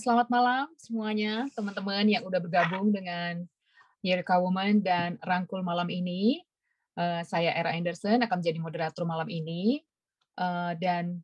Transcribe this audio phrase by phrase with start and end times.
[0.00, 3.44] selamat malam semuanya, teman-teman yang udah bergabung dengan
[4.00, 6.40] Yerka Woman dan Rangkul malam ini.
[6.96, 9.84] Uh, saya Era Anderson akan menjadi moderator malam ini.
[10.40, 11.20] Uh, dan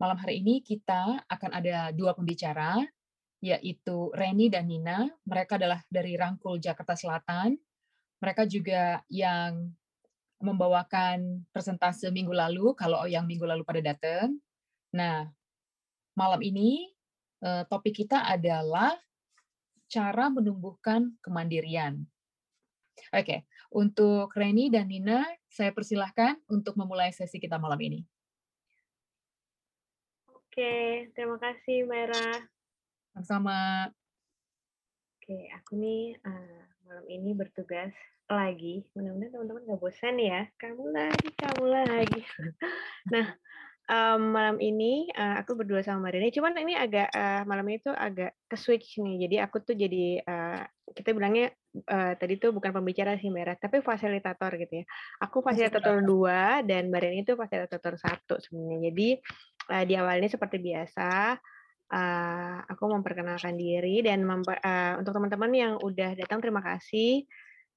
[0.00, 2.80] malam hari ini kita akan ada dua pembicara,
[3.44, 5.12] yaitu Reni dan Nina.
[5.28, 7.60] Mereka adalah dari Rangkul Jakarta Selatan.
[8.24, 9.68] Mereka juga yang
[10.40, 14.40] membawakan presentase minggu lalu, kalau yang minggu lalu pada datang.
[14.96, 15.28] Nah,
[16.16, 16.91] malam ini Eh,
[17.42, 18.94] topik kita adalah
[19.90, 22.06] cara menumbuhkan kemandirian.
[23.12, 28.00] Oke, untuk Reni dan Nina, saya persilahkan untuk memulai sesi kita malam ini.
[30.28, 32.44] Oke, terima kasih Mera.
[33.16, 33.88] Sama-sama.
[35.16, 37.92] Oke, aku nih uh, malam ini bertugas
[38.28, 38.84] lagi.
[38.92, 40.48] Mudah-mudahan teman-teman nggak bosan ya.
[40.60, 42.20] Kamu lagi, kamu lagi.
[43.12, 43.32] nah,
[43.92, 46.32] um, malam ini uh, aku berdua sama Marini.
[46.32, 49.28] Cuman ini agak uh, malam itu agak ke switch nih.
[49.28, 51.52] Jadi aku tuh jadi uh, kita bilangnya
[51.92, 54.84] uh, tadi tuh bukan pembicara sih Mbak tapi fasilitator gitu ya.
[55.20, 58.88] Aku fasilitator dua dan Mbak itu fasilitator satu sebenarnya.
[58.88, 59.08] Jadi
[59.68, 61.36] uh, di awalnya seperti biasa.
[61.92, 67.28] Uh, aku memperkenalkan diri dan memper, uh, untuk teman-teman yang udah datang terima kasih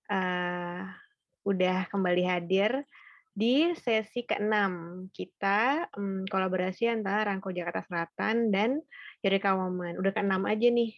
[0.07, 0.87] uh,
[1.43, 2.79] udah kembali hadir
[3.35, 4.51] di sesi ke-6
[5.11, 8.79] kita um, kolaborasi antara Rangko Jakarta Selatan dan
[9.19, 9.99] Eureka Women.
[9.99, 10.91] Udah ke-6 aja nih.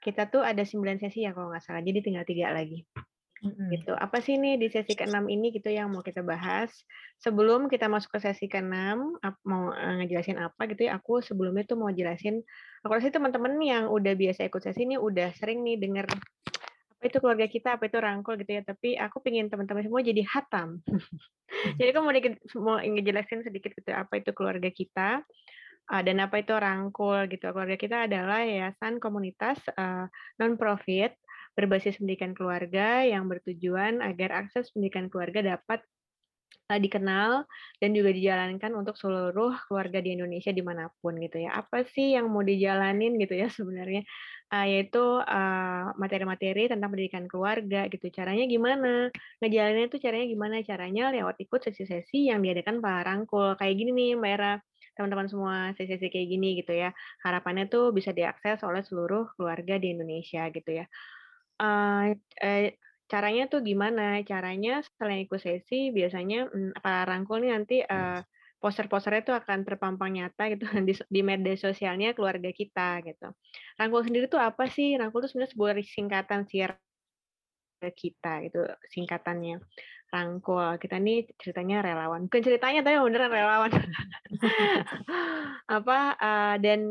[0.00, 1.84] Kita tuh ada 9 sesi ya kalau nggak salah.
[1.84, 2.88] Jadi tinggal tiga lagi.
[3.44, 3.68] Mm-hmm.
[3.76, 3.92] Gitu.
[3.92, 6.72] Apa sih nih di sesi ke-6 ini gitu yang mau kita bahas?
[7.20, 8.72] Sebelum kita masuk ke sesi ke-6,
[9.44, 12.40] mau uh, ngejelasin apa gitu ya, aku sebelumnya tuh mau jelasin,
[12.80, 16.08] aku rasa teman-teman yang udah biasa ikut sesi ini udah sering nih denger
[17.08, 18.62] itu keluarga kita, apa itu rangkul gitu ya.
[18.62, 20.80] Tapi aku pengen teman-teman semua jadi hatam.
[21.78, 22.12] jadi aku mau,
[22.62, 25.22] mau ngejelasin sedikit gitu apa itu keluarga kita
[25.92, 27.50] uh, dan apa itu rangkul gitu.
[27.50, 30.06] Keluarga kita adalah yayasan komunitas uh,
[30.38, 31.14] non-profit
[31.52, 35.84] berbasis pendidikan keluarga yang bertujuan agar akses pendidikan keluarga dapat
[36.78, 37.44] dikenal
[37.80, 41.56] dan juga dijalankan untuk seluruh keluarga di Indonesia di mana pun gitu ya.
[41.58, 44.04] Apa sih yang mau dijalanin gitu ya sebenarnya?
[44.52, 45.00] Uh, yaitu
[45.96, 48.12] materi-materi uh, tentang pendidikan keluarga gitu.
[48.12, 49.08] Caranya gimana?
[49.40, 50.54] Ngejalaninnya itu caranya gimana?
[50.60, 53.56] Caranya lewat ikut sesi-sesi yang diadakan Pak Rangkul.
[53.56, 54.52] Kayak gini nih Mbak Era,
[54.92, 56.92] teman-teman semua sesi-sesi kayak gini gitu ya.
[57.24, 60.84] Harapannya tuh bisa diakses oleh seluruh keluarga di Indonesia gitu ya.
[61.56, 62.12] Uh,
[62.44, 62.68] uh,
[63.12, 64.24] caranya tuh gimana?
[64.24, 68.24] Caranya selain ikut sesi biasanya hmm, Pak Rangkul nih nanti uh,
[68.56, 73.28] poster-posternya tuh akan terpampang nyata gitu di, di media sosialnya keluarga kita gitu.
[73.76, 74.96] Rangkul sendiri tuh apa sih?
[74.96, 76.64] Rangkul itu sebenarnya sebuah singkatan sih
[77.90, 78.62] kita itu
[78.92, 79.58] singkatannya.
[80.12, 80.76] Rangkul.
[80.76, 82.28] Kita nih ceritanya relawan.
[82.28, 83.72] Bukan ceritanya tapi beneran relawan.
[85.80, 86.84] Apa uh, dan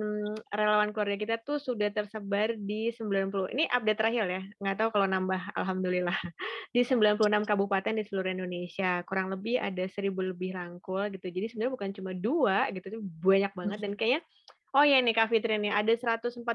[0.49, 4.41] relawan keluarga kita tuh sudah tersebar di 90 ini update terakhir ya.
[4.57, 6.17] Nggak tahu kalau nambah alhamdulillah.
[6.73, 9.03] Di 96 kabupaten di seluruh Indonesia.
[9.03, 11.27] Kurang lebih ada seribu lebih rangkul gitu.
[11.27, 13.79] Jadi sebenarnya bukan cuma dua gitu banyak banget.
[13.83, 14.23] Dan kayaknya
[14.71, 16.47] Oh ya nih Kak Fitri nih, ada 114.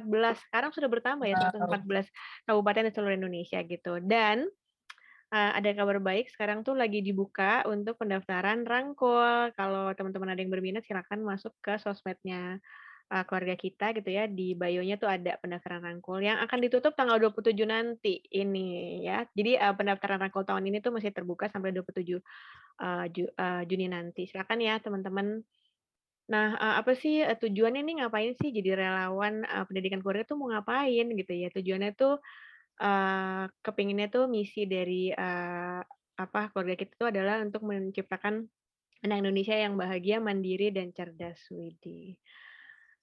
[0.48, 2.08] Sekarang sudah bertambah ya 114
[2.48, 4.00] kabupaten di seluruh Indonesia gitu.
[4.00, 4.48] Dan
[5.36, 9.52] uh, ada kabar baik sekarang tuh lagi dibuka untuk pendaftaran rangkul.
[9.52, 12.56] Kalau teman-teman ada yang berminat silakan masuk ke sosmednya
[13.12, 14.24] uh, keluarga kita gitu ya.
[14.24, 19.28] Di bio-nya tuh ada pendaftaran rangkul yang akan ditutup tanggal 27 nanti ini ya.
[19.36, 22.16] Jadi uh, pendaftaran rangkul tahun ini tuh masih terbuka sampai 27
[22.80, 24.24] uh, Ju, uh, Juni nanti.
[24.24, 25.44] Silakan ya teman-teman.
[26.26, 31.32] Nah, apa sih tujuannya nih ngapain sih jadi relawan pendidikan keluarga tuh mau ngapain gitu
[31.32, 31.48] ya?
[31.54, 32.18] Tujuannya tuh
[32.82, 35.14] uh, kepinginnya tuh misi dari
[36.16, 38.42] apa keluarga kita itu adalah untuk menciptakan
[39.06, 41.38] anak Indonesia yang bahagia, mandiri dan cerdas.
[41.54, 42.18] Widih.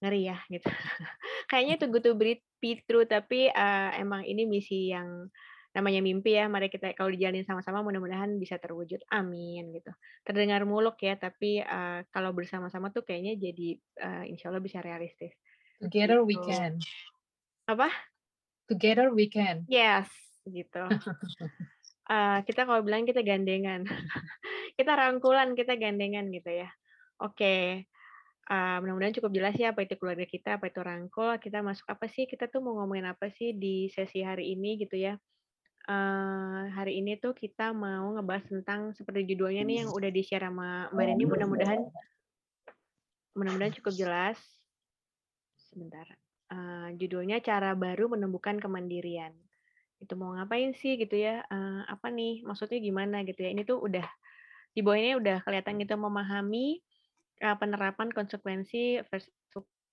[0.04, 0.68] Ngeri ya gitu.
[1.50, 2.12] Kayaknya itu good to
[2.60, 3.48] be true tapi
[3.96, 5.32] emang ini misi yang
[5.74, 6.46] namanya mimpi ya.
[6.46, 9.02] Mari kita kalau dijalanin sama-sama mudah-mudahan bisa terwujud.
[9.10, 9.90] Amin gitu.
[10.22, 15.34] Terdengar muluk ya, tapi uh, kalau bersama-sama tuh kayaknya jadi uh, insya Allah bisa realistis.
[15.82, 16.30] Together gitu.
[16.30, 16.80] we can.
[17.68, 17.90] Apa?
[18.70, 19.68] Together we can.
[19.68, 20.08] Yes,
[20.48, 20.88] gitu.
[22.08, 23.84] uh, kita kalau bilang kita gandengan,
[24.80, 26.70] kita rangkulan, kita gandengan gitu ya.
[27.20, 27.62] Oke, okay.
[28.52, 32.06] uh, mudah-mudahan cukup jelas ya apa itu keluarga kita, apa itu rangkul, kita masuk apa
[32.08, 35.16] sih, kita tuh mau ngomongin apa sih di sesi hari ini gitu ya.
[35.84, 40.88] Uh, hari ini tuh kita mau ngebahas tentang seperti judulnya nih yang udah di-share sama
[40.96, 41.82] Mbak Reni, mudah-mudahan
[43.36, 44.40] mudah-mudahan cukup jelas.
[45.60, 46.08] Sebentar
[46.54, 49.36] uh, judulnya cara baru menemukan kemandirian.
[50.00, 51.44] Itu mau ngapain sih gitu ya?
[51.52, 53.52] Uh, apa nih maksudnya gimana gitu ya?
[53.52, 54.08] Ini tuh udah
[54.72, 56.80] di bawah ini udah kelihatan gitu memahami
[57.44, 59.30] uh, penerapan konsekuensi versus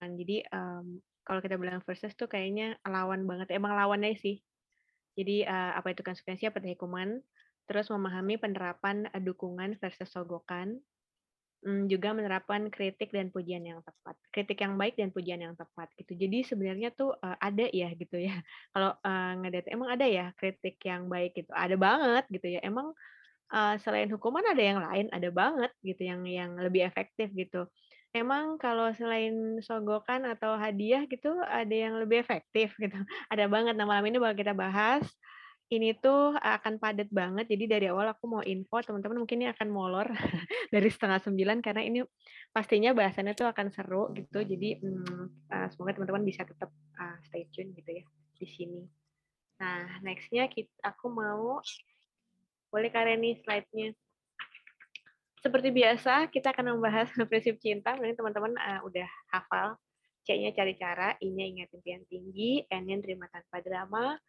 [0.00, 0.96] jadi um,
[1.28, 4.40] kalau kita bilang versus tuh kayaknya lawan banget, emang lawannya sih.
[5.18, 7.20] Jadi, eee, apa itu konsekuensi, apa itu hukuman,
[7.68, 10.80] terus memahami penerapan, eee, dukungan versus sogokan,
[11.64, 14.16] mmm, juga menerapkan kritik dan pujian yang tepat.
[14.34, 16.12] Kritik yang baik dan pujian yang tepat gitu.
[16.16, 18.34] Jadi sebenarnya tuh, eee, ada ya gitu ya,
[18.74, 22.60] kalau, eee, ngelihat emang ada ya kritik yang baik gitu, ada banget gitu ya.
[22.64, 22.92] Emang,
[23.52, 27.66] eee, selain hukuman ada yang lain, ada banget gitu yang yang lebih efektif gitu.
[28.10, 32.98] Emang kalau selain sogokan atau hadiah gitu, ada yang lebih efektif gitu?
[33.32, 33.78] Ada banget.
[33.78, 35.06] Nah, malam ini bakal kita bahas,
[35.70, 39.68] ini tuh akan padat banget, jadi dari awal aku mau info, teman-teman mungkin ini akan
[39.70, 40.10] molor
[40.74, 42.02] dari setengah sembilan karena ini
[42.50, 44.42] pastinya bahasannya tuh akan seru gitu.
[44.42, 48.04] Jadi, eee, semoga teman-teman bisa tetap, eee, stay tune gitu ya
[48.34, 48.82] di sini.
[49.62, 50.50] Nah, next-nya
[50.82, 51.62] aku mau
[52.70, 53.94] boleh Kak Reni slide-nya.
[55.40, 59.68] Seperti biasa, kita akan membahas prinsip cinta, mungkin teman-teman, eee, udah hafal.
[60.28, 64.20] C-nya cari cara, I-nya ingat impian tinggi, N-nya terima tanpa drama,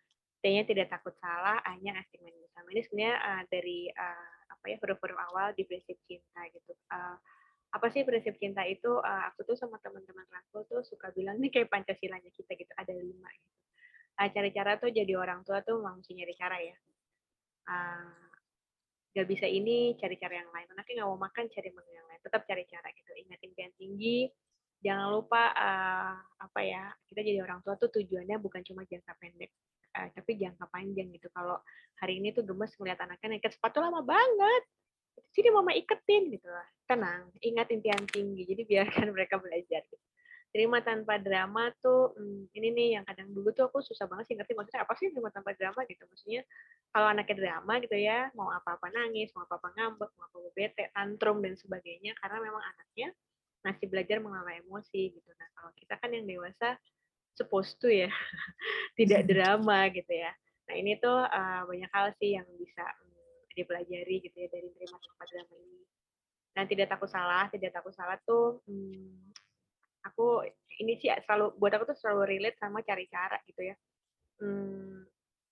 [0.44, 2.68] T-nya tidak takut salah, A-nya asik main bersama.
[2.75, 6.72] Ini sebenarnya, eee, dari, eee, apa ya, huruf-huruf awal di prinsip cinta gitu.
[6.92, 7.16] Eee,
[7.75, 11.52] apa sih prinsip cinta itu, eee, aku tuh sama teman-teman aku tuh suka bilang nih
[11.56, 13.52] kayak Pancasilanya kita gitu, ada 5 gitu.
[14.22, 16.78] Eee, cari cara tuh jadi orang tua tuh mesti nyari cara ya.
[17.69, 18.31] Eee
[19.12, 20.68] nggak bisa ini, cari cara yang lain.
[20.72, 22.22] Anaknya nggak mau makan, cari menu yang lain.
[22.24, 23.12] Tetap cari cara gitu.
[23.28, 24.19] Ingat impian tinggi.
[24.81, 29.54] Jangan lupa uh, apa ya, kita jadi orang tua tuh tujuannya bukan cuma jangka pendek,
[29.94, 31.30] uh, tapi jangka panjang gitu.
[31.30, 31.62] Kalau
[32.02, 34.63] hari ini tuh gemes ngeliat anaknya ikat sepatu lama banget,
[35.30, 36.66] sini mama iketin gitu lah.
[36.90, 38.42] Tenang, ingat impian tinggi.
[38.42, 39.86] Jadi biarkan mereka belajar.
[39.86, 40.11] Gitu
[40.51, 44.36] terima tanpa drama tuh hmm, ini nih yang kadang dulu tuh aku susah banget sih
[44.36, 46.03] ngerti maksudnya apa sih terima tanpa drama gitu.
[46.03, 46.44] Maksudnya
[46.92, 51.39] kalau anaknya drama gitu ya mau apa-apa nangis mau apa-apa ngambek mau apa-apa bete tantrum
[51.39, 53.07] dan sebagainya karena memang anaknya
[53.63, 55.30] masih belajar mengelola emosi gitu.
[55.39, 56.75] Nah kalau kita kan yang dewasa
[57.31, 58.12] supposed to ya
[59.00, 60.36] tidak drama gitu ya.
[60.68, 65.00] Nah ini tuh uh, banyak hal sih yang bisa um, dipelajari gitu ya dari terima
[65.00, 65.80] tanpa drama ini.
[66.51, 69.31] Dan tidak takut salah tidak takut salah tuh hmm,
[70.06, 70.45] aku
[70.81, 73.75] ini sih selalu buat aku tuh selalu relate sama cari cara gitu ya.
[74.42, 75.06] Hmm,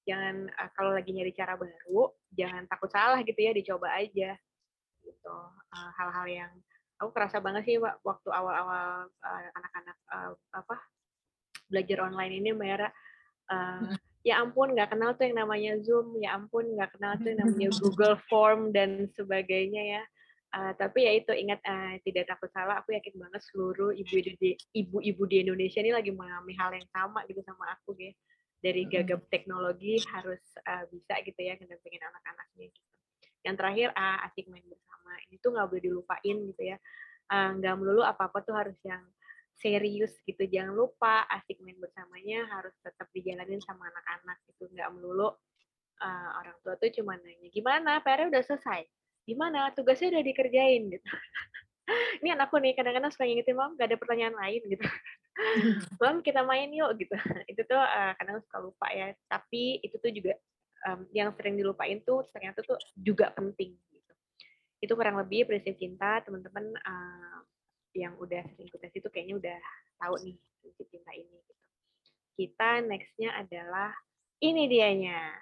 [0.09, 4.33] jangan uh, kalau lagi nyari cara baru, jangan takut salah gitu ya, dicoba aja
[5.05, 5.35] gitu.
[5.69, 6.51] Uh, hal-hal yang
[6.99, 10.75] aku kerasa banget sih waktu awal-awal uh, anak-anak uh, apa
[11.69, 12.89] belajar online ini Mbak Era,
[13.53, 13.93] uh,
[14.25, 17.69] ya ampun nggak kenal tuh yang namanya Zoom, ya ampun nggak kenal tuh yang namanya
[17.81, 20.03] Google Form dan sebagainya ya
[20.49, 22.81] Uh, tapi ya itu ingat uh, tidak takut salah.
[22.81, 27.21] Aku yakin banget seluruh ibu-ibu di, ibu-ibu di Indonesia ini lagi mengalami hal yang sama
[27.29, 28.09] gitu sama aku ya.
[28.59, 32.89] Dari gagap teknologi harus uh, bisa gitu ya pengen anak-anaknya gitu.
[33.45, 35.11] Yang terakhir uh, asik main bersama.
[35.29, 36.77] Ini tuh nggak boleh dilupain gitu ya.
[37.29, 39.05] Nggak uh, melulu apa-apa tuh harus yang
[39.53, 40.49] serius gitu.
[40.49, 44.65] Jangan lupa asik main bersamanya harus tetap dijalanin sama anak-anak gitu.
[44.73, 45.29] Nggak melulu
[46.01, 48.89] uh, orang tua tuh cuma nanya gimana, PR udah selesai
[49.29, 49.69] gimana?
[49.77, 51.09] Tugasnya udah dikerjain gitu.
[52.21, 54.85] Ini anakku nih kadang-kadang suka ngingetin mam gak ada pertanyaan lain gitu.
[56.03, 57.15] Mam kita main yuk gitu.
[57.51, 59.15] Itu tuh uh, kadang suka lupa ya.
[59.31, 60.35] Tapi itu tuh juga
[60.89, 64.13] um, yang sering dilupain tuh ternyata tuh juga penting gitu.
[64.83, 67.39] Itu kurang lebih prinsip cinta teman-teman uh,
[67.95, 69.59] yang udah sering ikut tes itu kayaknya udah
[69.97, 71.63] tahu nih prinsip cinta ini gitu.
[72.39, 73.91] Kita nextnya adalah
[74.39, 75.35] ini dianya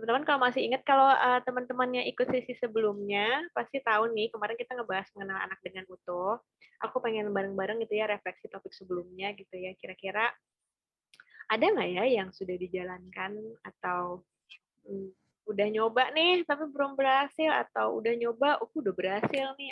[0.00, 4.56] teman-teman kalau masih ingat kalau uh, teman-teman yang ikut sesi sebelumnya pasti tahu nih kemarin
[4.56, 6.40] kita ngebahas mengenal anak dengan utuh.
[6.80, 9.76] Aku pengen bareng-bareng gitu ya refleksi topik sebelumnya gitu ya.
[9.76, 10.32] Kira-kira
[11.52, 14.24] ada nggak ya yang sudah dijalankan atau
[14.88, 15.12] hmm,
[15.52, 19.68] udah nyoba nih tapi belum berhasil atau udah nyoba, aku udah berhasil nih.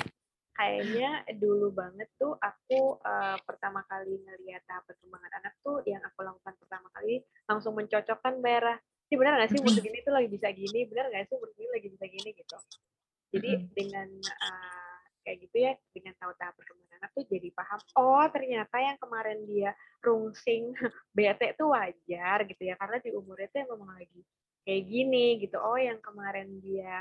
[0.53, 6.21] Kayaknya dulu banget tuh aku uh, pertama kali ngeliat tahap perkembangan anak tuh yang aku
[6.21, 8.77] lakukan pertama kali langsung mencocokkan merah
[9.09, 9.59] ini benar nggak sih?
[9.65, 11.35] Umur segini tuh lagi bisa gini benar nggak sih?
[11.41, 12.59] Umur segini lagi bisa gini gitu.
[13.33, 18.25] Jadi dengan uh, kayak gitu ya dengan tahu tahap perkembangan anak tuh jadi paham oh
[18.33, 20.73] ternyata yang kemarin dia rungsing
[21.17, 22.75] bete tuh wajar gitu ya.
[22.77, 24.21] Karena di umurnya tuh memang lagi
[24.69, 25.57] kayak gini gitu.
[25.57, 27.01] Oh yang kemarin dia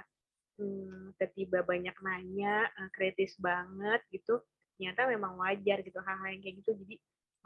[0.63, 4.39] hmm, tiba banyak nanya uh, kritis banget gitu
[4.79, 5.99] ternyata memang wajar gitu.
[5.99, 6.71] Hal-hal yang kayak gitu.
[6.71, 6.95] Jadi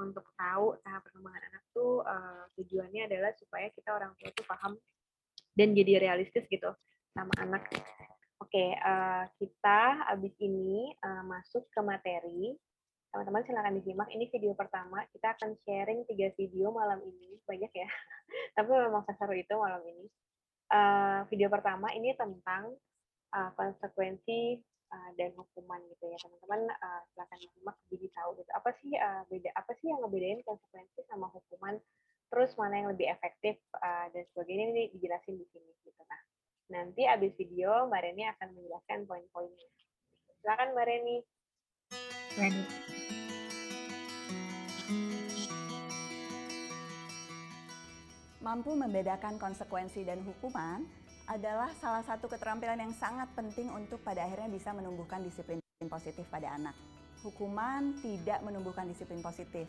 [0.01, 4.74] untuk tahu tahap perkembangan anak tuh uh, tujuannya adalah supaya kita orang tua tuh paham
[5.53, 6.72] dan jadi realistis gitu
[7.13, 7.67] sama anak.
[8.41, 12.58] Oke, okay, uh, eh, kita abis ini uh, masuk ke materi.
[13.12, 14.10] Teman-teman silahkan disimak.
[14.10, 15.03] Ini video pertama.
[15.13, 17.38] Kita akan sharing tiga video malam ini.
[17.46, 17.89] Banyak ya.
[18.58, 20.10] Tapi memang seseru itu malam ini.
[20.72, 22.72] Uh, video pertama ini tentang
[23.36, 26.62] uh, konsekuensi uh, dan hukuman gitu ya teman-teman.
[26.77, 28.51] Uh, silakan simak jadi tahu gitu.
[28.51, 31.79] Apa sih uh, beda apa sih yang ngebedain konsekuensi sama hukuman?
[32.31, 36.01] Terus mana yang lebih efektif uh, dan sebagainya ini dijelasin di sini gitu.
[36.03, 36.21] Nah
[36.71, 39.67] nanti abis video Mbak Reni akan menjelaskan poin-poinnya.
[40.39, 41.17] Silakan Mbak Reni.
[42.39, 42.63] Reni
[48.41, 50.81] mampu membedakan konsekuensi dan hukuman
[51.31, 56.51] adalah salah satu keterampilan yang sangat penting untuk pada akhirnya bisa menumbuhkan disiplin positif pada
[56.59, 56.75] anak.
[57.23, 59.63] Hukuman tidak menumbuhkan disiplin positif.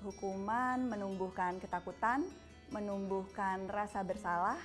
[0.00, 2.24] Hukuman menumbuhkan ketakutan,
[2.72, 4.56] menumbuhkan rasa bersalah,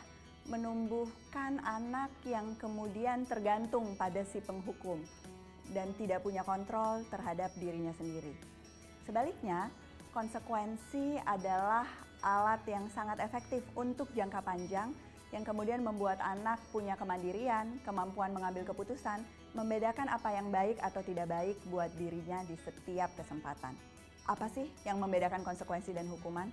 [0.47, 5.03] menumbuhkan anak yang kemudian tergantung pada si penghukum
[5.75, 8.31] dan tidak punya kontrol terhadap dirinya sendiri.
[9.03, 9.67] Sebaliknya,
[10.15, 11.83] konsekuensi adalah
[12.23, 14.95] alat yang sangat efektif untuk jangka panjang
[15.29, 19.21] yang kemudian membuat anak punya kemandirian, kemampuan mengambil keputusan,
[19.53, 23.77] membedakan apa yang baik atau tidak baik buat dirinya di setiap kesempatan.
[24.25, 26.49] Apa sih yang membedakan konsekuensi dan hukuman?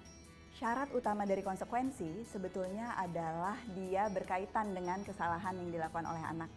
[0.57, 6.49] Syarat utama dari konsekuensi sebetulnya adalah dia berkaitan dengan kesalahan yang dilakukan oleh anak.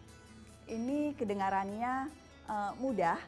[0.64, 2.08] Ini kedengarannya
[2.48, 3.20] uh, mudah,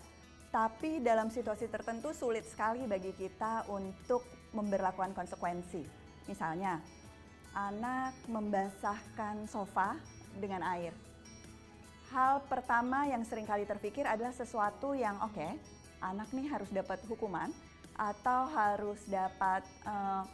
[0.49, 4.25] tapi dalam situasi tertentu sulit sekali bagi kita untuk
[4.57, 5.85] memberlakukan konsekuensi.
[6.25, 6.81] Misalnya,
[7.53, 9.97] anak membasahkan sofa
[10.41, 10.93] dengan air.
[12.13, 15.57] Hal pertama yang sering kali terpikir adalah sesuatu yang oke, okay,
[16.05, 17.49] anak nih harus dapat hukuman
[17.97, 20.25] atau harus dapat uh,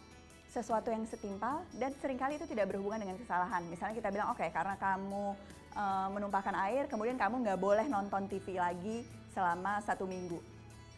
[0.48, 3.62] sesuatu yang setimpal dan sering kali itu tidak berhubungan dengan kesalahan.
[3.70, 5.38] Misalnya kita bilang oke okay, karena kamu
[5.78, 10.42] uh, menumpahkan air, kemudian kamu nggak boleh nonton TV lagi selama satu minggu.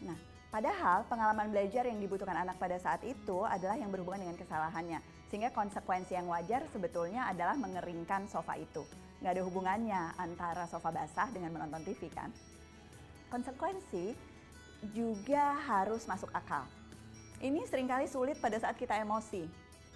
[0.01, 0.17] Nah,
[0.51, 4.99] Padahal pengalaman belajar yang dibutuhkan anak pada saat itu adalah yang berhubungan dengan kesalahannya.
[5.31, 8.83] Sehingga konsekuensi yang wajar sebetulnya adalah mengeringkan sofa itu.
[9.23, 12.35] Nggak ada hubungannya antara sofa basah dengan menonton TV kan.
[13.31, 14.11] Konsekuensi
[14.91, 16.67] juga harus masuk akal.
[17.39, 19.47] Ini sering kali sulit pada saat kita emosi.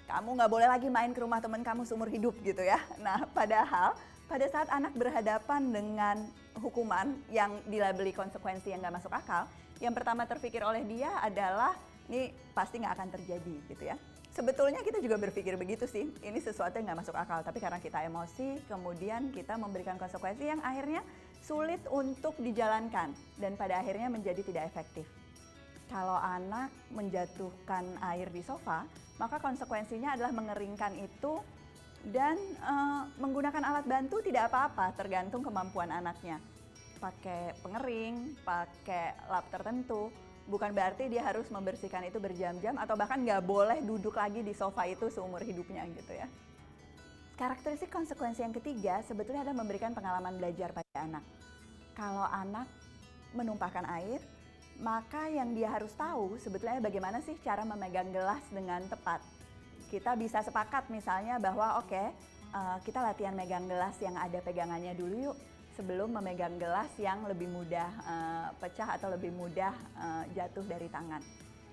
[0.06, 2.78] Kamu nggak boleh lagi main ke rumah teman kamu seumur hidup gitu ya.
[3.02, 3.98] Nah padahal
[4.30, 6.16] pada saat anak berhadapan dengan
[6.62, 9.50] hukuman yang dilabeli konsekuensi yang nggak masuk akal,
[9.84, 11.76] yang pertama terpikir oleh dia adalah
[12.08, 13.96] ini pasti nggak akan terjadi gitu ya.
[14.34, 17.38] Sebetulnya kita juga berpikir begitu sih, ini sesuatu yang nggak masuk akal.
[17.46, 21.06] Tapi karena kita emosi, kemudian kita memberikan konsekuensi yang akhirnya
[21.38, 25.06] sulit untuk dijalankan dan pada akhirnya menjadi tidak efektif.
[25.86, 28.82] Kalau anak menjatuhkan air di sofa,
[29.22, 31.38] maka konsekuensinya adalah mengeringkan itu
[32.10, 32.74] dan e,
[33.22, 36.42] menggunakan alat bantu tidak apa-apa, tergantung kemampuan anaknya
[37.04, 40.08] pakai pengering, pakai lap tertentu,
[40.48, 44.88] bukan berarti dia harus membersihkan itu berjam-jam atau bahkan nggak boleh duduk lagi di sofa
[44.88, 46.24] itu seumur hidupnya gitu ya.
[47.36, 51.24] Karakteristik konsekuensi yang ketiga sebetulnya adalah memberikan pengalaman belajar pada anak.
[51.92, 52.70] Kalau anak
[53.34, 54.22] menumpahkan air,
[54.80, 59.20] maka yang dia harus tahu sebetulnya bagaimana sih cara memegang gelas dengan tepat.
[59.90, 62.06] Kita bisa sepakat misalnya bahwa oke, okay,
[62.54, 65.36] eh, kita latihan megang gelas yang ada pegangannya dulu yuk
[65.74, 71.20] sebelum memegang gelas yang lebih mudah uh, pecah atau lebih mudah uh, jatuh dari tangan.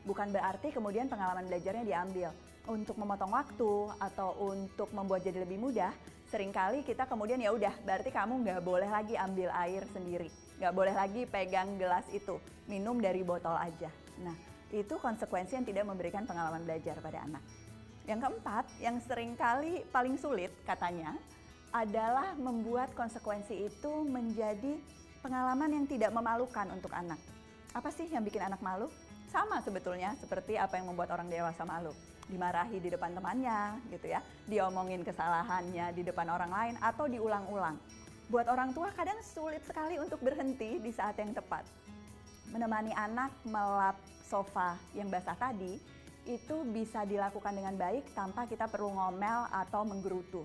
[0.02, 2.34] Bukan berarti kemudian pengalaman belajarnya diambil
[2.66, 5.94] untuk memotong waktu atau untuk membuat jadi lebih mudah.
[6.34, 10.32] Seringkali kita kemudian ya udah, berarti kamu nggak boleh lagi ambil air sendiri,
[10.64, 12.40] nggak boleh lagi pegang gelas itu,
[12.72, 13.92] minum dari botol aja.
[14.24, 14.32] Nah,
[14.72, 17.44] itu konsekuensi yang tidak memberikan pengalaman belajar pada anak.
[18.08, 21.20] Yang keempat, yang sering kali paling sulit katanya,
[21.72, 24.76] adalah membuat konsekuensi itu menjadi
[25.24, 27.18] pengalaman yang tidak memalukan untuk anak.
[27.72, 28.92] Apa sih yang bikin anak malu?
[29.32, 31.96] Sama sebetulnya seperti apa yang membuat orang dewasa malu.
[32.28, 37.80] Dimarahi di depan temannya gitu ya, diomongin kesalahannya di depan orang lain atau diulang-ulang.
[38.28, 41.64] Buat orang tua kadang sulit sekali untuk berhenti di saat yang tepat.
[42.52, 43.96] Menemani anak melap
[44.28, 45.80] sofa yang basah tadi
[46.28, 50.44] itu bisa dilakukan dengan baik tanpa kita perlu ngomel atau menggerutu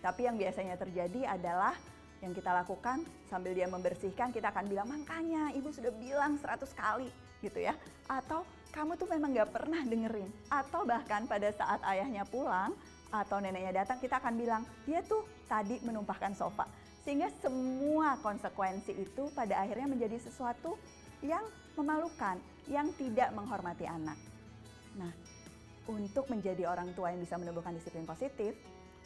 [0.00, 1.76] tapi yang biasanya terjadi adalah
[2.20, 7.08] yang kita lakukan sambil dia membersihkan kita akan bilang makanya ibu sudah bilang 100 kali
[7.40, 7.72] gitu ya.
[8.08, 10.28] Atau kamu tuh memang gak pernah dengerin.
[10.52, 12.76] Atau bahkan pada saat ayahnya pulang
[13.10, 16.68] atau neneknya datang kita akan bilang dia tuh tadi menumpahkan sofa.
[17.04, 20.76] Sehingga semua konsekuensi itu pada akhirnya menjadi sesuatu
[21.24, 21.42] yang
[21.76, 22.36] memalukan
[22.68, 24.20] yang tidak menghormati anak.
[25.00, 25.12] Nah
[25.88, 28.54] untuk menjadi orang tua yang bisa menumbuhkan disiplin positif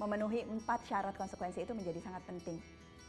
[0.03, 2.59] Memenuhi empat syarat konsekuensi itu menjadi sangat penting.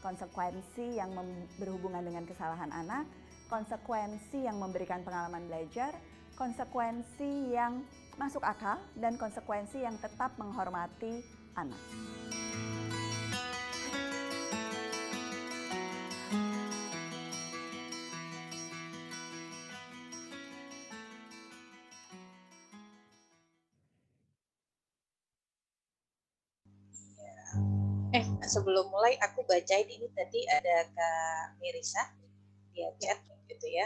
[0.00, 1.10] Konsekuensi yang
[1.58, 3.10] berhubungan dengan kesalahan anak,
[3.50, 5.90] konsekuensi yang memberikan pengalaman belajar,
[6.38, 7.82] konsekuensi yang
[8.14, 11.26] masuk akal, dan konsekuensi yang tetap menghormati
[11.58, 11.80] anak.
[28.56, 32.08] Sebelum mulai aku bacain ini tadi ada Kak Mirisa
[32.72, 33.20] dia chat
[33.52, 33.84] gitu ya.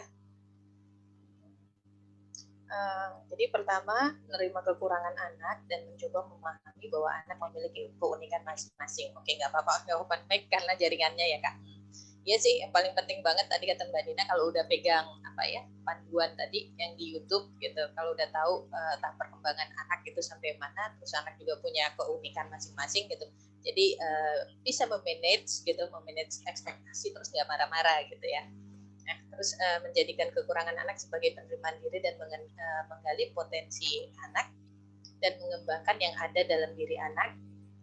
[2.71, 9.11] Uh, jadi pertama menerima kekurangan anak dan mencoba memahami bahwa anak memiliki keunikan masing-masing.
[9.19, 11.59] Oke, nggak apa-apa, nggak open mic karena jaringannya ya kak.
[12.23, 15.67] Iya sih, yang paling penting banget tadi kata Mbak Dina kalau udah pegang apa ya
[15.83, 20.55] panduan tadi yang di YouTube gitu, kalau udah tahu uh, tahap perkembangan anak itu sampai
[20.63, 23.27] mana, terus anak juga punya keunikan masing-masing gitu.
[23.61, 28.49] Jadi uh, bisa memanage gitu, memanage ekspektasi terus nggak marah-marah gitu ya.
[29.05, 34.49] Nah, terus uh, menjadikan kekurangan anak sebagai penerimaan diri dan uh, menggali potensi anak
[35.21, 37.37] dan mengembangkan yang ada dalam diri anak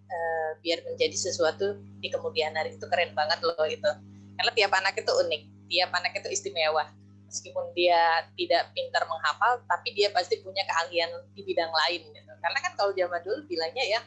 [0.10, 2.74] uh, biar menjadi sesuatu di kemudian hari.
[2.74, 3.92] Itu keren banget loh itu.
[4.38, 6.90] Karena tiap anak itu unik tiap anak itu istimewa.
[7.28, 12.32] Meskipun dia tidak pintar menghafal tapi dia pasti punya keahlian di bidang lain gitu.
[12.40, 14.00] karena kan kalau zaman dulu bilangnya ya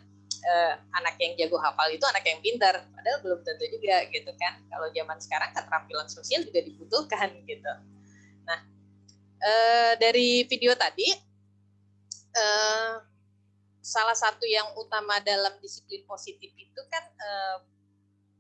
[0.45, 4.61] uh, anak yang jago hafal itu anak yang pintar padahal belum tentu juga gitu kan.
[4.69, 7.73] Kalau zaman sekarang keterampilan sosial juga dibutuhkan gitu.
[8.49, 8.59] Nah
[9.41, 11.09] uh, dari video tadi
[12.37, 13.05] uh,
[13.81, 17.59] salah satu yang utama dalam disiplin positif itu kan uh,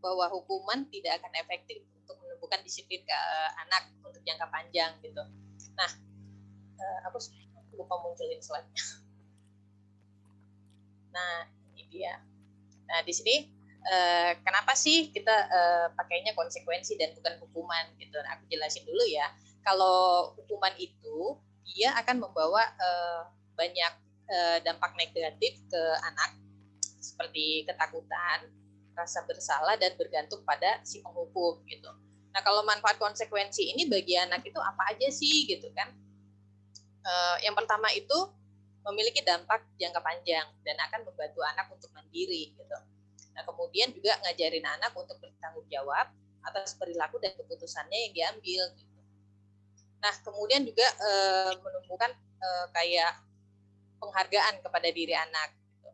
[0.00, 3.19] bahwa hukuman tidak akan efektif untuk menumbuhkan disiplin ke
[3.69, 5.21] anak untuk jangka panjang gitu.
[5.76, 5.90] Nah
[6.80, 7.21] uh, aku
[7.76, 8.85] lupa munculin slide-nya.
[11.11, 11.59] Nah
[11.90, 12.16] dia.
[12.87, 13.47] Nah, di sini
[13.85, 18.16] eh, kenapa sih kita eh, pakainya konsekuensi dan bukan hukuman gitu.
[18.23, 19.28] Nah, aku jelasin dulu ya.
[19.61, 23.23] Kalau hukuman itu dia akan membawa eh,
[23.59, 23.92] banyak
[24.30, 26.38] eh, dampak negatif ke anak
[27.00, 28.49] seperti ketakutan,
[28.92, 31.88] rasa bersalah dan bergantung pada si penghukum gitu.
[32.30, 35.91] Nah, kalau manfaat konsekuensi ini bagi anak itu apa aja sih gitu kan?
[37.00, 38.28] Uh, yang pertama itu
[38.86, 42.76] memiliki dampak jangka panjang dan akan membantu anak untuk mandiri gitu.
[43.36, 46.08] Nah, kemudian juga ngajarin anak untuk bertanggung jawab
[46.40, 49.00] atas perilaku dan keputusannya yang diambil gitu.
[50.00, 51.10] Nah, kemudian juga e,
[51.60, 53.21] menumbuhkan e, kayak
[54.00, 55.90] penghargaan kepada diri anak gitu.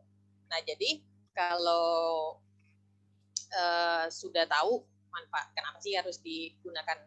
[0.47, 1.03] Nah, jadi
[1.35, 2.39] kalau
[3.51, 3.63] e,
[4.07, 6.99] sudah tahu manfaat kenapa sih harus digunakan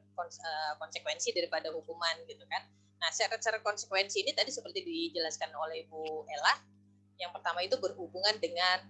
[0.76, 2.66] konsekuensi daripada hukuman gitu kan
[3.00, 6.54] Nah, syarat-syarat konsekuensi ini tadi seperti dijelaskan oleh Ibu Ella,
[7.16, 8.84] yang pertama itu berhubungan dengan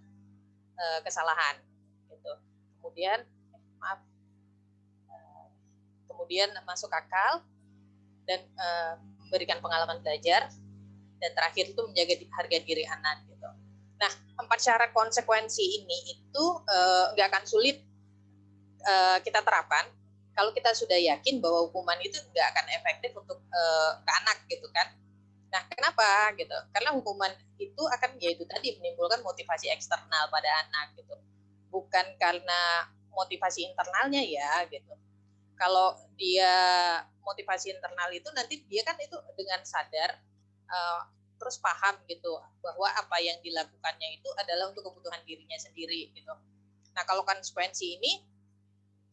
[0.75, 1.63] e, kesalahan,
[2.11, 2.33] gitu.
[2.79, 3.23] Kemudian,
[3.79, 4.03] maaf,
[5.07, 5.15] e,
[6.11, 7.47] kemudian masuk akal
[8.27, 8.67] dan e,
[9.27, 10.51] memberikan pengalaman belajar,
[11.23, 13.47] dan terakhir itu menjaga harga diri anak, gitu.
[14.03, 16.45] Nah, empat syarat konsekuensi ini itu
[17.15, 17.79] nggak akan sulit
[19.21, 19.85] kita terapkan
[20.35, 24.67] kalau kita sudah yakin bahwa hukuman itu nggak akan efektif untuk uh, ke anak gitu
[24.71, 24.89] kan.
[25.51, 26.55] Nah kenapa gitu?
[26.71, 31.15] Karena hukuman itu akan yaitu tadi menimbulkan motivasi eksternal pada anak gitu.
[31.71, 34.95] Bukan karena motivasi internalnya ya gitu.
[35.59, 36.55] Kalau dia
[37.21, 40.17] motivasi internal itu nanti dia kan itu dengan sadar
[40.71, 41.03] uh,
[41.41, 46.33] terus paham gitu bahwa apa yang dilakukannya itu adalah untuk kebutuhan dirinya sendiri gitu.
[46.93, 48.13] Nah kalau konsekuensi ini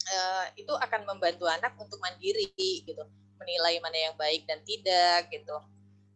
[0.08, 3.04] uh, itu akan membantu anak untuk mandiri gitu.
[3.38, 5.58] Menilai mana yang baik dan tidak gitu.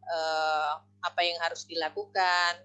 [0.07, 2.61] Uh, apa yang harus dilakukan.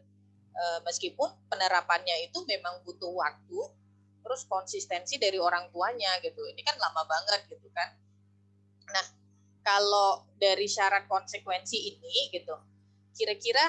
[0.56, 3.60] Uh, meskipun penerapannya itu memang butuh waktu
[4.24, 6.40] terus konsistensi dari orang tuanya gitu.
[6.50, 7.92] Ini kan lama banget gitu kan.
[8.90, 9.06] Nah
[9.66, 12.54] kalau dari syarat konsekuensi ini gitu
[13.16, 13.64] kira-kira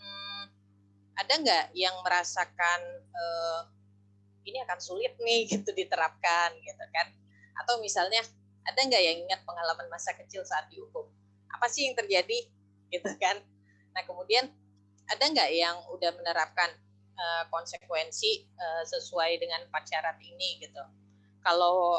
[0.00, 0.44] hmm,
[1.20, 2.80] ada nggak yang merasakan
[3.12, 3.60] uh,
[4.46, 7.10] ini akan sulit nih gitu diterapkan gitu kan.
[7.58, 8.22] Atau misalnya
[8.66, 11.06] ada nggak yang ingat pengalaman masa kecil saat dihukum?
[11.50, 12.46] Apa sih yang terjadi?
[12.94, 13.42] Gitu kan.
[13.98, 14.46] Nah kemudian
[15.10, 16.70] ada nggak yang udah menerapkan
[17.18, 20.82] uh, konsekuensi uh, sesuai dengan syarat ini gitu?
[21.42, 21.98] Kalau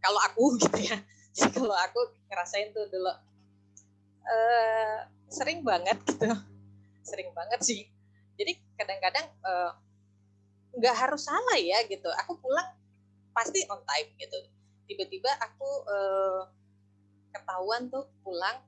[0.00, 0.96] kalau aku gitu ya.
[1.32, 3.12] Kalau aku ngerasain tuh dulu
[4.24, 6.28] uh, sering banget gitu.
[7.04, 7.88] Sering banget sih.
[8.36, 9.76] Jadi kadang-kadang uh,
[10.72, 12.08] nggak harus salah ya gitu.
[12.24, 12.68] Aku pulang
[13.36, 14.38] pasti on time gitu.
[14.88, 16.40] Tiba-tiba aku eh,
[17.32, 18.60] ketahuan tuh pulang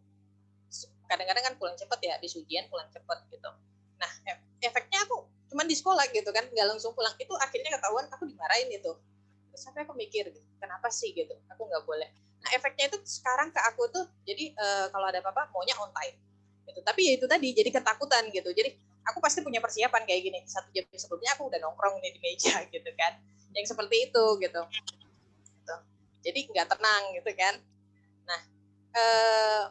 [1.05, 3.51] kadang-kadang kan pulang cepet ya di ujian pulang cepet gitu.
[4.01, 4.11] Nah
[4.61, 7.12] efeknya aku cuman di sekolah gitu kan nggak langsung pulang.
[7.21, 8.93] Itu akhirnya ketahuan aku dimarahin itu.
[9.53, 11.14] Terus sampai aku mikir gitu, kenapa sih?
[11.14, 11.31] gitu.
[11.55, 12.11] Aku nggak boleh.
[12.43, 16.17] Nah efeknya itu sekarang ke aku tuh jadi uh, kalau ada apa-apa maunya on time
[16.67, 16.81] gitu.
[16.83, 18.51] Tapi ya itu tadi jadi ketakutan gitu.
[18.51, 20.38] Jadi aku pasti punya persiapan kayak gini.
[20.49, 23.21] Satu jam sebelumnya aku udah nongkrong nih di meja gitu kan.
[23.55, 25.75] Yang seperti itu gitu, gitu.
[26.27, 27.55] jadi nggak tenang gitu kan.
[28.27, 28.40] Nah
[28.99, 29.64] eh,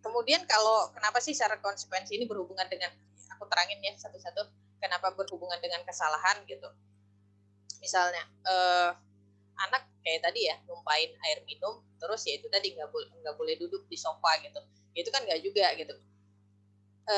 [0.00, 2.88] kemudian kalau kenapa sih syarat konsekuensi ini berhubungan dengan
[3.36, 4.48] aku terangin ya satu-satu
[4.80, 6.68] kenapa berhubungan dengan kesalahan gitu.
[7.84, 8.96] Misalnya uh,
[9.68, 13.54] anak kayak tadi ya numpain air minum terus ya itu tadi nggak boleh nggak boleh
[13.60, 14.60] duduk di sofa gitu.
[14.96, 15.92] Itu kan nggak juga gitu
[17.10, 17.16] e,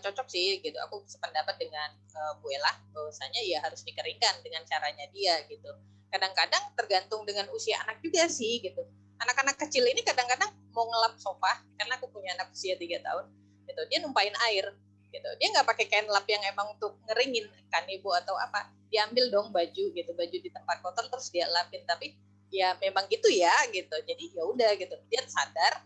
[0.00, 0.76] cocok sih gitu.
[0.88, 5.68] Aku sependapat dengan e, Bu Ella bahwasanya ya harus dikeringkan dengan caranya dia gitu.
[6.08, 8.80] Kadang-kadang tergantung dengan usia anak juga sih gitu.
[9.20, 13.28] Anak-anak kecil ini kadang-kadang mau ngelap sofa karena aku punya anak usia tiga tahun
[13.68, 13.82] gitu.
[13.92, 14.72] Dia numpain air
[15.12, 15.28] gitu.
[15.38, 18.72] Dia nggak pakai kain lap yang emang untuk ngeringin kan ibu atau apa.
[18.90, 21.82] Diambil dong baju gitu baju di tempat kotor terus dia lapin.
[21.86, 22.14] Tapi
[22.50, 23.94] ya memang gitu ya gitu.
[24.06, 24.94] Jadi ya udah gitu.
[25.10, 25.82] Dia sadar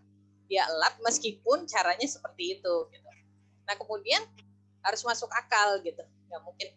[0.49, 3.08] dia lap meskipun caranya seperti itu gitu
[3.69, 4.25] nah kemudian
[4.81, 6.01] harus masuk akal gitu
[6.33, 6.69] nggak mungkin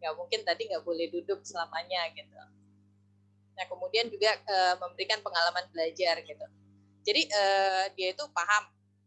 [0.00, 2.32] nggak mungkin tadi nggak boleh duduk selamanya gitu
[3.54, 6.46] nah kemudian juga e, memberikan pengalaman belajar gitu
[7.04, 7.42] jadi e,
[7.94, 8.64] dia itu paham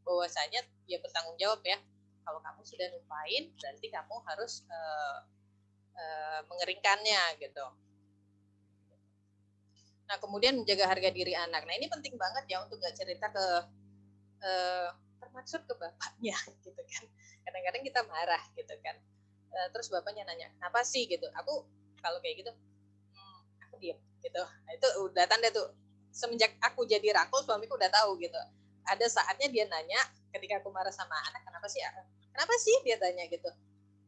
[0.08, 1.82] bahwasanya dia bertanggung jawab ya
[2.27, 5.23] kalau kamu sudah numpain berarti kamu harus uh,
[5.95, 7.65] uh, mengeringkannya gitu.
[10.12, 11.63] Nah kemudian menjaga harga diri anak.
[11.63, 13.45] Nah ini penting banget ya untuk nggak cerita ke
[14.43, 17.06] uh, termaksud ke bapaknya gitu kan.
[17.43, 18.95] Kadang-kadang kita marah gitu kan.
[19.47, 21.25] Uh, terus bapaknya nanya, kenapa sih gitu?
[21.43, 21.65] Aku
[22.03, 22.51] kalau kayak gitu,
[23.15, 24.43] hmm, aku diem gitu.
[24.43, 25.71] Nah, itu udah tanda tuh
[26.12, 28.38] semenjak aku jadi rangkul suamiku udah tahu gitu.
[28.88, 29.99] Ada saatnya dia nanya
[30.36, 31.82] ketika aku marah sama anak, kenapa sih
[32.38, 33.49] kenapa sih dia tanya gitu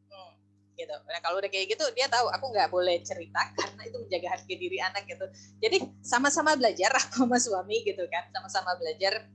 [0.06, 0.30] hmm,
[0.78, 4.28] gitu nah kalau udah kayak gitu dia tahu aku nggak boleh cerita karena itu menjaga
[4.38, 5.26] harga diri anak gitu
[5.58, 9.26] jadi sama-sama belajar aku sama suami gitu kan sama-sama belajar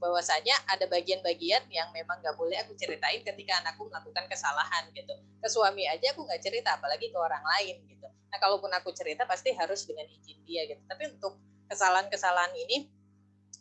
[0.00, 5.12] bahwasanya ada bagian-bagian yang memang nggak boleh aku ceritain ketika anakku melakukan kesalahan gitu.
[5.38, 8.08] Ke suami aja aku nggak cerita apalagi ke orang lain gitu.
[8.08, 10.80] Nah kalaupun aku cerita pasti harus dengan izin dia gitu.
[10.88, 11.36] Tapi untuk
[11.68, 12.88] kesalahan-kesalahan ini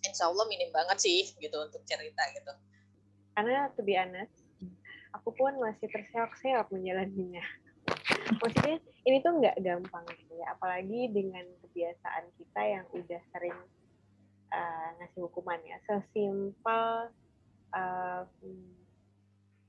[0.08, 2.52] insya Allah minim banget sih gitu untuk cerita gitu.
[3.36, 4.00] Karena to be
[5.14, 7.44] aku pun masih terseok-seok menjalaninya.
[8.40, 13.58] Maksudnya ini tuh nggak gampang gitu ya, apalagi dengan kebiasaan kita yang udah sering
[14.54, 15.78] uh, ngasih hukuman ya.
[15.86, 17.14] Sesimpel
[17.76, 18.22] uh,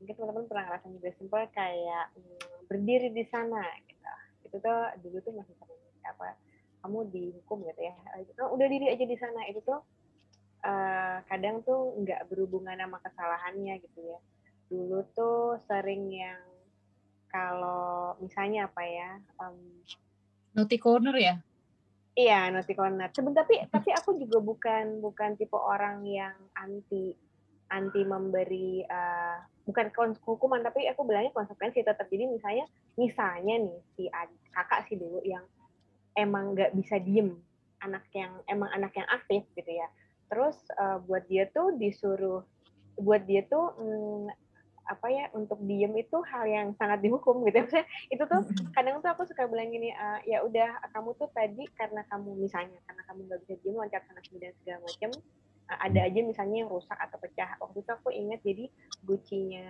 [0.00, 4.12] mungkin teman-teman pernah ngerasain juga simpel kayak um, berdiri di sana gitu.
[4.48, 6.36] Itu tuh dulu tuh masih sering apa
[6.80, 7.94] kamu dihukum gitu ya.
[8.40, 9.84] Oh, udah diri aja di sana itu tuh
[10.64, 14.20] uh, kadang tuh nggak berhubungan sama kesalahannya gitu ya
[14.70, 16.38] dulu tuh sering yang
[17.26, 19.10] kalau misalnya apa ya
[19.42, 19.58] um,
[20.54, 21.42] naughty corner ya
[22.20, 23.08] iya naughty corner.
[23.16, 27.16] Sebentar tapi tapi aku juga bukan bukan tipe orang yang anti
[27.70, 29.88] anti memberi uh, bukan
[30.26, 32.04] hukuman tapi aku bilangnya konsekuensi tetap.
[32.12, 32.66] Jadi misalnya
[33.00, 34.04] misalnya nih si
[34.52, 35.46] kakak sih dulu yang
[36.18, 37.32] emang nggak bisa diem
[37.80, 39.88] anak yang emang anak yang aktif gitu ya.
[40.28, 42.44] Terus uh, buat dia tuh disuruh
[43.00, 44.28] buat dia tuh mm,
[44.90, 48.42] apa ya untuk diem itu hal yang sangat dihukum gitu maksudnya itu tuh
[48.74, 52.78] kadang tuh aku suka bilang gini uh, ya udah kamu tuh tadi karena kamu misalnya
[52.90, 55.10] karena kamu nggak bisa diem loncat sana sini dan segala macam
[55.70, 58.64] uh, ada aja misalnya yang rusak atau pecah waktu itu aku ingat jadi
[59.06, 59.66] gucinya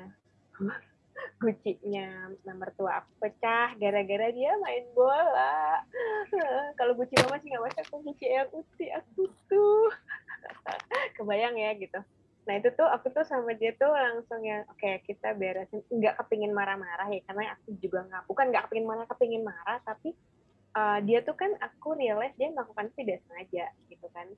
[1.41, 5.85] gucinya mertua aku pecah gara-gara dia main bola.
[6.79, 9.89] Kalau guci mama sih nggak masuk, aku guci yang uti aku tuh.
[11.17, 12.01] Kebayang ya gitu.
[12.49, 16.17] Nah itu tuh aku tuh sama dia tuh langsung yang oke okay, kita beresin nggak
[16.25, 20.17] kepingin marah-marah ya karena aku juga nggak bukan nggak kepingin marah kepingin marah tapi
[20.75, 24.29] uh, dia tuh kan aku realize dia melakukan tidak sengaja gitu kan.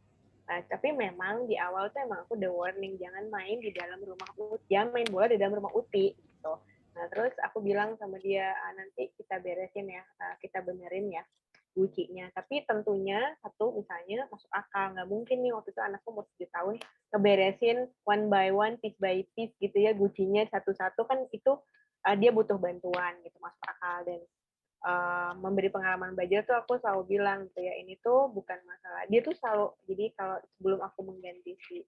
[0.42, 4.26] Nah, tapi memang di awal tuh emang aku udah warning jangan main di dalam rumah
[4.36, 6.54] Uti, jangan main bola di dalam rumah Uti gitu.
[6.92, 11.22] Nah terus aku bilang sama dia ah, nanti kita beresin ya, uh, kita benerin ya
[11.72, 12.28] gucinya.
[12.36, 14.92] Tapi tentunya satu misalnya masuk akal.
[14.92, 16.76] Nggak mungkin nih waktu itu anakku mau tujuh tahun
[17.12, 21.08] ngeberesin one by one, piece by piece gitu ya gucinya satu-satu.
[21.08, 21.52] Kan itu
[22.06, 23.98] uh, dia butuh bantuan gitu masuk akal.
[24.04, 24.20] Dan
[24.84, 29.08] uh, memberi pengalaman belajar tuh aku selalu bilang gitu ya ini tuh bukan masalah.
[29.08, 31.80] Dia tuh selalu jadi kalau sebelum aku mengganti si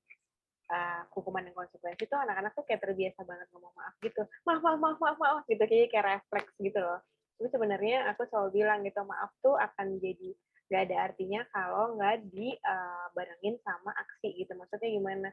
[0.72, 4.24] uh, hukuman dan konsekuensi tuh anak-anak tuh kayak terbiasa banget ngomong maaf gitu.
[4.48, 5.62] Maaf maaf maaf maaf maaf gitu.
[5.64, 10.30] Kayak kayak refleks gitu loh tapi sebenarnya aku selalu bilang gitu maaf tuh akan jadi
[10.72, 14.56] gak ada artinya kalau nggak dibarengin sama aksi gitu.
[14.56, 15.28] Maksudnya gimana?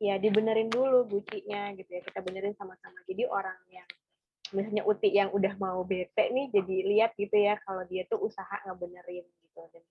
[0.00, 2.96] Ya dibenerin dulu gucinya gitu ya kita benerin sama-sama.
[3.04, 3.84] Jadi orang yang
[4.56, 8.56] misalnya Uti yang udah mau bete nih jadi lihat gitu ya kalau dia tuh usaha
[8.64, 9.60] ngebenerin gitu.
[9.68, 9.84] Dan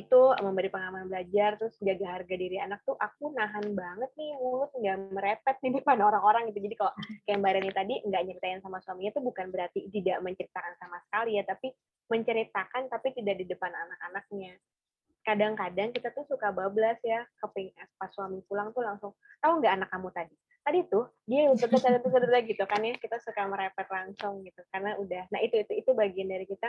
[0.00, 4.72] itu memberi pengalaman belajar terus jaga harga diri anak tuh aku nahan banget nih mulut
[4.72, 6.64] nggak merepet nih depan orang-orang gitu.
[6.64, 6.92] Jadi kalau
[7.28, 11.36] kayak mbak Reni tadi nggak nyeritain sama suaminya tuh bukan berarti tidak menceritakan sama sekali
[11.36, 11.68] ya tapi
[12.10, 14.52] menceritakan tapi tidak di depan anak-anaknya.
[15.20, 19.88] Kadang-kadang kita tuh suka bablas ya keping pas suami pulang tuh langsung tahu nggak anak
[19.92, 20.34] kamu tadi?
[20.60, 25.40] Tadi tuh dia udah gitu kan ya kita suka merepet langsung gitu karena udah nah
[25.40, 26.68] itu itu itu bagian dari kita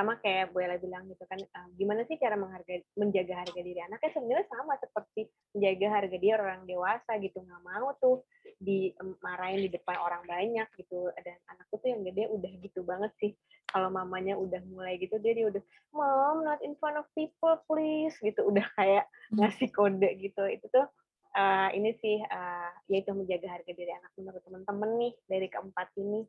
[0.00, 3.80] sama kayak Bu Ella bilang gitu kan uh, gimana sih cara menghargai menjaga harga diri
[3.84, 4.10] anaknya?
[4.16, 5.20] Sebenarnya sama seperti
[5.52, 8.24] menjaga harga diri orang dewasa gitu nggak mau tuh
[8.56, 11.12] dimarahin di depan orang banyak gitu.
[11.20, 13.32] Dan anakku tuh yang gede udah gitu banget sih.
[13.68, 18.16] Kalau mamanya udah mulai gitu dia, dia udah mom not in front of people please
[18.24, 18.40] gitu.
[18.48, 19.44] Udah kayak hmm.
[19.44, 20.42] ngasih kode gitu.
[20.48, 20.88] Itu tuh
[21.36, 26.24] uh, ini sih uh, yaitu menjaga harga diri anak menurut teman-teman nih dari keempat ini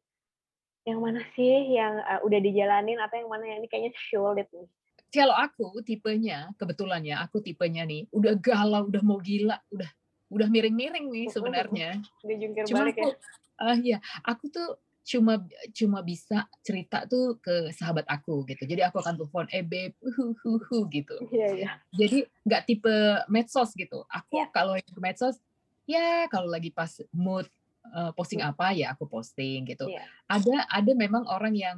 [0.85, 4.67] yang mana sih yang uh, udah dijalanin atau yang mana yang ini kayaknya sulit nih?
[5.11, 9.89] Kalau aku tipenya, kebetulan ya, aku tipenya nih, udah galau, udah mau gila, udah
[10.31, 11.99] udah miring-miring nih sebenarnya.
[12.23, 13.15] Udah jungkir Cuma balik aku, ya?
[13.59, 15.43] Uh, ya, aku tuh cuma
[15.75, 18.63] cuma bisa cerita tuh ke sahabat aku gitu.
[18.63, 21.19] Jadi aku akan telepon, eh babe, hu, hu, hu, gitu.
[21.27, 21.69] Iya, iya.
[21.91, 22.95] Jadi nggak tipe
[23.27, 24.07] medsos gitu.
[24.07, 24.47] Aku yeah.
[24.55, 25.35] kalau ke medsos,
[25.83, 27.45] ya kalau lagi pas mood
[27.89, 29.89] uh, posting apa ya aku posting gitu.
[29.89, 30.05] Yeah.
[30.29, 31.77] Ada ada memang orang yang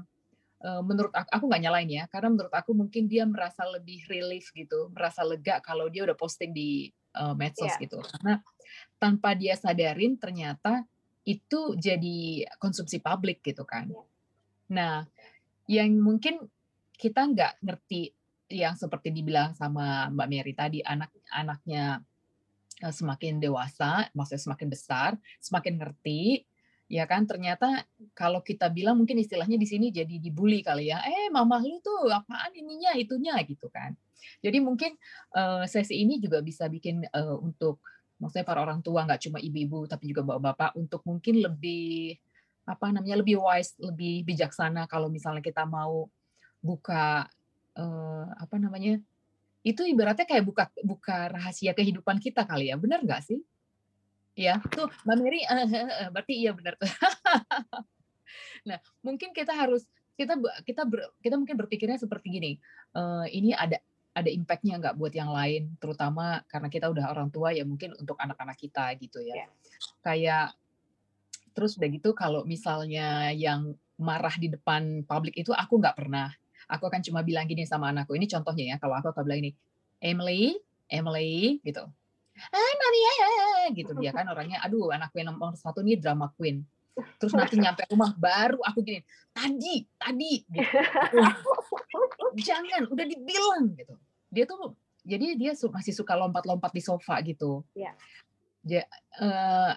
[0.63, 4.51] uh, menurut aku aku nggak nyalain ya, karena menurut aku mungkin dia merasa lebih relief
[4.51, 7.81] gitu, merasa lega kalau dia udah posting di uh, medsos yeah.
[7.81, 7.97] gitu.
[7.99, 8.39] Karena
[8.99, 10.83] tanpa dia sadarin ternyata
[11.23, 13.87] itu jadi konsumsi publik gitu kan.
[13.87, 14.05] Yeah.
[14.73, 14.95] Nah,
[15.71, 16.43] yang mungkin
[16.99, 18.11] kita nggak ngerti
[18.53, 22.12] yang seperti dibilang sama Mbak Mary tadi anak-anaknya Eh,
[22.91, 26.43] semakin dewasa, maksudnya semakin besar, semakin ngerti,
[26.91, 27.23] ya kan?
[27.23, 30.99] Ternyata kalau kita bilang mungkin istilahnya di sini jadi dibully kali ya.
[31.05, 33.95] Eh mama lu tuh apaan ininya itunya gitu kan.
[34.43, 34.95] Jadi mungkin
[35.35, 37.83] uh, sesi ini juga bisa bikin uh, untuk
[38.19, 42.15] maksudnya para orang tua nggak cuma ibu-ibu tapi juga bapak-bapak untuk mungkin lebih
[42.63, 46.07] apa namanya lebih wise lebih bijaksana kalau misalnya kita mau
[46.63, 47.27] buka
[48.39, 49.01] apa namanya
[49.63, 53.39] itu ibaratnya kayak buka buka rahasia kehidupan kita kali ya, benar nggak sih?
[54.35, 56.89] Ya, tuh Mbak Mary, uh, berarti iya benar tuh.
[58.69, 59.87] nah, mungkin kita harus
[60.19, 60.35] kita
[60.67, 62.51] kita ber, kita mungkin berpikirnya seperti gini,
[62.97, 63.79] uh, ini ada
[64.13, 68.19] ada impactnya nggak buat yang lain, terutama karena kita udah orang tua ya mungkin untuk
[68.19, 69.45] anak-anak kita gitu ya.
[69.45, 69.49] Yeah.
[70.05, 70.47] Kayak
[71.53, 76.33] terus udah gitu kalau misalnya yang marah di depan publik itu aku nggak pernah
[76.67, 78.15] aku akan cuma bilang gini sama anakku.
[78.15, 79.51] Ini contohnya ya, kalau aku akan bilang ini,
[80.03, 81.83] Emily, Emily, gitu.
[82.33, 83.29] Ah, mami, ya,
[83.77, 84.59] gitu dia kan orangnya.
[84.65, 86.65] Aduh, anakku yang nomor satu ini drama queen.
[87.17, 89.01] Terus nanti nyampe rumah baru aku gini,
[89.33, 90.77] tadi, tadi, gitu.
[92.37, 93.95] jangan, udah dibilang gitu.
[94.29, 97.65] Dia tuh, jadi dia masih suka lompat-lompat di sofa gitu.
[98.61, 98.85] Ya,
[99.17, 99.73] uh,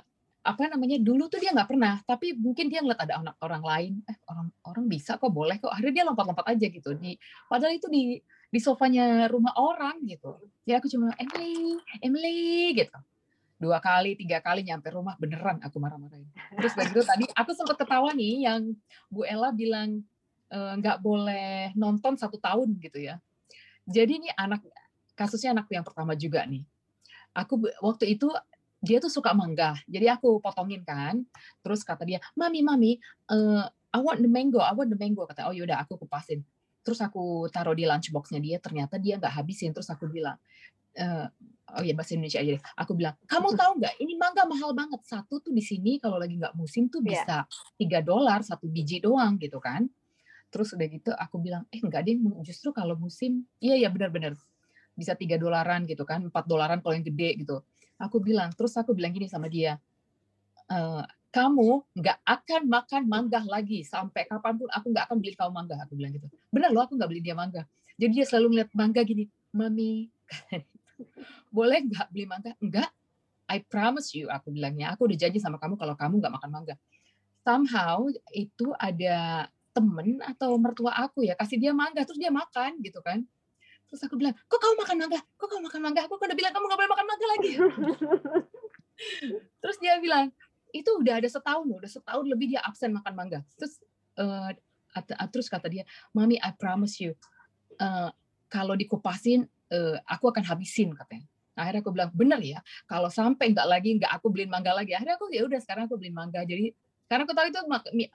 [0.47, 3.93] apa namanya dulu tuh dia nggak pernah tapi mungkin dia ngeliat ada anak orang lain
[4.07, 5.75] eh orang orang bisa kok boleh kok.
[5.75, 7.19] Akhirnya dia lompat-lompat aja gitu di
[7.51, 10.39] padahal itu di di sofanya rumah orang gitu.
[10.63, 12.39] Ya aku cuma Emily Emily
[12.79, 12.95] gitu.
[13.59, 16.31] Dua kali tiga kali nyampe rumah beneran aku marah-marahin.
[16.55, 18.71] Terus begitu tadi aku sempat ketawa nih yang
[19.11, 20.07] Bu Ella bilang
[20.53, 23.19] eh, nggak e, boleh nonton satu tahun gitu ya.
[23.89, 24.63] Jadi ini anak
[25.19, 26.63] kasusnya anakku yang pertama juga nih.
[27.35, 28.31] Aku waktu itu
[28.81, 29.77] dia tuh suka mangga.
[29.89, 31.25] Jadi aku potongin kan.
[31.65, 32.93] Terus kata dia, "Mami, mami,
[33.33, 36.45] uh, I want the mango, I want the mango." Kata, "Oh yaudah, aku kupasin."
[36.87, 39.75] Terus aku taruh di lunchboxnya dia, ternyata dia nggak habisin.
[39.75, 40.39] Terus aku bilang,
[41.01, 41.27] uh,
[41.75, 42.63] oh ya bahasa Indonesia aja deh.
[42.79, 45.03] Aku bilang, kamu tahu nggak ini mangga mahal banget.
[45.03, 47.27] Satu tuh di sini kalau lagi nggak musim tuh iya.
[47.27, 47.37] bisa
[47.75, 49.91] tiga dolar satu biji doang gitu kan.
[50.47, 54.39] Terus udah gitu aku bilang, eh enggak deh, justru kalau musim, iya ya benar-benar
[54.95, 58.93] bisa tiga dolaran gitu kan, empat dolaran kalau yang gede gitu aku bilang terus aku
[58.93, 59.81] bilang gini sama dia
[60.69, 60.79] e,
[61.33, 65.77] kamu nggak akan makan mangga lagi sampai kapan pun aku nggak akan beli kamu mangga
[65.85, 66.29] aku bilang gitu.
[66.49, 70.09] Benar loh aku nggak beli dia mangga jadi dia selalu ngeliat mangga gini mami.
[71.57, 72.89] Boleh nggak beli mangga enggak.
[73.47, 74.97] I promise you aku bilangnya.
[74.97, 76.75] Aku udah janji sama kamu kalau kamu nggak makan mangga
[77.47, 78.03] somehow
[78.35, 83.23] itu ada temen atau mertua aku ya kasih dia mangga terus dia makan gitu kan
[83.97, 85.21] Terus aku bilang, kok kamu makan mangga?
[85.41, 86.01] Kok kamu makan mangga?
[86.05, 87.53] Aku udah bilang kamu gak boleh makan mangga lagi.
[89.65, 90.29] Terus dia bilang,
[90.77, 93.41] itu udah ada setahun udah setahun lebih dia absen makan mangga.
[93.57, 93.81] Terus
[94.21, 94.53] uh,
[95.33, 97.17] terus kata dia, mami I promise you,
[97.81, 98.13] uh,
[98.53, 101.25] kalau dikupasin uh, aku akan habisin katanya.
[101.57, 104.93] Akhirnya aku bilang bener ya, kalau sampai nggak lagi nggak aku beliin mangga lagi.
[104.93, 106.45] Akhirnya aku ya udah sekarang aku beliin mangga.
[106.45, 106.69] Jadi
[107.09, 107.61] karena aku tahu itu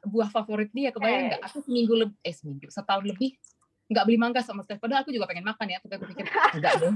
[0.06, 0.94] buah favorit dia.
[0.94, 1.42] Kebayang nggak?
[1.50, 3.34] Aku seminggu lebih, eh seminggu, setahun lebih
[3.92, 4.80] nggak beli mangga sama sekali.
[4.80, 6.26] Padahal aku juga pengen makan ya, tapi aku pikir
[6.56, 6.96] enggak dong.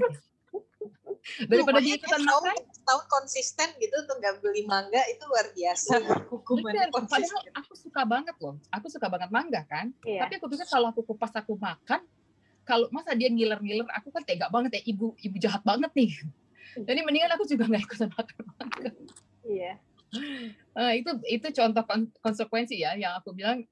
[1.50, 2.56] Daripada dia ikutan makan,
[2.86, 5.94] tahu konsisten gitu untuk nggak beli mangga itu luar biasa.
[6.32, 8.56] Hukuman Padahal aku suka banget loh.
[8.72, 9.92] Aku suka banget mangga kan.
[10.06, 10.24] Iya.
[10.24, 12.06] Tapi aku pikir kalau aku kupas aku makan,
[12.64, 16.14] kalau masa dia ngiler-ngiler, aku kan tega banget ya ibu ibu jahat banget nih.
[16.78, 18.92] Jadi mendingan aku juga nggak ikutan makan mangga.
[19.44, 19.74] Iya.
[20.78, 21.84] Uh, itu itu contoh
[22.22, 23.66] konsekuensi ya yang aku bilang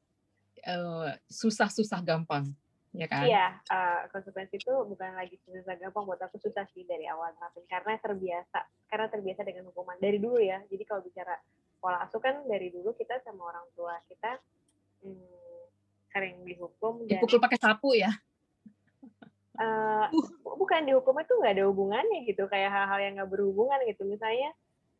[0.59, 2.51] susah-susah uh, susah -susah gampang
[2.93, 3.25] ya kan?
[3.25, 7.65] Iya, uh, konsekuensi itu bukan lagi susah gampang buat aku susah sih dari awal nerapin
[7.65, 10.61] karena terbiasa, karena terbiasa dengan hukuman dari dulu ya.
[10.69, 11.33] Jadi kalau bicara
[11.81, 14.39] pola asuh kan dari dulu kita sama orang tua kita
[15.03, 15.61] hmm,
[16.13, 18.13] sering dihukum dan dipukul pakai sapu ya.
[19.53, 20.09] Uh,
[20.41, 24.05] bukan dihukum itu nggak ada hubungannya gitu, kayak hal-hal yang nggak berhubungan gitu.
[24.05, 24.53] Misalnya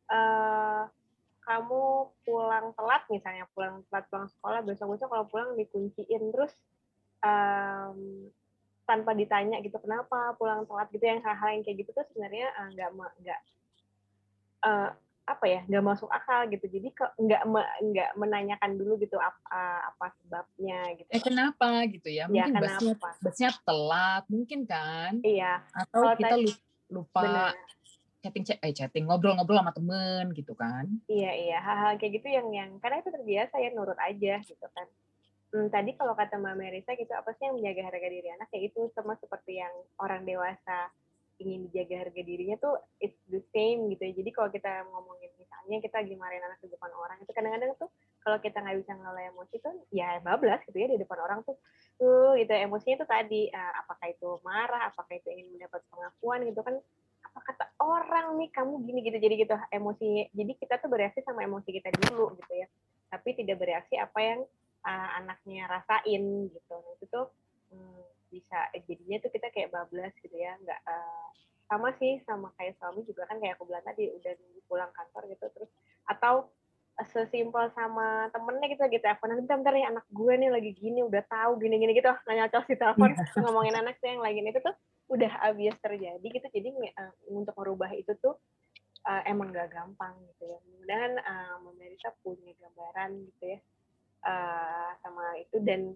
[0.09, 0.89] uh,
[1.43, 6.55] kamu pulang telat misalnya pulang telat pulang sekolah besok besok kalau pulang dikunciin terus
[7.23, 8.27] um,
[8.83, 10.91] tanpa ditanya gitu kenapa pulang telat?
[10.91, 13.39] Gitu yang hal-hal yang kayak gitu tuh sebenarnya eh, nggak uh, nggak
[14.67, 14.89] uh,
[15.23, 16.65] apa ya nggak masuk akal gitu.
[16.67, 17.41] Jadi nggak
[17.79, 21.09] nggak menanyakan dulu gitu apa apa sebabnya gitu.
[21.09, 25.23] Eh kenapa gitu ya, ya mungkin ya, busnya busnya telat mungkin kan?
[25.23, 25.63] Iya.
[25.71, 26.35] Atau Kalau kita
[26.91, 27.55] lupa bener.
[28.19, 30.91] chatting eh chatting ngobrol-ngobrol sama temen gitu kan?
[31.07, 31.57] Iya iya.
[31.63, 34.87] Hal-hal kayak gitu yang yang karena itu terbiasa ya nurut aja gitu kan
[35.53, 38.49] hmm, tadi kalau kata Mbak Merisa gitu apa sih yang menjaga harga diri anak?
[38.49, 40.89] Ya itu sama seperti yang orang dewasa
[41.41, 44.03] ingin dijaga harga dirinya tuh it's the same gitu.
[44.09, 44.13] Ya.
[44.13, 47.89] Jadi kalau kita ngomongin misalnya kita lagi anak di depan orang itu kadang-kadang tuh
[48.21, 51.57] kalau kita nggak bisa ngelola emosi tuh ya bablas gitu ya di depan orang tuh
[51.97, 52.53] tuh gitu.
[52.53, 56.75] Emosinya tuh tadi uh, apakah itu marah, apakah itu ingin mendapat pengakuan gitu kan.
[57.23, 59.17] Apa kata orang nih kamu gini gitu.
[59.17, 62.67] Jadi gitu emosinya jadi kita tuh bereaksi sama emosi kita dulu gitu ya.
[63.09, 64.39] Tapi tidak bereaksi apa yang
[64.83, 66.75] uh, anaknya rasain gitu.
[66.75, 67.25] Nah, itu tuh
[67.71, 71.27] hmm, bisa eh, jadinya tuh kita kayak bablas gitu ya nggak uh,
[71.69, 74.33] sama sih sama kayak suami juga kan kayak aku bilang tadi udah
[74.65, 75.71] pulang kantor gitu terus
[76.09, 76.49] atau
[77.09, 81.01] sesimpel sama temennya gitu gitu aku nanti bentar, bentar nih anak gue nih lagi gini
[81.01, 82.13] udah tahu gini gini gitu.
[82.29, 83.25] Nanya cos di telepon iya.
[83.41, 84.75] ngomongin anak sih yang lagi itu tuh
[85.09, 86.47] udah abis terjadi gitu.
[86.53, 88.37] Jadi uh, untuk merubah itu tuh
[89.09, 90.57] uh, emang gak gampang gitu ya.
[90.69, 93.59] Mudah-mudahan uh, punya gambaran gitu ya
[94.25, 95.59] uh, sama itu.
[95.61, 95.93] Dan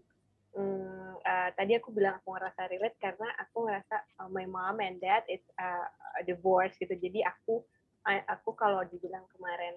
[0.56, 5.00] um, uh, tadi aku bilang aku ngerasa relate karena aku ngerasa uh, my mom and
[5.00, 5.88] dad is uh,
[6.24, 6.94] divorce gitu.
[6.96, 7.64] Jadi aku
[8.08, 9.76] aku kalau dibilang kemarin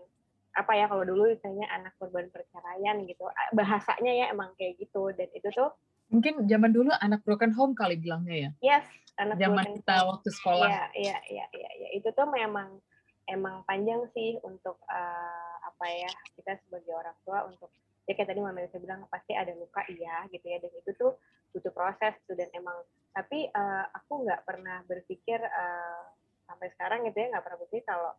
[0.54, 3.26] apa ya kalau dulu misalnya anak korban perceraian gitu
[3.58, 5.10] bahasanya ya emang kayak gitu.
[5.10, 5.74] Dan itu tuh
[6.10, 8.50] mungkin zaman dulu anak broken home kali bilangnya ya?
[8.62, 8.86] Yes
[9.20, 10.08] anak zaman kita home.
[10.16, 10.68] waktu sekolah.
[10.68, 11.88] Ya ya ya ya, ya.
[11.92, 12.80] itu tuh memang
[13.28, 17.70] emang panjang sih untuk uh, apa ya kita sebagai orang tua untuk
[18.10, 20.58] ya kayak tadi Mama Elisa bilang pasti ada luka iya gitu ya.
[20.58, 21.14] Dan itu tuh
[21.54, 22.74] butuh proses tuh dan emang
[23.14, 26.02] tapi uh, aku nggak pernah berpikir uh,
[26.46, 28.10] sampai sekarang gitu ya nggak pernah berpikir kalau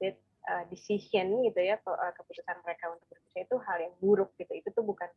[0.00, 0.16] that
[0.48, 1.80] uh, decision gitu ya
[2.16, 4.52] keputusan mereka untuk berpisah itu hal yang buruk gitu.
[4.52, 5.08] Itu tuh bukan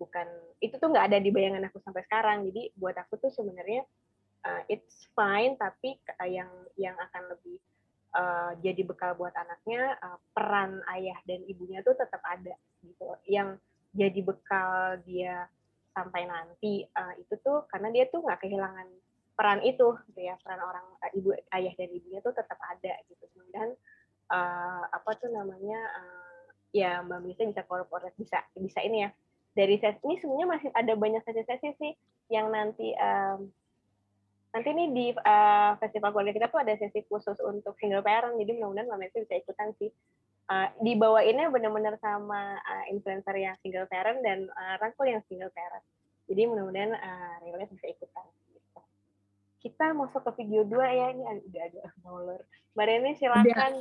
[0.00, 0.28] bukan
[0.64, 2.44] itu tuh nggak ada di bayangan aku sampai sekarang.
[2.48, 3.84] Jadi buat aku tuh sebenarnya
[4.44, 6.48] uh, it's fine tapi yang
[6.80, 7.60] yang akan lebih
[8.16, 13.04] uh, jadi bekal buat anaknya uh, peran ayah dan ibunya tuh tetap ada gitu.
[13.28, 15.50] Yang jadi bekal dia
[15.90, 18.86] sampai nanti uh, itu tuh karena dia tuh nggak kehilangan
[19.34, 23.26] peran itu gitu ya peran orang uh, ibu ayah dan ibunya tuh tetap ada gitu.
[23.50, 23.74] Dan
[24.30, 29.10] uh, apa tuh namanya uh, ya mbak Misa bisa korporat bisa bisa ini ya.
[29.50, 31.92] Dari sesi ini sebenarnya masih ada banyak sesi-sesi sih
[32.30, 33.50] yang nanti um,
[34.54, 38.54] nanti nih di uh, festival keluarga kita tuh ada sesi khusus untuk single parent jadi
[38.54, 39.90] mudah-mudahan mbak Misa bisa ikutan sih
[40.50, 45.84] uh, dibawainnya benar-benar sama uh, influencer yang single parent dan uh, rangkul yang single parent.
[46.26, 48.26] Jadi mudah-mudahan uh, relate bisa ikutan.
[48.50, 48.80] Gitu.
[49.62, 52.42] Kita masuk ke video dua ya ini udah ada molor.
[52.74, 53.72] Mbak Reni silakan.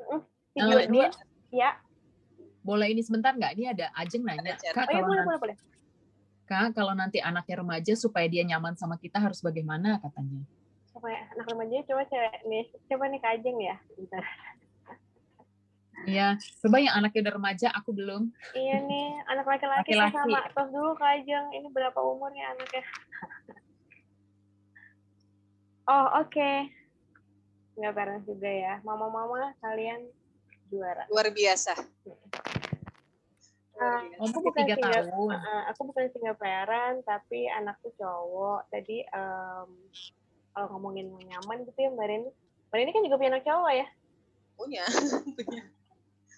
[0.00, 0.20] Uh,
[0.56, 1.06] video uh, dua.
[1.52, 1.70] Ya.
[2.64, 3.52] Boleh ini sebentar nggak?
[3.54, 4.58] Ini ada Ajeng nanya.
[4.58, 5.56] Kak, oh, iya, boleh, nanti, boleh, boleh.
[6.50, 10.42] Kak, kalau nanti anaknya remaja supaya dia nyaman sama kita harus bagaimana katanya?
[10.90, 13.76] Supaya anak remaja coba cewek nih, coba nih Kak Ajeng ya.
[13.94, 14.24] Bentar.
[16.04, 18.28] Iya, coba yang anaknya udah remaja, aku belum.
[18.52, 20.44] Iya nih, anak laki-laki sama.
[20.52, 22.84] Tos dulu Kak Ajeng, ini berapa umurnya anaknya?
[25.90, 26.28] oh, oke.
[26.28, 26.68] Okay.
[27.80, 28.74] Nggak parent juga ya.
[28.84, 30.04] Mama-mama, kalian
[30.68, 31.08] juara.
[31.08, 31.72] Luar biasa.
[33.76, 35.36] Uh, aku bukan tiga tahun.
[35.36, 38.68] Uh, aku bukan single parent, tapi anakku cowok.
[38.72, 39.68] Tadi um,
[40.52, 42.30] kalau ngomongin nyaman gitu ya Mbak Reni.
[42.72, 43.86] Mbak Reni kan juga punya anak cowok ya?
[44.56, 44.84] Punya.
[45.36, 45.75] punya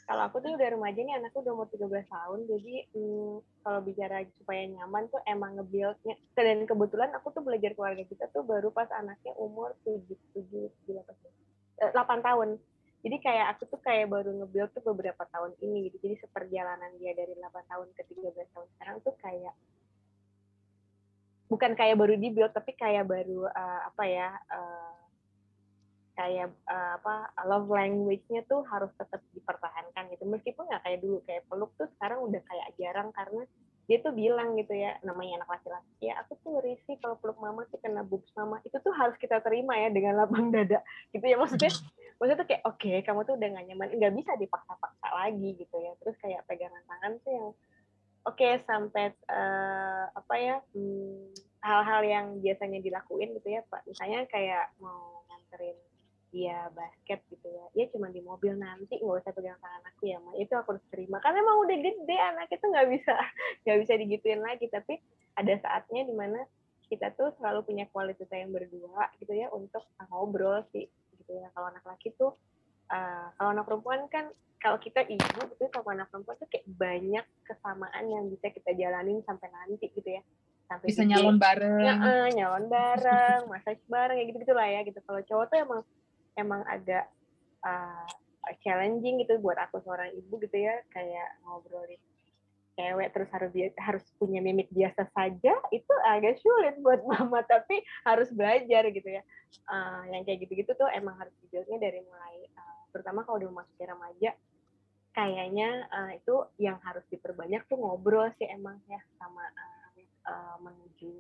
[0.09, 4.25] kalau aku tuh udah remaja nih anakku udah umur 13 tahun jadi hmm, kalau bicara
[4.41, 6.17] supaya nyaman tuh emang ngebuildnya.
[6.33, 10.01] Dan kebetulan aku tuh belajar keluarga kita tuh baru pas anaknya umur 7
[10.33, 11.93] 7 8
[12.25, 12.57] tahun.
[13.05, 16.01] Jadi kayak aku tuh kayak baru ngebuild tuh beberapa tahun ini gitu.
[16.01, 19.53] Jadi seperjalanan dia dari 8 tahun ke 13 tahun sekarang tuh kayak
[21.53, 25.08] bukan kayak baru dibuild tapi kayak baru uh, apa ya uh,
[26.19, 30.27] kayak uh, apa love language-nya tuh harus tetap dipertahankan gitu.
[30.27, 33.47] Meskipun nggak kayak dulu kayak peluk tuh sekarang udah kayak jarang karena
[33.89, 37.65] dia tuh bilang gitu ya namanya anak laki-laki ya aku tuh risih kalau peluk mama
[37.71, 38.59] tuh kena boobs mama.
[38.67, 40.83] Itu tuh harus kita terima ya dengan lapang dada
[41.15, 41.39] gitu ya.
[41.39, 41.71] Maksudnya
[42.19, 43.87] maksudnya tuh kayak oke okay, kamu tuh udah gak nyaman.
[43.95, 45.95] Nggak bisa dipaksa-paksa lagi gitu ya.
[46.03, 47.49] Terus kayak pegangan tangan tuh yang
[48.27, 51.31] oke okay, sampai uh, apa ya hmm,
[51.63, 53.87] hal-hal hmm, yang biasanya dilakuin gitu ya pak.
[53.87, 55.79] Misalnya kayak mau nganterin
[56.29, 57.67] dia basket gitu ya.
[57.73, 60.37] Dia cuma di mobil nanti nggak usah pegang tangan aku ya ma.
[60.37, 61.17] Itu aku harus terima.
[61.25, 63.15] Karena emang udah gede anak itu nggak bisa
[63.65, 64.67] nggak bisa digituin lagi.
[64.69, 64.95] Tapi
[65.39, 66.41] ada saatnya di mana
[66.89, 71.49] kita tuh selalu punya quality time berdua gitu ya untuk ngobrol sih gitu ya.
[71.57, 72.37] Kalau anak laki tuh
[72.93, 77.25] uh, kalau anak perempuan kan kalau kita ibu gitu sama anak perempuan tuh kayak banyak
[77.47, 80.23] kesamaan yang bisa kita jalanin sampai nanti gitu ya.
[80.69, 81.81] Sampai bisa nyalon bareng.
[81.81, 85.01] Ya, uh, nyalon bareng massage bareng ya gitu gitulah ya gitu.
[85.01, 85.81] Kalau cowok tuh emang
[86.39, 87.11] emang agak
[87.67, 88.07] uh,
[88.63, 92.01] challenging gitu buat aku seorang ibu gitu ya kayak ngobrolin
[92.79, 93.51] cewek terus harus
[93.83, 99.23] harus punya mimik biasa saja itu agak sulit buat mama tapi harus belajar gitu ya.
[99.67, 103.81] Uh, yang kayak gitu-gitu tuh emang harus dijalannya dari mulai uh, terutama kalau udah masuk
[103.81, 104.37] remaja
[105.17, 109.89] kayaknya uh, itu yang harus diperbanyak tuh ngobrol sih emang ya sama uh,
[110.31, 111.11] uh, menuju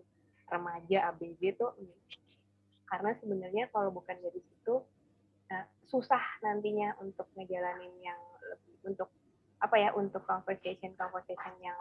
[0.48, 1.74] remaja ABG tuh.
[2.88, 4.80] Karena sebenarnya kalau bukan dari situ
[5.52, 9.08] uh, susah nantinya untuk ngejalanin yang lebih untuk
[9.58, 11.78] apa ya untuk conversation conversation yang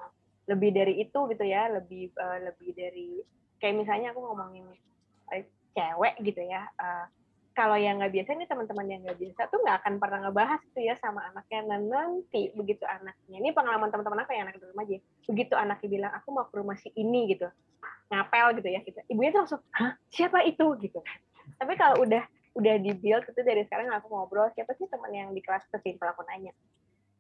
[0.48, 3.22] lebih dari itu gitu ya lebih uh, lebih dari
[3.62, 4.66] kayak misalnya aku ngomongin
[5.30, 5.44] uh,
[5.78, 7.06] cewek gitu ya uh,
[7.58, 10.84] kalau yang nggak biasa ini teman-teman yang nggak biasa tuh nggak akan pernah ngebahas tuh
[10.86, 11.66] ya sama anaknya.
[11.66, 15.90] Dan nanti begitu anaknya ini pengalaman teman-teman aku yang anak di rumah aja begitu anaknya
[15.90, 17.50] bilang aku mau ke rumah si ini gitu
[18.14, 19.02] ngapel gitu ya gitu.
[19.10, 20.70] Ibunya tuh langsung Hah, siapa itu?
[20.86, 21.02] gitu.
[21.58, 22.22] Tapi kalau udah
[22.58, 24.50] udah di build itu dari sekarang aku ngobrol.
[24.58, 26.50] Siapa sih teman yang di kelas sesimpel aku nanya?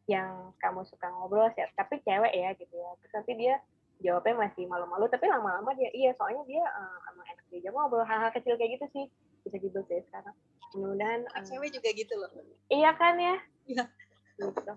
[0.09, 2.89] Yang kamu suka ngobrol sih tapi cewek ya gitu ya.
[3.05, 3.55] Terus nanti dia
[4.01, 8.01] jawabnya masih malu-malu tapi lama-lama dia iya soalnya dia uh, emang enak dia ngobrol.
[8.01, 9.05] Hal-hal kecil kayak gitu sih
[9.45, 10.33] bisa gitu deh sekarang.
[10.73, 12.31] Mudah-mudahan uh, cewek juga gitu loh.
[12.73, 13.37] iya kan ya?
[13.69, 13.85] Iya.
[14.37, 14.73] Gitu.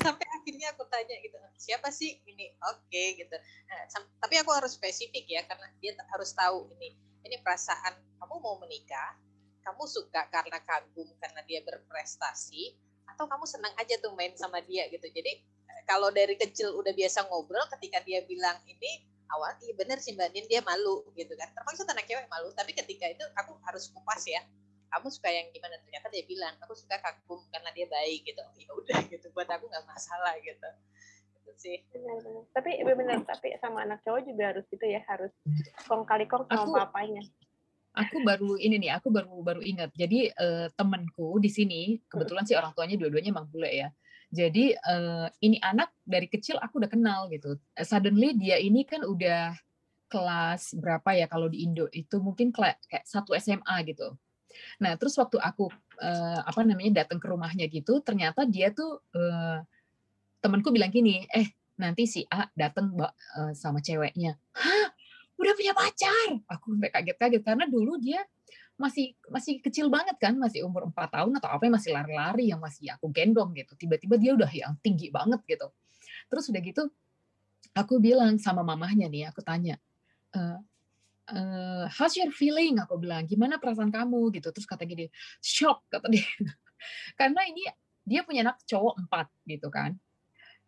[0.00, 2.56] sampai akhirnya aku tanya gitu siapa sih ini?
[2.72, 3.36] Oke okay, gitu.
[3.68, 3.84] Nah,
[4.20, 9.16] tapi aku harus spesifik ya karena dia harus tahu ini ini perasaan kamu mau menikah
[9.64, 12.76] kamu suka karena kagum karena dia berprestasi
[13.08, 15.08] atau kamu senang aja tuh main sama dia gitu.
[15.08, 19.98] Jadi eh, kalau dari kecil udah biasa ngobrol ketika dia bilang ini awal iya bener
[19.98, 21.48] sih mbak Din dia malu gitu kan.
[21.56, 24.44] Termasuk anak cewek malu tapi ketika itu aku harus kupas ya.
[24.92, 25.74] Kamu suka yang gimana?
[25.82, 28.42] Ternyata dia bilang aku suka kagum karena dia baik gitu.
[28.60, 29.26] Ya udah gitu.
[29.32, 30.68] Buat aku nggak masalah gitu.
[31.40, 31.76] Gitu sih.
[31.90, 32.44] Benar, benar.
[32.52, 35.32] tapi benar tapi sama anak cowok juga harus gitu ya harus
[35.88, 37.22] kong kali kong sama aku, papanya
[37.94, 39.94] aku baru ini nih, aku baru baru ingat.
[39.94, 43.88] Jadi uh, temanku di sini kebetulan sih orang tuanya dua-duanya emang bule ya.
[44.34, 47.54] Jadi uh, ini anak dari kecil aku udah kenal gitu.
[47.78, 49.54] Uh, suddenly dia ini kan udah
[50.10, 54.18] kelas berapa ya kalau di Indo itu mungkin kayak satu SMA gitu.
[54.82, 55.70] Nah terus waktu aku
[56.02, 59.58] uh, apa namanya datang ke rumahnya gitu, ternyata dia tuh uh,
[60.42, 63.10] temanku bilang gini, eh nanti si A datang uh,
[63.54, 64.38] sama ceweknya.
[64.54, 64.93] Hah?
[65.38, 66.28] Udah punya pacar.
[66.50, 68.22] Aku sampai kaget-kaget karena dulu dia
[68.74, 72.58] masih masih kecil banget kan masih umur empat tahun atau apa yang masih lari-lari yang
[72.58, 73.78] masih aku gendong gitu.
[73.78, 75.70] Tiba-tiba dia udah yang tinggi banget gitu.
[76.26, 76.82] Terus udah gitu
[77.74, 79.78] aku bilang sama mamahnya nih aku tanya
[80.34, 80.40] e,
[81.30, 82.82] uh, how's your feeling?
[82.82, 84.34] Aku bilang gimana perasaan kamu?
[84.34, 84.50] Gitu.
[84.50, 85.06] Terus kata gini
[85.38, 86.26] shock kata dia.
[87.18, 87.62] Karena ini
[88.04, 89.96] dia punya anak cowok empat gitu kan.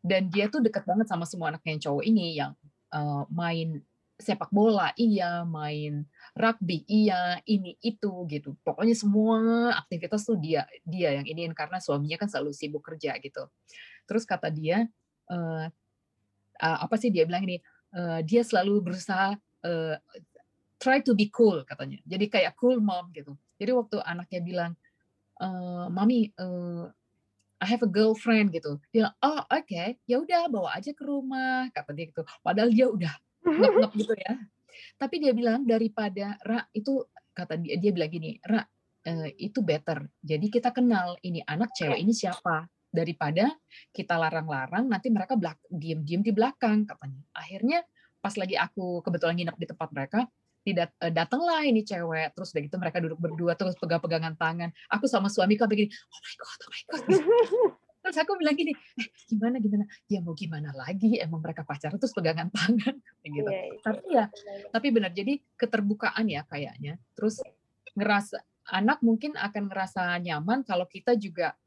[0.00, 2.54] Dan dia tuh deket banget sama semua anak yang cowok ini yang
[2.94, 3.82] uh, main
[4.16, 8.56] sepak bola iya, main rugby iya, ini itu gitu.
[8.64, 13.48] Pokoknya semua aktivitas tuh dia dia yang iniin karena suaminya kan selalu sibuk kerja gitu.
[14.08, 14.88] Terus kata dia
[15.28, 15.66] uh,
[16.60, 17.60] uh, apa sih dia bilang ini
[17.92, 19.94] uh, dia selalu berusaha uh,
[20.80, 22.00] try to be cool katanya.
[22.08, 23.36] Jadi kayak cool mom gitu.
[23.60, 24.72] Jadi waktu anaknya bilang
[25.40, 26.88] uh, mami uh,
[27.56, 28.76] I have a girlfriend gitu.
[28.92, 29.96] Dia, oh oke, okay.
[30.04, 32.20] ya udah bawa aja ke rumah kata dia gitu.
[32.44, 33.16] Padahal dia udah
[33.46, 34.34] ngep-ngep gitu ya.
[34.96, 40.04] Tapi dia bilang daripada Ra itu kata dia dia bilang gini, Ra uh, itu better.
[40.20, 43.52] Jadi kita kenal ini anak cewek ini siapa daripada
[43.92, 47.22] kita larang-larang nanti mereka belak diem-diem di belakang katanya.
[47.36, 47.84] Akhirnya
[48.20, 50.20] pas lagi aku kebetulan nginep di tempat mereka,
[50.66, 55.06] tidak uh, datanglah ini cewek terus udah gitu mereka duduk berdua terus pegang-pegangan tangan aku
[55.06, 57.02] sama suamiku begini oh my god oh my god
[58.06, 62.14] terus aku bilang gini eh gimana gimana ya mau gimana lagi emang mereka pacaran terus
[62.14, 62.94] pegangan tangan
[63.26, 63.82] gitu yeah, yeah.
[63.82, 64.24] tapi ya
[64.70, 67.42] tapi benar jadi keterbukaan ya kayaknya terus
[67.98, 71.58] ngerasa anak mungkin akan ngerasa nyaman kalau kita juga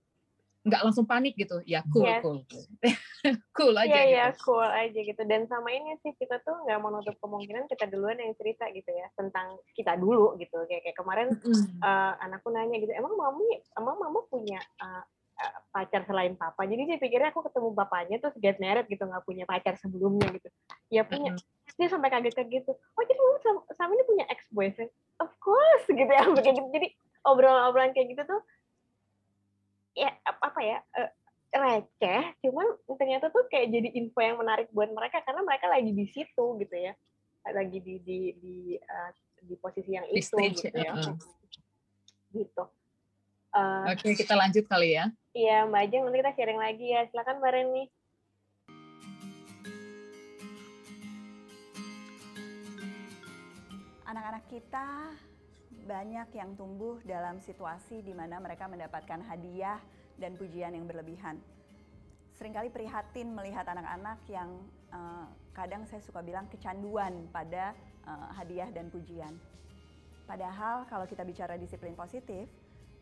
[0.59, 2.19] nggak langsung panik gitu ya cool Yes.
[2.19, 2.39] cool
[3.57, 5.21] cool aja Iya, iya, gitu cool aja gitu.
[5.23, 9.07] Dan sama ini sih kita tuh nggak menutup kemungkinan kita duluan yang cerita gitu ya
[9.15, 10.59] tentang kita dulu gitu.
[10.67, 11.79] Kayak kayak kemarin Mm-mm.
[11.79, 15.03] eh, anakku nanya gitu, emang mami, emang mama punya eh,
[15.71, 16.67] pacar selain papa?
[16.67, 20.49] Jadi dia pikirnya aku ketemu bapaknya terus get married gitu, nggak punya pacar sebelumnya gitu.
[20.91, 21.35] Ya punya.
[21.79, 22.71] Dia sampai kaget-kaget gitu.
[22.75, 24.91] Oh jadi mama sama, sama ini punya ex boyfriend?
[25.23, 26.23] Of course gitu ya.
[26.43, 26.61] Gitu.
[26.75, 26.87] Jadi
[27.23, 28.41] obrolan-obrolan kayak gitu tuh
[29.97, 31.11] ya ap- apa ya eh,
[31.49, 36.05] receh, cuman ternyata tuh kayak jadi info yang menarik buat mereka karena mereka lagi di
[36.13, 36.93] situ gitu ya,
[37.49, 39.11] lagi di di di eh,
[39.43, 40.93] di posisi yang Di itu stage, gitu ya,
[42.31, 42.63] gitu.
[43.49, 47.37] Eh, oke kita lanjut kali ya Iya Mbak Ajeng nanti kita sharing lagi ya, silakan
[47.37, 47.83] Mbak Reni.
[54.09, 55.13] Anak-anak kita
[55.85, 59.77] banyak yang tumbuh dalam situasi di mana mereka mendapatkan hadiah
[60.17, 61.37] dan pujian yang berlebihan.
[62.41, 64.49] Seringkali prihatin melihat anak-anak yang
[64.89, 67.77] eh, kadang saya suka bilang kecanduan pada
[68.09, 69.37] eh, hadiah dan pujian.
[70.25, 72.49] Padahal kalau kita bicara disiplin positif,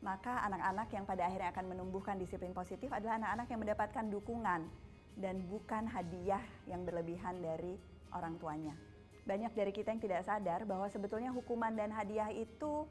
[0.06, 4.62] maka anak-anak yang pada akhirnya akan menumbuhkan disiplin positif adalah anak-anak yang mendapatkan dukungan
[5.18, 7.74] dan bukan hadiah yang berlebihan dari
[8.14, 8.78] orang tuanya.
[9.26, 12.86] Banyak dari kita yang tidak sadar bahwa sebetulnya hukuman dan hadiah itu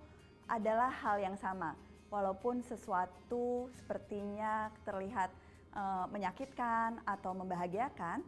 [0.51, 1.79] adalah hal yang sama.
[2.11, 5.31] Walaupun sesuatu sepertinya terlihat
[5.75, 8.21] eh, menyakitkan atau membahagiakan,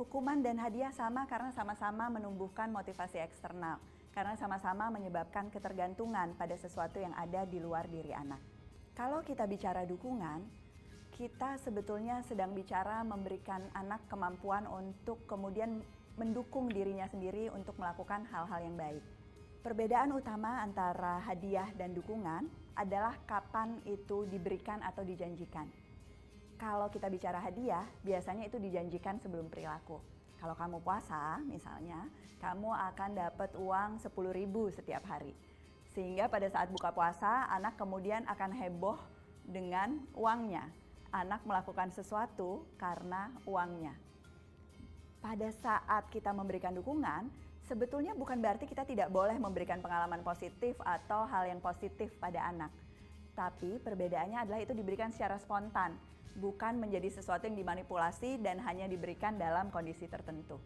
[0.00, 3.76] hukuman dan hadiah sama karena sama-sama menumbuhkan motivasi eksternal
[4.12, 8.40] karena sama-sama menyebabkan ketergantungan pada sesuatu yang ada di luar diri anak.
[8.92, 10.44] Kalau kita bicara dukungan,
[11.16, 15.80] kita sebetulnya sedang bicara memberikan anak kemampuan untuk kemudian
[16.20, 19.00] mendukung dirinya sendiri untuk melakukan hal-hal yang baik.
[19.64, 25.64] Perbedaan utama antara hadiah dan dukungan adalah kapan itu diberikan atau dijanjikan.
[26.62, 29.98] Kalau kita bicara hadiah, biasanya itu dijanjikan sebelum perilaku.
[30.38, 32.06] Kalau kamu puasa, misalnya,
[32.38, 35.34] kamu akan dapat uang 10.000 setiap hari.
[35.90, 38.94] Sehingga pada saat buka puasa, anak kemudian akan heboh
[39.42, 40.70] dengan uangnya.
[41.10, 43.98] Anak melakukan sesuatu karena uangnya.
[45.18, 47.26] Pada saat kita memberikan dukungan,
[47.66, 52.70] sebetulnya bukan berarti kita tidak boleh memberikan pengalaman positif atau hal yang positif pada anak.
[53.34, 55.98] Tapi perbedaannya adalah itu diberikan secara spontan,
[56.36, 60.56] bukan menjadi sesuatu yang dimanipulasi dan hanya diberikan dalam kondisi tertentu.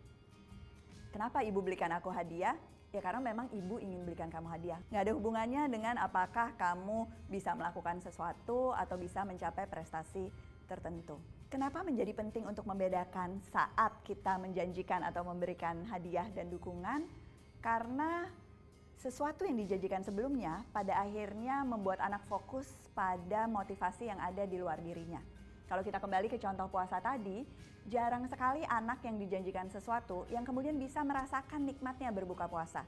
[1.11, 2.55] Kenapa ibu belikan aku hadiah?
[2.95, 4.81] Ya karena memang ibu ingin belikan kamu hadiah.
[4.89, 10.31] Nggak ada hubungannya dengan apakah kamu bisa melakukan sesuatu atau bisa mencapai prestasi
[10.71, 11.19] tertentu.
[11.47, 17.07] Kenapa menjadi penting untuk membedakan saat kita menjanjikan atau memberikan hadiah dan dukungan?
[17.63, 18.27] Karena
[18.97, 24.81] sesuatu yang dijanjikan sebelumnya pada akhirnya membuat anak fokus pada motivasi yang ada di luar
[24.83, 25.23] dirinya.
[25.67, 27.43] Kalau kita kembali ke contoh puasa tadi,
[27.87, 32.87] jarang sekali anak yang dijanjikan sesuatu yang kemudian bisa merasakan nikmatnya berbuka puasa.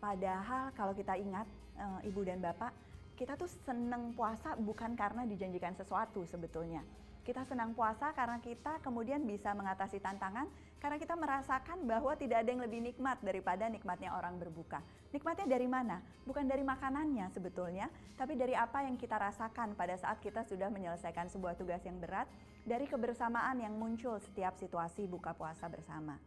[0.00, 2.72] Padahal kalau kita ingat e, ibu dan bapak,
[3.16, 6.82] kita tuh seneng puasa bukan karena dijanjikan sesuatu sebetulnya.
[7.22, 10.50] Kita senang puasa karena kita kemudian bisa mengatasi tantangan
[10.82, 14.82] karena kita merasakan bahwa tidak ada yang lebih nikmat daripada nikmatnya orang berbuka.
[15.14, 16.02] Nikmatnya dari mana?
[16.26, 17.86] Bukan dari makanannya sebetulnya,
[18.18, 22.26] tapi dari apa yang kita rasakan pada saat kita sudah menyelesaikan sebuah tugas yang berat,
[22.66, 26.18] dari kebersamaan yang muncul setiap situasi buka puasa bersama.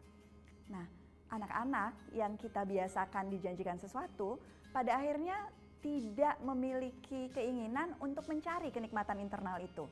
[0.72, 0.88] Nah,
[1.36, 4.39] anak-anak yang kita biasakan dijanjikan sesuatu,
[4.72, 5.51] pada akhirnya
[5.84, 9.84] tidak memiliki keinginan untuk mencari kenikmatan internal itu.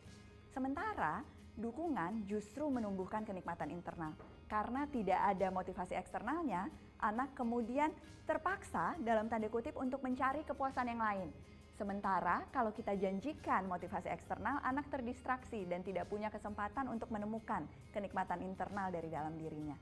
[0.56, 1.20] Sementara
[1.60, 4.16] dukungan justru menumbuhkan kenikmatan internal.
[4.54, 6.70] Karena tidak ada motivasi eksternalnya,
[7.02, 7.90] anak kemudian
[8.30, 11.34] terpaksa dalam tanda kutip untuk mencari kepuasan yang lain.
[11.74, 17.66] Sementara kalau kita janjikan motivasi eksternal, anak terdistraksi dan tidak punya kesempatan untuk menemukan
[17.98, 19.74] kenikmatan internal dari dalam dirinya.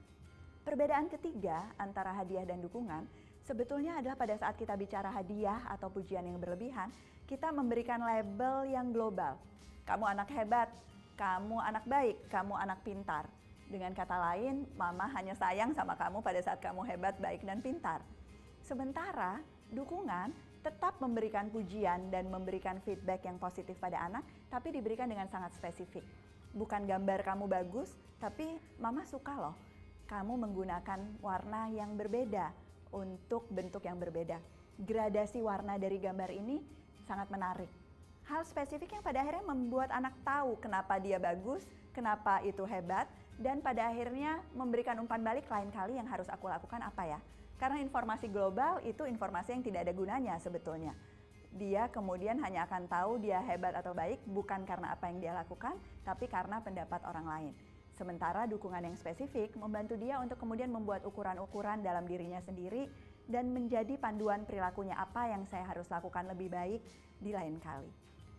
[0.63, 3.03] Perbedaan ketiga antara hadiah dan dukungan
[3.43, 6.87] sebetulnya adalah pada saat kita bicara hadiah atau pujian yang berlebihan,
[7.27, 9.35] kita memberikan label yang global.
[9.83, 10.71] Kamu anak hebat,
[11.19, 13.27] kamu anak baik, kamu anak pintar.
[13.71, 18.03] Dengan kata lain, mama hanya sayang sama kamu pada saat kamu hebat, baik, dan pintar.
[18.59, 19.39] Sementara
[19.71, 25.55] dukungan tetap memberikan pujian dan memberikan feedback yang positif pada anak, tapi diberikan dengan sangat
[25.55, 26.03] spesifik.
[26.51, 29.55] Bukan gambar kamu bagus, tapi mama suka loh
[30.11, 32.51] kamu menggunakan warna yang berbeda
[32.91, 34.43] untuk bentuk yang berbeda.
[34.83, 36.59] Gradasi warna dari gambar ini
[37.07, 37.71] sangat menarik.
[38.27, 41.63] Hal spesifik yang pada akhirnya membuat anak tahu kenapa dia bagus,
[41.95, 43.07] kenapa itu hebat,
[43.39, 47.19] dan pada akhirnya memberikan umpan balik lain kali yang harus aku lakukan apa ya.
[47.61, 50.97] Karena informasi global itu informasi yang tidak ada gunanya sebetulnya.
[51.51, 55.75] dia kemudian hanya akan tahu dia hebat atau baik bukan karena apa yang dia lakukan,
[56.07, 57.53] tapi karena pendapat orang lain.
[57.91, 62.87] Sementara dukungan yang spesifik membantu dia untuk kemudian membuat ukuran-ukuran dalam dirinya sendiri
[63.27, 66.79] dan menjadi panduan perilakunya apa yang saya harus lakukan lebih baik
[67.19, 67.91] di lain kali.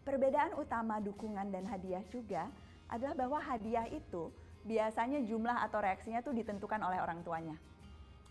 [0.03, 2.49] Perbedaan utama dukungan dan hadiah juga
[2.91, 4.33] adalah bahwa hadiah itu
[4.63, 7.57] biasanya jumlah atau reaksinya tuh ditentukan oleh orang tuanya.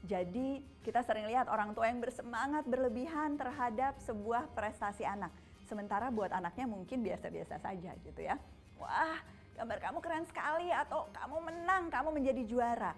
[0.02, 5.30] Jadi kita sering lihat orang tua yang bersemangat berlebihan terhadap sebuah prestasi anak.
[5.70, 8.36] Sementara buat anaknya mungkin biasa-biasa saja gitu ya.
[8.82, 9.22] Wah
[9.54, 12.94] gambar kamu keren sekali atau kamu menang, kamu menjadi juara.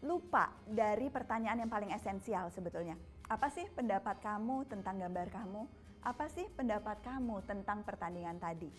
[0.00, 2.96] Lupa dari pertanyaan yang paling esensial sebetulnya.
[3.28, 5.62] Apa sih pendapat kamu tentang gambar kamu?
[6.06, 8.70] Apa sih pendapat kamu tentang pertandingan tadi?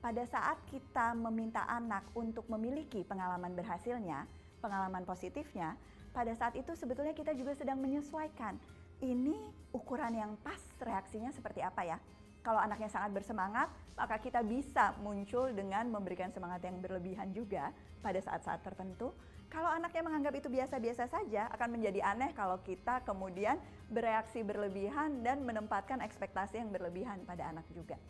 [0.00, 4.24] Pada saat kita meminta anak untuk memiliki pengalaman berhasilnya,
[4.64, 5.76] pengalaman positifnya,
[6.16, 8.56] pada saat itu sebetulnya kita juga sedang menyesuaikan.
[9.04, 9.36] Ini
[9.76, 12.00] ukuran yang pas reaksinya seperti apa ya?
[12.40, 17.68] Kalau anaknya sangat bersemangat, maka kita bisa muncul dengan memberikan semangat yang berlebihan juga
[18.00, 19.12] pada saat-saat tertentu.
[19.52, 23.60] Kalau anaknya menganggap itu biasa-biasa saja, akan menjadi aneh kalau kita kemudian
[23.92, 28.00] bereaksi berlebihan dan menempatkan ekspektasi yang berlebihan pada anak juga.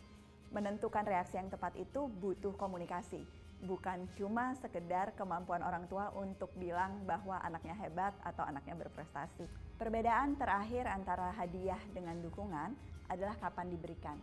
[0.50, 3.22] Menentukan reaksi yang tepat itu butuh komunikasi
[3.60, 9.44] bukan cuma sekedar kemampuan orang tua untuk bilang bahwa anaknya hebat atau anaknya berprestasi.
[9.76, 12.72] Perbedaan terakhir antara hadiah dengan dukungan
[13.12, 14.16] adalah kapan diberikan.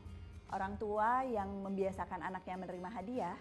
[0.50, 3.38] Orang tua yang membiasakan anaknya menerima hadiah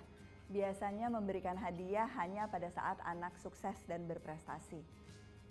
[0.47, 4.79] biasanya memberikan hadiah hanya pada saat anak sukses dan berprestasi.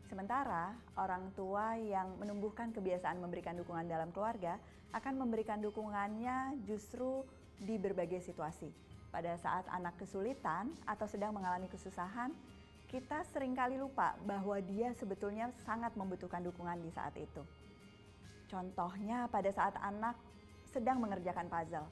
[0.05, 4.61] Sementara orang tua yang menumbuhkan kebiasaan memberikan dukungan dalam keluarga
[4.95, 7.27] akan memberikan dukungannya justru
[7.59, 8.71] di berbagai situasi
[9.15, 12.35] pada saat anak kesulitan atau sedang mengalami kesusahan,
[12.91, 17.39] kita sering kali lupa bahwa dia sebetulnya sangat membutuhkan dukungan di saat itu.
[18.51, 20.19] Contohnya pada saat anak
[20.67, 21.87] sedang mengerjakan puzzle.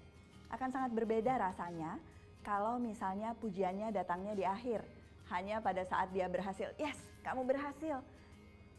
[0.52, 1.96] Akan sangat berbeda rasanya
[2.44, 4.84] kalau misalnya pujiannya datangnya di akhir.
[5.32, 8.04] Hanya pada saat dia berhasil, yes kamu berhasil.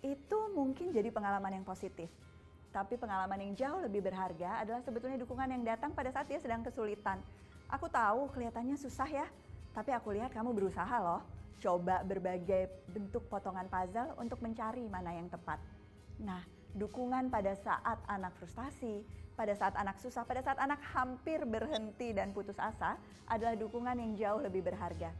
[0.05, 2.13] Itu mungkin jadi pengalaman yang positif.
[2.75, 6.67] Tapi pengalaman yang jauh lebih berharga adalah sebetulnya dukungan yang datang pada saat dia sedang
[6.67, 7.23] kesulitan
[7.73, 9.27] Aku tahu kelihatannya susah ya,
[9.73, 11.25] tapi aku lihat kamu berusaha loh.
[11.59, 15.57] Coba berbagai bentuk potongan puzzle untuk mencari mana yang tepat.
[16.21, 16.45] Nah,
[16.77, 19.01] dukungan pada saat anak frustasi,
[19.33, 24.13] pada saat anak susah, pada saat anak hampir berhenti dan putus asa adalah dukungan yang
[24.15, 25.11] jauh lebih berharga.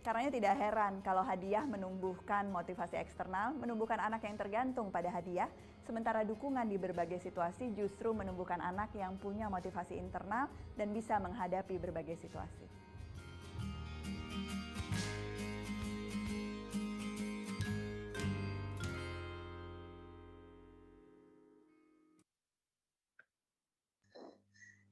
[0.00, 5.44] Karena tidak heran kalau hadiah menumbuhkan motivasi eksternal, menumbuhkan anak yang tergantung pada hadiah,
[5.84, 10.48] sementara dukungan di berbagai situasi justru menumbuhkan anak yang punya motivasi internal
[10.80, 12.64] dan bisa menghadapi berbagai situasi.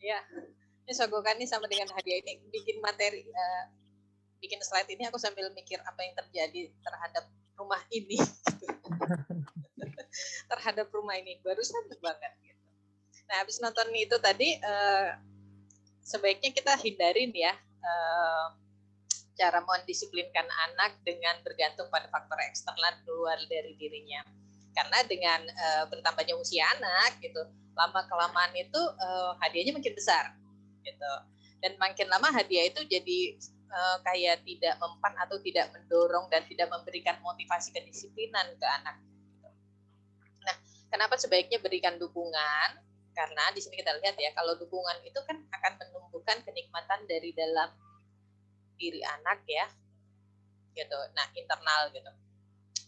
[0.04, 0.20] Ya,
[0.84, 3.87] ini sogokan ini sama dengan hadiah ini bikin materi uh,
[4.38, 7.24] bikin slide ini aku sambil mikir apa yang terjadi terhadap
[7.58, 8.18] rumah ini
[10.50, 12.66] terhadap rumah ini baru sadar banget gitu.
[13.28, 15.18] Nah habis nonton itu tadi uh,
[16.06, 17.52] sebaiknya kita hindarin ya
[17.84, 18.46] uh,
[19.38, 24.26] cara mendisiplinkan anak dengan bergantung pada faktor eksternal luar dari dirinya.
[24.74, 27.38] Karena dengan uh, bertambahnya usia anak gitu,
[27.78, 30.34] lama kelamaan itu uh, hadiahnya makin besar
[30.82, 31.12] gitu.
[31.62, 36.68] Dan makin lama hadiah itu jadi uh, kayak tidak mempan atau tidak mendorong dan tidak
[36.72, 38.96] memberikan motivasi kedisiplinan ke anak.
[39.00, 39.48] Gitu.
[40.44, 40.56] Nah,
[40.92, 42.80] kenapa sebaiknya berikan dukungan?
[43.12, 47.70] Karena di sini kita lihat ya, kalau dukungan itu kan akan menumbuhkan kenikmatan dari dalam
[48.78, 49.66] diri anak ya,
[50.72, 50.98] gitu.
[51.18, 52.10] Nah, internal gitu.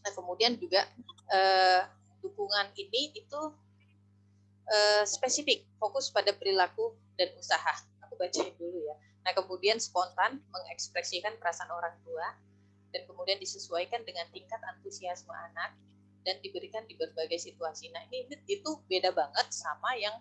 [0.00, 0.86] Nah, kemudian juga
[1.34, 1.82] uh,
[2.22, 3.40] dukungan ini itu
[4.70, 7.74] uh, spesifik, fokus pada perilaku dan usaha.
[8.06, 12.34] Aku bacain dulu ya Nah, kemudian spontan mengekspresikan perasaan orang tua
[12.90, 15.70] dan kemudian disesuaikan dengan tingkat antusiasme anak
[16.26, 17.94] dan diberikan di berbagai situasi.
[17.94, 20.18] Nah, ini itu beda banget sama yang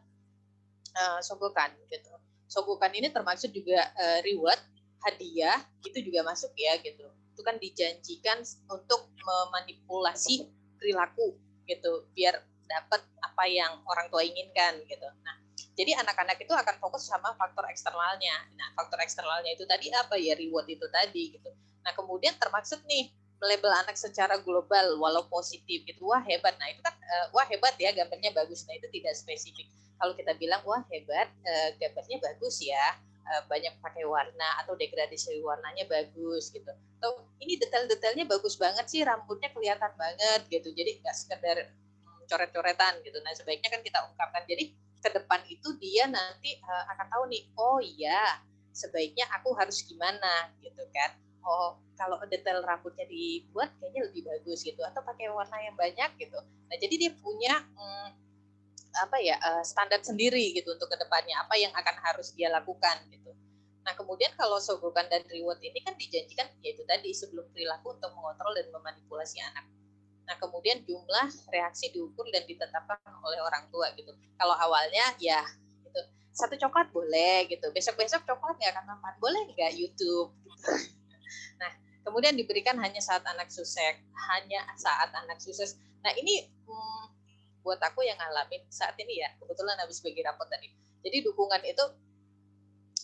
[0.93, 2.13] uh, sogokan gitu.
[2.45, 4.61] Sogokan ini termasuk juga uh, reward,
[5.01, 7.09] hadiah, itu juga masuk ya gitu.
[7.33, 10.45] Itu kan dijanjikan untuk memanipulasi
[10.77, 11.33] perilaku
[11.65, 15.09] gitu biar dapat apa yang orang tua inginkan gitu.
[15.25, 18.35] Nah, jadi anak-anak itu akan fokus sama faktor eksternalnya.
[18.55, 21.49] Nah, faktor eksternalnya itu tadi apa ya reward itu tadi gitu.
[21.83, 26.11] Nah, kemudian termaksud nih melabel anak secara global walau positif gitu.
[26.11, 26.59] Wah, hebat.
[26.59, 28.67] Nah, itu kan uh, wah hebat ya gambarnya bagus.
[28.67, 29.67] Nah, itu tidak spesifik.
[29.99, 32.99] Kalau kita bilang wah hebat, uh, gambarnya bagus ya.
[33.29, 36.67] Uh, banyak pakai warna atau degradasi warnanya bagus gitu.
[36.99, 40.73] Atau ini detail-detailnya bagus banget sih, rambutnya kelihatan banget gitu.
[40.73, 41.57] Jadi nggak sekedar
[42.03, 43.17] hmm, coret-coretan gitu.
[43.23, 44.43] Nah, sebaiknya kan kita ungkapkan.
[44.49, 48.43] Jadi ke depan itu dia nanti uh, akan tahu nih oh iya
[48.75, 51.15] sebaiknya aku harus gimana gitu kan.
[51.43, 56.39] Oh kalau detail rambutnya dibuat kayaknya lebih bagus gitu atau pakai warna yang banyak gitu.
[56.39, 58.09] Nah jadi dia punya hmm,
[59.07, 63.03] apa ya uh, standar sendiri gitu untuk ke depannya apa yang akan harus dia lakukan
[63.11, 63.31] gitu.
[63.83, 68.51] Nah kemudian kalau sogokan dan reward ini kan dijanjikan yaitu tadi sebelum perilaku untuk mengontrol
[68.55, 69.67] dan memanipulasi anak
[70.29, 74.13] Nah, kemudian jumlah reaksi diukur dan ditetapkan oleh orang tua gitu.
[74.37, 75.41] Kalau awalnya ya
[75.81, 75.99] gitu,
[76.29, 77.65] satu coklat boleh gitu.
[77.73, 79.13] Besok-besok coklat nggak akan makan.
[79.17, 80.29] Boleh nggak YouTube?
[81.59, 81.69] Nah,
[82.01, 84.01] kemudian diberikan hanya saat anak sukses,
[84.33, 85.77] hanya saat anak sukses.
[86.01, 87.05] Nah, ini hmm,
[87.61, 90.73] buat aku yang ngalamin saat ini ya, kebetulan habis bagi rapot tadi.
[91.05, 91.85] Jadi dukungan itu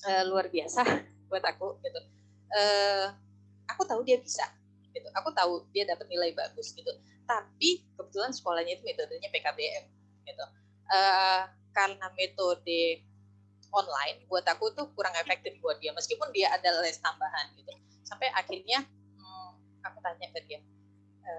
[0.09, 0.81] uh, luar biasa
[1.29, 1.99] buat aku gitu.
[2.49, 3.13] Uh,
[3.69, 4.49] aku tahu dia bisa
[4.89, 5.05] gitu.
[5.21, 6.89] Aku tahu dia dapat nilai bagus gitu
[7.25, 9.83] tapi kebetulan sekolahnya itu metodenya PKBM
[10.25, 10.45] gitu.
[10.85, 13.03] Uh, karena metode
[13.75, 17.75] online buat aku tuh kurang efektif buat dia meskipun dia ada les tambahan gitu.
[18.07, 19.49] Sampai akhirnya hmm,
[19.83, 20.63] aku tanya ke dia
[21.25, 21.31] e,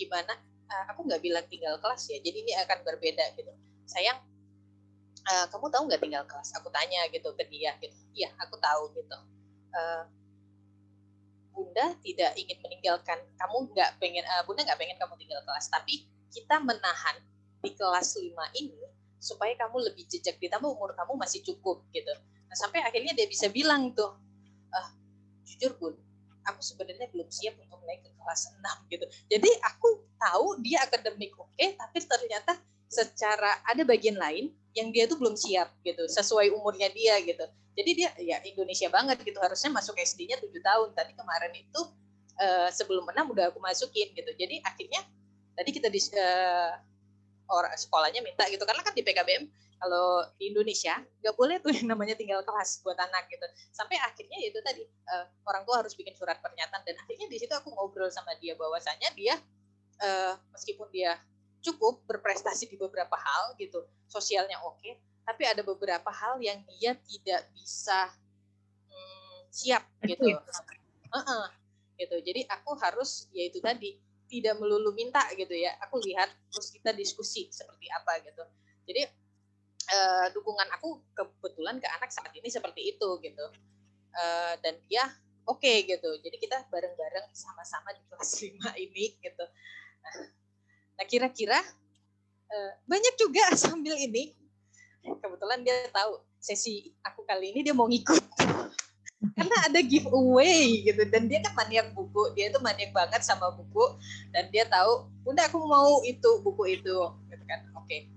[0.00, 0.32] gimana?
[0.66, 3.52] Uh, aku nggak bilang tinggal kelas ya jadi ini akan berbeda gitu.
[3.84, 4.18] Sayang
[5.28, 6.56] uh, kamu tahu nggak tinggal kelas?
[6.56, 7.94] Aku tanya gitu ke dia gitu.
[8.16, 9.18] Iya aku tahu gitu.
[9.76, 10.08] Uh,
[11.56, 16.04] bunda tidak ingin meninggalkan kamu nggak pengen uh, bunda nggak pengen kamu tinggal kelas tapi
[16.28, 17.16] kita menahan
[17.64, 18.28] di kelas 5
[18.60, 18.84] ini
[19.16, 22.12] supaya kamu lebih jejak ditambah umur kamu masih cukup gitu.
[22.46, 24.12] Nah sampai akhirnya dia bisa bilang tuh
[24.70, 24.88] uh,
[25.48, 25.96] jujur bun
[26.46, 29.04] aku sebenarnya belum siap untuk naik ke kelas 6 gitu.
[29.30, 35.10] Jadi aku tahu dia akademik oke okay, tapi ternyata secara ada bagian lain yang dia
[35.10, 37.44] tuh belum siap gitu sesuai umurnya dia gitu.
[37.76, 40.96] Jadi dia ya Indonesia banget gitu harusnya masuk SD-nya tujuh tahun.
[40.96, 41.80] Tadi kemarin itu
[42.40, 44.30] uh, sebelum enam udah aku masukin gitu.
[44.32, 45.04] Jadi akhirnya
[45.56, 46.72] tadi kita di uh,
[47.52, 49.44] orang sekolahnya minta gitu karena kan di PKBM
[49.76, 54.38] kalau di Indonesia nggak boleh tuh yang namanya tinggal kelas buat anak gitu sampai akhirnya
[54.40, 58.08] itu tadi uh, orang tua harus bikin surat pernyataan dan akhirnya di situ aku ngobrol
[58.08, 59.36] sama dia bahwasanya dia
[60.00, 61.20] uh, meskipun dia
[61.60, 64.96] cukup berprestasi di beberapa hal gitu sosialnya oke okay,
[65.26, 68.14] tapi ada beberapa hal yang dia tidak bisa
[68.86, 70.38] hmm, siap gitu.
[71.10, 71.44] Uh -uh,
[71.98, 72.16] gitu.
[72.22, 73.98] Jadi aku harus yaitu tadi
[74.30, 75.74] tidak melulu minta gitu ya.
[75.82, 78.46] Aku lihat terus kita diskusi seperti apa gitu.
[78.86, 79.02] Jadi
[79.92, 83.46] uh, dukungan aku kebetulan ke anak saat ini seperti itu gitu.
[84.16, 85.06] Uh, dan dia
[85.46, 86.10] oke okay, gitu.
[86.22, 88.30] Jadi kita bareng-bareng sama-sama di kelas
[88.74, 89.44] 5 ini gitu.
[90.96, 91.60] Nah, kira-kira
[92.50, 94.34] uh, banyak juga sambil ini
[95.06, 98.22] kebetulan dia tahu sesi aku kali ini dia mau ngikut
[99.38, 103.98] karena ada giveaway gitu dan dia kan maniak buku dia tuh maniak banget sama buku
[104.34, 106.96] dan dia tahu bunda aku mau itu buku itu
[107.30, 108.10] gitu kan oke okay.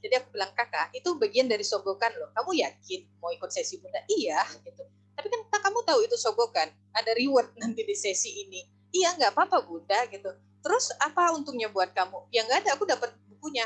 [0.00, 2.30] Jadi aku bilang kakak itu bagian dari sogokan loh.
[2.36, 4.84] Kamu yakin mau ikut sesi bunda iya gitu.
[5.16, 6.68] Tapi kan kamu tahu itu sogokan?
[6.96, 8.60] Ada reward nanti di sesi ini.
[8.90, 10.30] Iya nggak apa-apa bunda gitu.
[10.60, 12.28] Terus apa untungnya buat kamu?
[12.32, 13.64] Ya nggak ada aku dapat bukunya.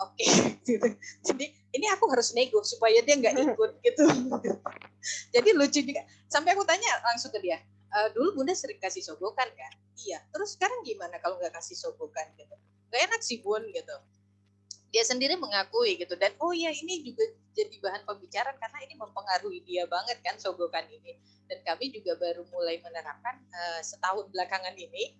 [0.00, 0.32] Oke okay.
[0.68, 0.86] gitu.
[1.28, 4.04] jadi ini aku harus nego supaya dia nggak ikut gitu.
[5.32, 6.02] Jadi lucu juga.
[6.30, 9.72] Sampai aku tanya langsung ke dia e, dulu bunda sering kasih sogokan kan?
[10.00, 10.24] Iya.
[10.32, 12.26] Terus sekarang gimana kalau nggak kasih sogokan?
[12.36, 12.54] gitu.
[12.90, 13.96] Gak enak sih bun gitu
[14.90, 16.18] dia sendiri mengakui gitu.
[16.18, 17.22] Dan oh ya ini juga
[17.54, 21.14] jadi bahan pembicaraan karena ini mempengaruhi dia banget kan sogokan ini.
[21.46, 25.14] Dan kami juga baru mulai menerapkan uh, setahun belakangan ini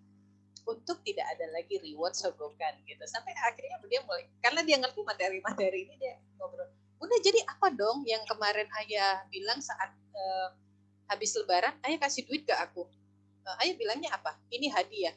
[0.66, 3.02] untuk tidak ada lagi reward sogokan gitu.
[3.06, 6.68] Sampai akhirnya dia mulai karena dia ngerti materi-materi ini dia ngobrol
[7.00, 10.52] bunda jadi apa dong yang kemarin ayah bilang saat uh,
[11.08, 12.84] habis lebaran ayah kasih duit ke aku?
[13.46, 14.36] Uh, ayah bilangnya apa?
[14.52, 15.16] Ini hadiah.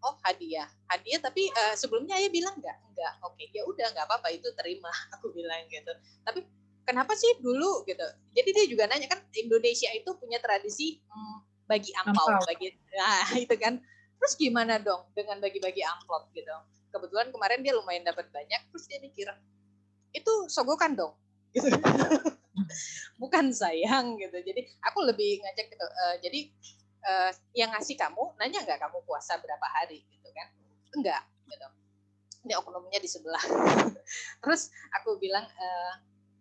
[0.00, 0.70] Oh hadiah.
[0.88, 3.12] Hadiah tapi uh, sebelumnya ayah bilang enggak enggak.
[3.28, 5.92] Oke okay, ya udah nggak apa-apa itu terima aku bilang gitu.
[6.24, 6.40] Tapi
[6.88, 8.08] kenapa sih dulu gitu?
[8.32, 12.48] Jadi dia juga nanya kan Indonesia itu punya tradisi hmm, bagi ampau, ampau.
[12.48, 13.76] bagi nah itu kan.
[14.16, 16.48] Terus gimana dong dengan bagi-bagi amplop gitu?
[16.88, 19.28] Kebetulan kemarin dia lumayan dapat banyak terus dia mikir
[20.16, 21.14] itu sogokan dong.
[21.56, 21.72] Gitu.
[23.20, 24.36] Bukan sayang gitu.
[24.40, 26.40] Jadi aku lebih ngajak gitu uh, jadi
[27.04, 30.04] uh, yang ngasih kamu nanya nggak kamu puasa berapa hari?
[30.08, 30.48] Gitu kan.
[30.96, 31.68] Enggak gitu
[32.46, 33.42] ini oknumnya di sebelah
[34.42, 35.94] terus aku bilang uh,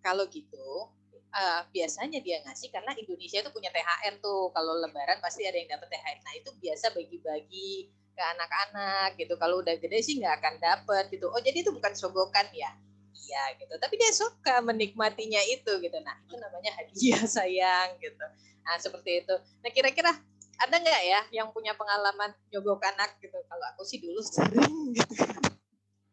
[0.05, 0.93] kalau gitu
[1.35, 5.69] uh, biasanya dia ngasih karena Indonesia itu punya THR tuh kalau Lebaran pasti ada yang
[5.69, 6.17] dapat THR.
[6.23, 9.35] Nah itu biasa bagi-bagi ke anak-anak gitu.
[9.35, 11.27] Kalau udah gede sih nggak akan dapat gitu.
[11.27, 12.71] Oh jadi itu bukan sogokan ya?
[13.11, 13.73] Iya gitu.
[13.75, 15.97] Tapi dia suka menikmatinya itu gitu.
[15.99, 18.25] Nah itu namanya hadiah sayang gitu.
[18.63, 19.35] Nah seperti itu.
[19.35, 20.11] Nah kira-kira
[20.55, 23.35] ada nggak ya yang punya pengalaman nyogok anak gitu?
[23.35, 25.54] Kalau aku sih dulu sering gitu.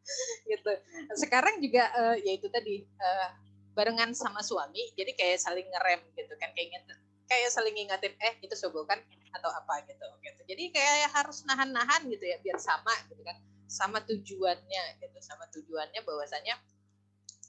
[0.50, 0.72] gitu.
[1.18, 3.28] Sekarang juga uh, ya itu tadi uh,
[3.72, 6.84] barengan sama suami jadi kayak saling ngerem gitu kan kayak inget,
[7.24, 9.00] kayak saling ngingetin eh itu sogokan
[9.32, 10.40] atau apa gitu gitu.
[10.44, 13.36] Jadi kayak harus nahan-nahan gitu ya biar sama gitu kan
[13.72, 16.60] sama tujuannya gitu sama tujuannya bahwasanya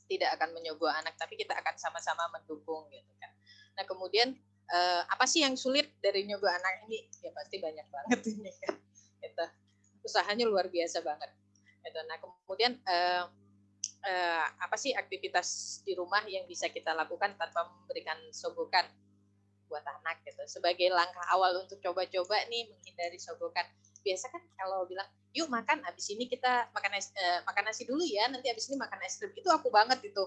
[0.07, 3.31] tidak akan menyogok anak tapi kita akan sama-sama mendukung gitu kan.
[3.75, 4.31] Nah kemudian
[4.71, 7.03] uh, apa sih yang sulit dari nyogok anak ini?
[7.19, 8.75] Ya pasti banyak banget ini kan
[9.19, 9.45] gitu.
[10.07, 11.42] Usahanya luar biasa banget
[11.83, 11.99] gitu.
[12.07, 13.27] Nah kemudian uh,
[14.03, 18.87] uh, apa sih aktivitas di rumah yang bisa kita lakukan tanpa memberikan sogokan
[19.71, 20.43] buat anak gitu?
[20.47, 23.65] Sebagai langkah awal untuk coba-coba nih menghindari sogokan.
[24.03, 28.03] Biasa kan kalau bilang yuk makan abis ini kita makan es, uh, makan nasi dulu
[28.05, 29.31] ya nanti abis ini makan es krim.
[29.33, 30.23] Itu aku banget itu.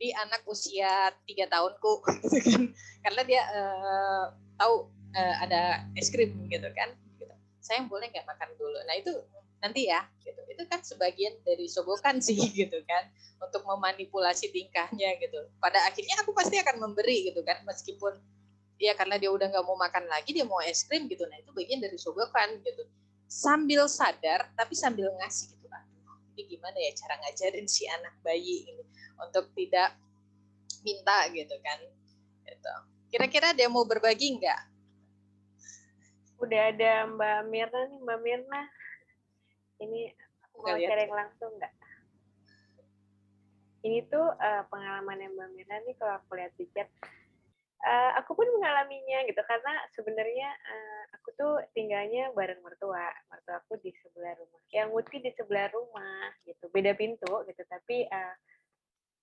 [0.00, 1.92] Di anak usia tiga tahunku
[2.24, 2.62] gitu kan.
[3.04, 4.24] Karena dia uh,
[4.56, 6.94] tahu uh, ada es krim gitu kan.
[7.20, 7.34] Gitu.
[7.60, 8.80] saya boleh nggak makan dulu?
[8.88, 9.12] Nah itu
[9.60, 10.40] nanti ya gitu.
[10.48, 13.08] Itu kan sebagian dari sogokan sih gitu kan
[13.40, 15.48] untuk memanipulasi tingkahnya gitu.
[15.60, 17.62] Pada akhirnya aku pasti akan memberi gitu kan.
[17.68, 18.16] Meskipun
[18.80, 21.28] ya karena dia udah nggak mau makan lagi dia mau es krim gitu.
[21.28, 22.88] Nah itu bagian dari sogokan gitu.
[23.30, 25.68] Sambil sadar tapi sambil ngasih gitu.
[25.70, 28.84] Aduh ini gimana ya cara ngajarin si anak bayi ini
[29.20, 29.94] untuk tidak
[30.80, 31.78] minta gitu kan
[32.48, 32.74] gitu.
[33.10, 34.60] Kira-kira dia mau berbagi nggak?
[36.40, 38.60] Udah ada Mbak Mirna nih Mbak Mirna
[39.80, 40.12] ini
[40.60, 41.74] mau sharing langsung nggak?
[43.80, 46.84] Ini tuh uh, pengalaman yang Mbak Mira nih kalau aku lihat di chat,
[47.80, 53.80] uh, aku pun mengalaminya gitu karena sebenarnya uh, aku tuh tinggalnya bareng mertua, mertua aku
[53.80, 58.36] di sebelah rumah, yang Muti di sebelah rumah gitu, beda pintu gitu, tapi uh,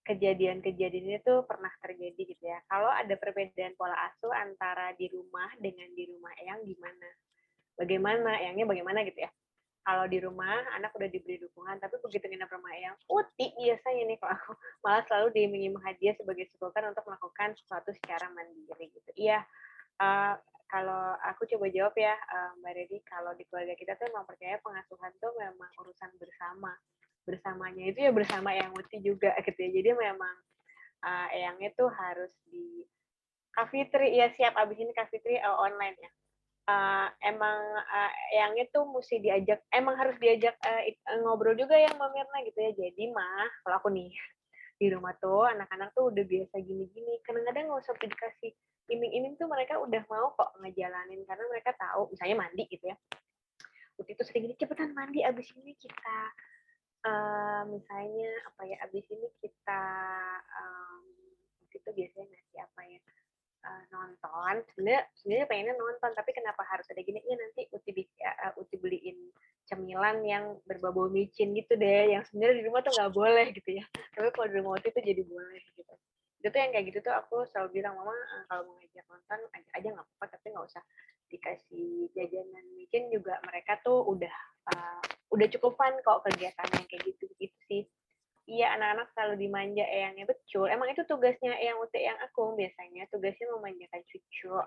[0.07, 2.57] kejadian-kejadian itu pernah terjadi gitu ya.
[2.71, 7.09] Kalau ada perbedaan pola asuh antara di rumah dengan di rumah Eyang gimana?
[7.75, 8.39] Bagaimana?
[8.39, 9.29] Eyangnya bagaimana gitu ya?
[9.87, 14.17] Kalau di rumah anak udah diberi dukungan tapi begitu nginep rumah yang uti biasanya nih
[14.19, 14.51] kalau aku
[14.83, 19.11] malah selalu diimingi hadiah sebagai sultan untuk melakukan sesuatu secara mandiri gitu.
[19.15, 19.47] Iya
[20.03, 20.35] uh,
[20.67, 24.59] kalau aku coba jawab ya uh, mbak Redi kalau di keluarga kita tuh memang percaya
[24.59, 26.75] pengasuhan tuh memang urusan bersama.
[27.23, 29.69] Bersamanya itu ya bersama yang uti juga gitu ya.
[29.71, 30.35] Jadi memang
[31.07, 32.83] uh, eyangnya tuh harus di
[33.55, 36.11] kafitri ya siap abis ini kafitri uh, online ya
[36.67, 40.83] uh, emang uh, yang itu mesti diajak emang harus diajak uh,
[41.23, 42.71] ngobrol juga ya Mbak Mirna gitu ya.
[42.75, 44.11] Jadi mah kalau aku nih
[44.77, 47.23] di rumah tuh anak-anak tuh udah biasa gini-gini.
[47.25, 48.51] Kadang-kadang nggak usah dikasih
[48.87, 51.23] iming-iming tuh mereka udah mau kok ngejalanin.
[51.25, 52.95] Karena mereka tahu misalnya mandi gitu ya.
[53.97, 56.17] Waktu itu sering gini cepetan mandi abis ini kita
[57.01, 59.83] uh, misalnya apa ya abis ini kita
[60.61, 61.05] um,
[61.73, 62.99] itu biasanya ngasih apa ya
[63.67, 67.19] uh, nonton sebenarnya sebenarnya pengennya nonton tapi kenapa harus ada gini?
[67.27, 67.91] Ya nanti uti
[68.23, 69.19] uh, uti beliin
[69.67, 73.85] cemilan yang berbau micin gitu deh yang sebenarnya di rumah tuh nggak boleh gitu ya.
[74.15, 75.93] Tapi kalau di rumah uti tuh jadi boleh gitu.
[76.39, 79.39] Itu tuh yang kayak gitu tuh aku selalu bilang mama uh, kalau mau ngajak nonton
[79.51, 80.83] ajak aja nggak apa-apa tapi nggak usah
[81.27, 83.11] dikasih jajanan micin.
[83.11, 84.35] Juga mereka tuh udah
[84.71, 85.03] uh,
[85.35, 87.83] udah cukup fun kok kegiatannya kayak gitu gitu sih
[88.47, 93.03] iya anak-anak selalu dimanja eyangnya betul emang itu tugasnya eyang ute yang aku biasanya.
[93.11, 94.55] Tugasnya memanjakan cucu.
[94.55, 94.63] Uh,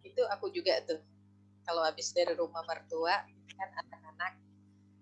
[0.08, 1.02] itu aku juga tuh.
[1.66, 4.34] Kalau habis dari rumah mertua kan anak-anak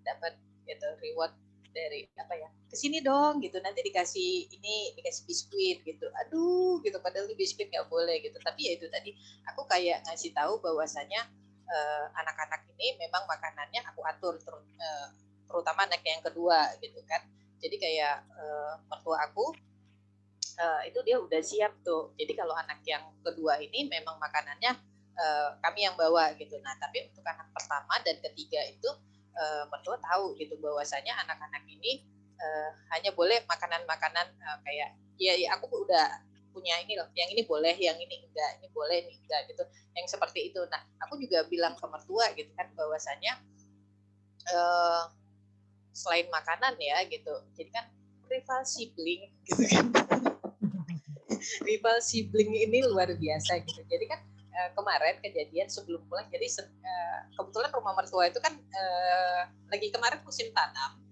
[0.02, 1.34] dapat gitu reward
[1.72, 3.60] dari apa ya ke sini dong gitu.
[3.60, 6.08] Nanti dikasih ini dikasih biskuit gitu.
[6.24, 6.96] Aduh gitu.
[7.04, 8.40] Padahal itu biskuit nggak boleh gitu.
[8.40, 9.12] Tapi ya itu tadi
[9.44, 11.28] aku kayak ngasih tahu bahwasanya
[11.68, 15.08] uh, anak-anak ini memang makanannya aku atur terus uh,
[15.53, 17.20] terutama anak yang kedua gitu kan.
[17.62, 19.53] Jadi kayak uh, mertua aku
[20.59, 22.16] uh, itu dia udah siap tuh.
[22.16, 24.72] Jadi kalau anak yang kedua ini memang makanannya
[25.14, 26.57] uh, kami yang bawa gitu.
[26.64, 28.88] Nah tapi untuk anak pertama dan ketiga itu
[29.36, 32.03] uh, mertua tahu gitu bahwasanya anak-anak ini
[32.40, 37.48] uh, hanya boleh makanan-makanan uh, kayak ya, ya aku udah punya ini loh, yang ini
[37.48, 39.64] boleh, yang ini enggak, ini boleh, ini enggak gitu,
[39.96, 40.61] yang seperti itu.
[40.68, 43.40] Nah, aku juga bilang ke mertua gitu kan bahwasanya
[44.53, 45.09] uh,
[45.93, 47.32] selain makanan ya gitu.
[47.57, 47.86] Jadi kan
[48.28, 49.86] rival sibling gitu kan.
[51.68, 53.82] Rival sibling ini luar biasa gitu.
[53.90, 54.20] Jadi kan
[54.57, 60.22] uh, kemarin kejadian sebelum pulang jadi uh, kebetulan rumah mertua itu kan uh, lagi kemarin
[60.22, 61.03] musim tanam.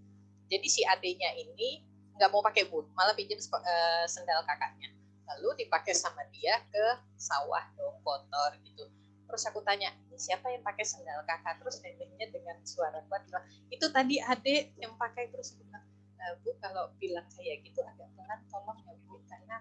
[0.46, 1.82] Jadi si adiknya ini
[2.14, 4.94] nggak mau pakai boot malah pinjam uh, sendal kakaknya.
[5.34, 6.84] Lalu dipakai sama dia ke
[7.18, 8.86] sawah dong kotor gitu
[9.30, 11.62] terus aku tanya siapa yang pakai sendal kakak?
[11.62, 15.30] Terus neneknya dengan suara kuat bilang itu tadi adik yang pakai.
[15.30, 15.84] Terus aku bilang
[16.18, 19.56] e, bu kalau bilang kayak gitu agak pelan tolong ya bu karena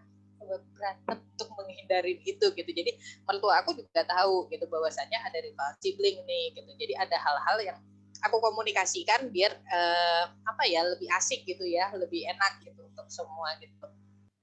[0.50, 2.70] berantem untuk menghindari itu gitu.
[2.74, 2.92] Jadi
[3.24, 6.70] mertua aku juga tahu gitu bahwasanya ada rival sibling nih gitu.
[6.76, 7.78] Jadi ada hal-hal yang
[8.26, 13.56] aku komunikasikan biar uh, apa ya lebih asik gitu ya, lebih enak gitu untuk semua
[13.62, 13.86] gitu.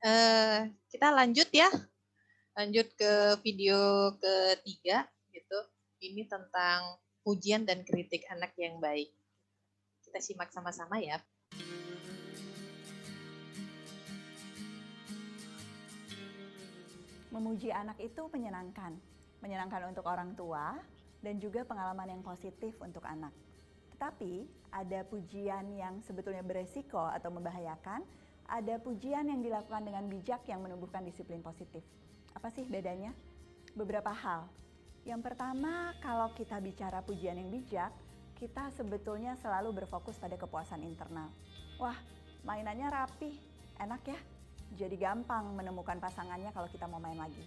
[0.00, 1.68] Uh, kita lanjut ya,
[2.56, 3.12] lanjut ke
[3.44, 5.04] video ketiga.
[5.96, 9.08] Ini tentang pujian dan kritik anak yang baik.
[10.04, 11.16] Kita simak sama-sama ya.
[17.32, 18.92] Memuji anak itu menyenangkan,
[19.40, 20.76] menyenangkan untuk orang tua
[21.24, 23.32] dan juga pengalaman yang positif untuk anak.
[23.96, 24.44] Tetapi
[24.76, 28.04] ada pujian yang sebetulnya beresiko atau membahayakan,
[28.52, 31.80] ada pujian yang dilakukan dengan bijak yang menumbuhkan disiplin positif.
[32.36, 33.16] Apa sih bedanya?
[33.72, 34.44] Beberapa hal.
[35.06, 37.94] Yang pertama, kalau kita bicara pujian yang bijak,
[38.42, 41.30] kita sebetulnya selalu berfokus pada kepuasan internal.
[41.78, 41.94] Wah,
[42.42, 43.30] mainannya rapi,
[43.78, 44.18] enak ya.
[44.74, 47.38] Jadi gampang menemukan pasangannya kalau kita mau main lagi.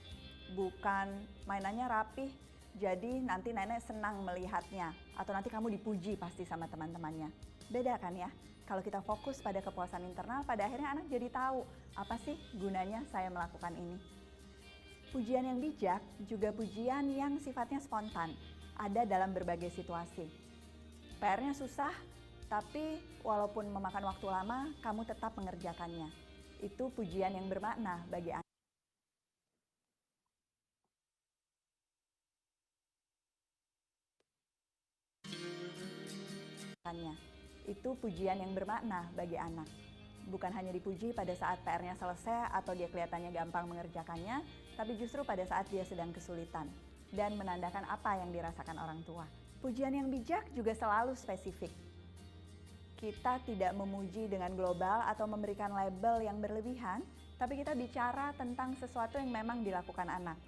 [0.56, 2.32] Bukan mainannya rapi,
[2.80, 7.28] jadi nanti nenek senang melihatnya atau nanti kamu dipuji pasti sama teman-temannya.
[7.68, 8.32] Beda kan ya?
[8.64, 11.68] Kalau kita fokus pada kepuasan internal, pada akhirnya anak jadi tahu
[12.00, 14.19] apa sih gunanya saya melakukan ini.
[15.10, 18.30] Pujian yang bijak juga pujian yang sifatnya spontan,
[18.78, 20.30] ada dalam berbagai situasi.
[21.18, 21.90] PR-nya susah,
[22.46, 26.14] tapi walaupun memakan waktu lama, kamu tetap mengerjakannya.
[26.62, 28.46] Itu pujian yang bermakna bagi anak.
[37.66, 39.66] Itu pujian yang bermakna bagi anak.
[40.30, 45.44] Bukan hanya dipuji pada saat PR-nya selesai atau dia kelihatannya gampang mengerjakannya, tapi justru pada
[45.44, 46.64] saat dia sedang kesulitan
[47.12, 49.28] dan menandakan apa yang dirasakan orang tua.
[49.60, 51.68] Pujian yang bijak juga selalu spesifik.
[52.96, 57.04] Kita tidak memuji dengan global atau memberikan label yang berlebihan,
[57.36, 60.40] tapi kita bicara tentang sesuatu yang memang dilakukan anak.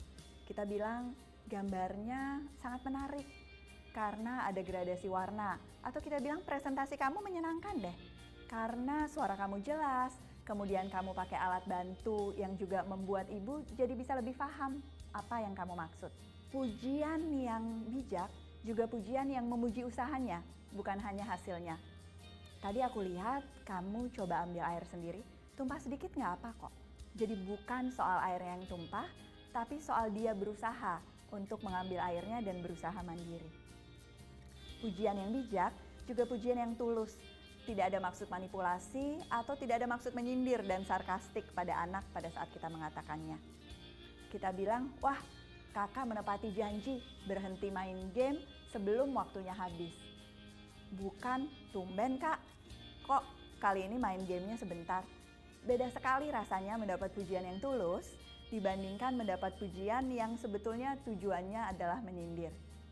[0.48, 1.12] Kita bilang
[1.52, 3.28] gambarnya sangat menarik,
[3.92, 5.60] karena ada gradasi warna.
[5.84, 7.98] Atau kita bilang presentasi kamu menyenangkan deh,
[8.48, 14.18] karena suara kamu jelas, kemudian kamu pakai alat bantu yang juga membuat ibu jadi bisa
[14.18, 14.82] lebih paham
[15.14, 16.12] apa yang kamu maksud.
[16.52, 18.28] Pujian yang bijak
[18.62, 20.44] juga pujian yang memuji usahanya,
[20.76, 21.80] bukan hanya hasilnya.
[22.62, 25.22] Tadi aku lihat kamu coba ambil air sendiri,
[25.58, 26.74] tumpah sedikit nggak apa kok.
[27.18, 29.08] Jadi bukan soal air yang tumpah,
[29.52, 33.50] tapi soal dia berusaha untuk mengambil airnya dan berusaha mandiri.
[34.84, 35.74] Pujian yang bijak
[36.06, 37.16] juga pujian yang tulus,
[37.72, 42.52] tidak ada maksud manipulasi atau tidak ada maksud menyindir dan sarkastik pada anak pada saat
[42.52, 43.40] kita mengatakannya.
[44.28, 45.16] Kita bilang, wah
[45.72, 48.44] kakak menepati janji berhenti main game
[48.76, 49.96] sebelum waktunya habis.
[51.00, 52.44] Bukan, tumben kak,
[53.08, 53.24] kok
[53.64, 55.08] kali ini main gamenya sebentar.
[55.64, 58.12] Beda sekali rasanya mendapat pujian yang tulus
[58.52, 62.52] dibandingkan mendapat pujian yang sebetulnya tujuannya adalah menyindir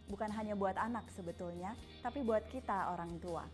[0.10, 3.46] bukan hanya buat anak sebetulnya, tapi buat kita orang tua.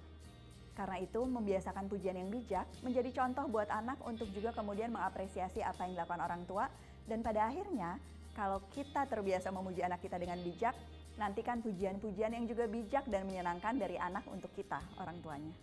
[0.75, 5.87] Karena itu, membiasakan pujian yang bijak menjadi contoh buat anak untuk juga kemudian mengapresiasi apa
[5.87, 6.67] yang dilakukan orang tua.
[7.07, 7.95] Dan pada akhirnya,
[8.35, 10.75] kalau kita terbiasa memuji anak kita dengan bijak,
[11.15, 15.55] nantikan pujian-pujian yang juga bijak dan menyenangkan dari anak untuk kita, orang tuanya.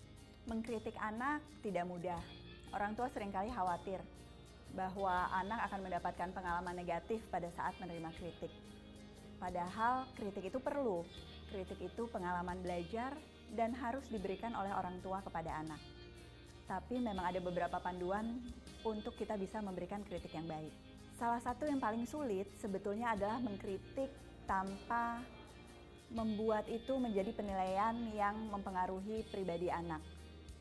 [0.48, 2.20] Mengkritik anak tidak mudah.
[2.72, 4.00] Orang tua sering kali khawatir
[4.72, 8.52] bahwa anak akan mendapatkan pengalaman negatif pada saat menerima kritik.
[9.36, 11.04] Padahal kritik itu perlu.
[11.52, 13.12] Kritik itu pengalaman belajar
[13.52, 15.80] dan harus diberikan oleh orang tua kepada anak.
[16.64, 18.40] Tapi memang ada beberapa panduan
[18.82, 20.72] untuk kita bisa memberikan kritik yang baik.
[21.20, 24.08] Salah satu yang paling sulit sebetulnya adalah mengkritik
[24.48, 25.20] tanpa
[26.12, 30.00] membuat itu menjadi penilaian yang mempengaruhi pribadi anak.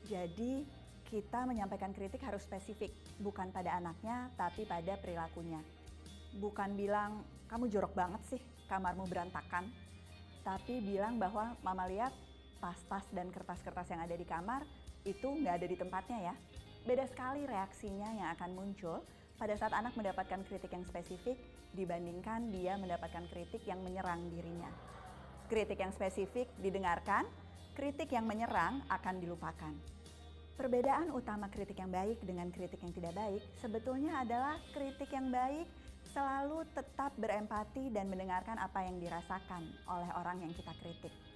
[0.07, 0.63] Jadi,
[1.11, 5.59] kita menyampaikan kritik harus spesifik, bukan pada anaknya, tapi pada perilakunya.
[6.39, 9.67] Bukan bilang, kamu jorok banget sih, kamarmu berantakan,
[10.47, 12.15] tapi bilang bahwa mama lihat
[12.61, 14.61] tas-tas dan kertas-kertas yang ada di kamar
[15.03, 16.35] itu nggak ada di tempatnya ya.
[16.85, 19.01] Beda sekali reaksinya yang akan muncul
[19.41, 21.37] pada saat anak mendapatkan kritik yang spesifik
[21.73, 24.69] dibandingkan dia mendapatkan kritik yang menyerang dirinya.
[25.49, 27.25] Kritik yang spesifik didengarkan,
[27.73, 29.73] kritik yang menyerang akan dilupakan.
[30.55, 35.65] Perbedaan utama kritik yang baik dengan kritik yang tidak baik sebetulnya adalah kritik yang baik
[36.13, 41.30] selalu tetap berempati dan mendengarkan apa yang dirasakan oleh orang yang kita kritik.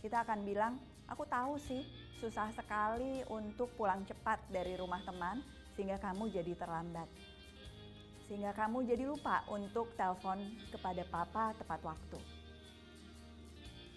[0.00, 1.84] Kita akan bilang, aku tahu sih
[2.20, 5.44] susah sekali untuk pulang cepat dari rumah teman
[5.76, 7.08] sehingga kamu jadi terlambat.
[8.28, 10.40] Sehingga kamu jadi lupa untuk telepon
[10.72, 12.18] kepada papa tepat waktu.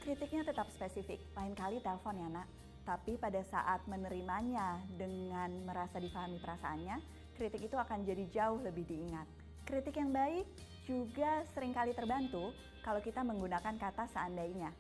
[0.04, 2.48] Kritiknya tetap spesifik, lain kali telepon ya nak.
[2.84, 7.00] Tapi pada saat menerimanya dengan merasa difahami perasaannya,
[7.40, 9.24] kritik itu akan jadi jauh lebih diingat
[9.64, 10.44] Kritik yang baik
[10.84, 12.52] juga sering kali terbantu
[12.84, 14.76] kalau kita menggunakan kata seandainya.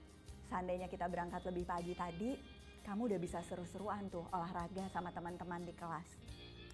[0.53, 2.37] Seandainya kita berangkat lebih pagi tadi,
[2.85, 6.05] kamu udah bisa seru-seruan tuh olahraga sama teman-teman di kelas.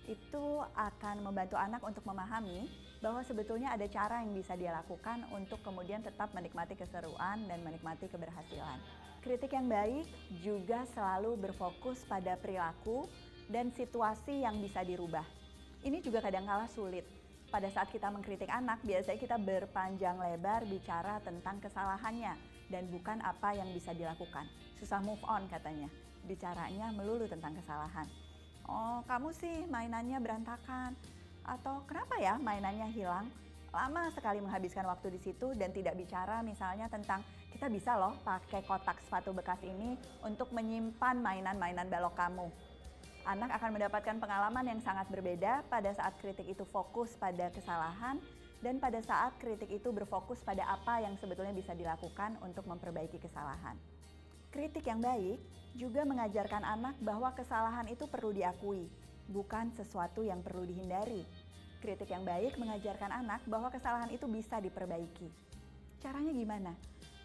[0.04, 2.68] Itu akan membantu anak untuk memahami
[3.00, 8.12] bahwa sebetulnya ada cara yang bisa dia lakukan untuk kemudian tetap menikmati keseruan dan menikmati
[8.12, 8.84] keberhasilan.
[9.24, 10.12] Kritik yang baik
[10.44, 13.08] juga selalu berfokus pada perilaku
[13.48, 15.24] dan situasi yang bisa dirubah.
[15.88, 17.08] Ini juga kadang-kala sulit.
[17.48, 23.58] Pada saat kita mengkritik anak, biasanya kita berpanjang lebar bicara tentang kesalahannya dan bukan apa
[23.58, 24.46] yang bisa dilakukan.
[24.78, 25.90] Susah move on katanya.
[26.26, 28.06] Bicaranya melulu tentang kesalahan.
[28.70, 30.94] Oh, kamu sih mainannya berantakan.
[31.44, 33.28] Atau kenapa ya mainannya hilang?
[33.70, 37.22] Lama sekali menghabiskan waktu di situ dan tidak bicara misalnya tentang
[37.54, 39.94] kita bisa loh pakai kotak sepatu bekas ini
[40.26, 42.50] untuk menyimpan mainan-mainan balok kamu
[43.30, 48.18] anak akan mendapatkan pengalaman yang sangat berbeda pada saat kritik itu fokus pada kesalahan
[48.60, 53.80] dan pada saat kritik itu berfokus pada apa yang sebetulnya bisa dilakukan untuk memperbaiki kesalahan.
[54.50, 55.40] Kritik yang baik
[55.78, 58.90] juga mengajarkan anak bahwa kesalahan itu perlu diakui,
[59.30, 61.24] bukan sesuatu yang perlu dihindari.
[61.80, 65.32] Kritik yang baik mengajarkan anak bahwa kesalahan itu bisa diperbaiki.
[66.04, 66.74] Caranya gimana?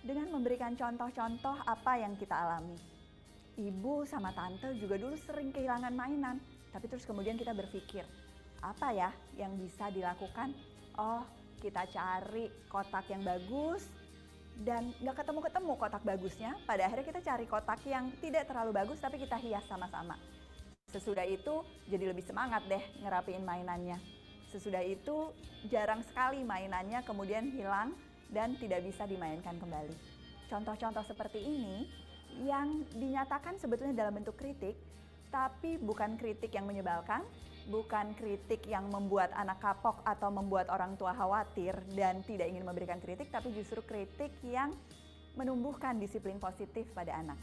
[0.05, 2.95] Dengan memberikan contoh-contoh apa yang kita alami
[3.55, 6.43] ibu sama tante juga dulu sering kehilangan mainan.
[6.75, 8.03] Tapi terus kemudian kita berpikir,
[8.59, 10.51] apa ya yang bisa dilakukan?
[10.95, 11.27] Oh,
[11.59, 13.83] kita cari kotak yang bagus
[14.63, 16.55] dan nggak ketemu-ketemu kotak bagusnya.
[16.63, 20.15] Pada akhirnya kita cari kotak yang tidak terlalu bagus tapi kita hias sama-sama.
[20.95, 23.99] Sesudah itu jadi lebih semangat deh ngerapiin mainannya.
[24.55, 25.35] Sesudah itu
[25.67, 27.91] jarang sekali mainannya kemudian hilang
[28.31, 29.99] dan tidak bisa dimainkan kembali.
[30.47, 31.91] Contoh-contoh seperti ini
[32.47, 34.79] yang dinyatakan sebetulnya dalam bentuk kritik,
[35.35, 37.27] tapi bukan kritik yang menyebalkan,
[37.69, 43.01] bukan kritik yang membuat anak kapok atau membuat orang tua khawatir dan tidak ingin memberikan
[43.01, 44.73] kritik, tapi justru kritik yang
[45.35, 47.39] menumbuhkan disiplin positif pada anak.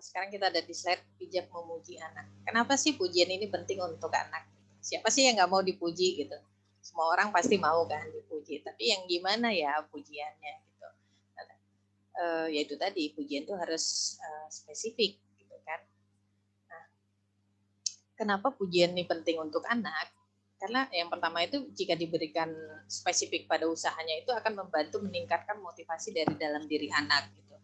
[0.00, 2.26] sekarang kita ada di slide bijak memuji anak.
[2.48, 4.59] Kenapa sih pujian ini penting untuk anak?
[4.80, 6.36] Siapa sih yang nggak mau dipuji gitu?
[6.80, 8.64] Semua orang pasti mau kan dipuji.
[8.64, 10.88] Tapi yang gimana ya pujiannya gitu?
[12.20, 15.80] Uh, yaitu tadi pujian itu harus uh, spesifik gitu kan.
[16.68, 16.84] Nah,
[18.16, 20.12] kenapa pujian ini penting untuk anak?
[20.60, 22.52] Karena yang pertama itu jika diberikan
[22.84, 27.56] spesifik pada usahanya itu akan membantu meningkatkan motivasi dari dalam diri anak gitu.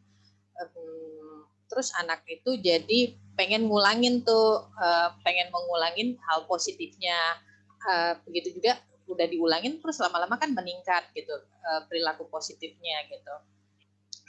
[0.56, 1.35] Um,
[1.66, 7.16] terus anak itu jadi pengen ngulangin tuh uh, pengen mengulangin hal positifnya.
[7.86, 8.74] Uh, begitu juga
[9.06, 11.30] udah diulangin terus lama-lama kan meningkat gitu
[11.62, 13.34] uh, perilaku positifnya gitu.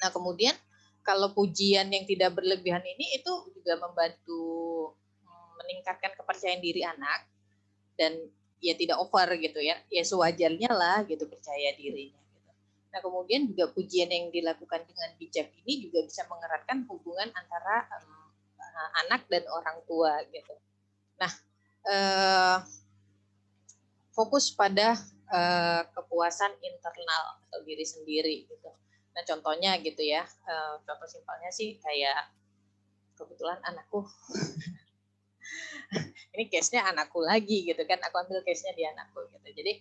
[0.03, 0.53] Nah kemudian
[1.01, 4.93] kalau pujian yang tidak berlebihan ini itu juga membantu
[5.25, 7.25] mm, meningkatkan kepercayaan diri anak
[7.97, 8.13] dan
[8.61, 9.81] ya tidak over gitu ya.
[9.89, 12.26] Ya sewajarnya lah gitu percaya dirinya
[12.87, 18.27] Nah, kemudian juga pujian yang dilakukan dengan bijak ini juga bisa mengeratkan hubungan antara um,
[19.05, 20.53] anak dan orang tua gitu.
[21.17, 21.31] Nah,
[21.89, 22.57] eh,
[24.13, 24.97] fokus pada
[25.27, 28.69] eh, kepuasan internal atau diri sendiri gitu.
[29.13, 32.31] Nah, contohnya gitu ya, eh, contoh simpelnya sih kayak
[33.17, 34.05] kebetulan anakku
[36.37, 39.73] ini case-nya anakku lagi gitu kan aku ambil case-nya di anakku gitu jadi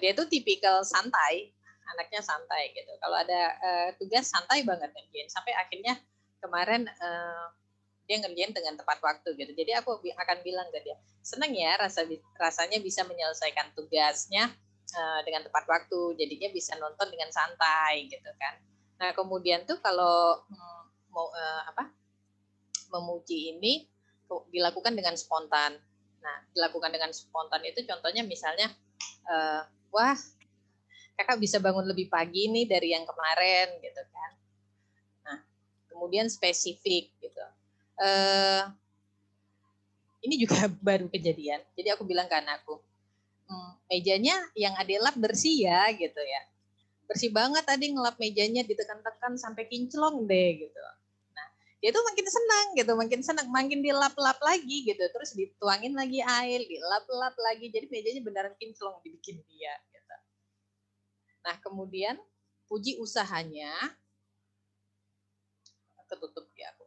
[0.00, 1.52] dia tuh tipikal santai
[1.96, 2.92] anaknya santai gitu.
[2.98, 5.94] Kalau ada uh, tugas santai banget ngerjain sampai akhirnya
[6.40, 7.46] kemarin uh,
[8.10, 9.52] dia ngerjain dengan tepat waktu gitu.
[9.54, 12.02] Jadi aku akan bilang ke dia, seneng ya rasa
[12.34, 14.50] rasanya bisa menyelesaikan tugasnya
[14.98, 16.18] uh, dengan tepat waktu.
[16.18, 18.58] Jadinya bisa nonton dengan santai gitu kan.
[18.98, 20.84] Nah kemudian tuh kalau um,
[21.14, 21.86] mau uh, apa
[22.90, 23.86] memuji ini
[24.50, 25.78] dilakukan dengan spontan.
[26.18, 28.74] Nah dilakukan dengan spontan itu contohnya misalnya,
[29.30, 29.62] uh,
[29.94, 30.18] wah
[31.20, 34.30] kakak bisa bangun lebih pagi nih dari yang kemarin gitu kan.
[35.28, 35.38] Nah,
[35.92, 37.44] kemudian spesifik gitu.
[38.00, 38.64] Uh,
[40.24, 41.60] ini juga baru kejadian.
[41.76, 42.80] Jadi aku bilang ke anakku,
[43.52, 46.42] hmm, mejanya yang ada lap bersih ya gitu ya.
[47.04, 50.80] Bersih banget tadi ngelap mejanya ditekan-tekan sampai kinclong deh gitu.
[51.36, 51.46] Nah,
[51.84, 55.04] dia tuh makin senang gitu, makin senang, makin dilap-lap lagi gitu.
[55.04, 57.68] Terus dituangin lagi air, dilap-lap lagi.
[57.68, 59.74] Jadi mejanya beneran kinclong dibikin dia.
[61.40, 62.16] Nah, kemudian
[62.70, 63.72] puji usahanya
[66.10, 66.86] ketutup ya aku.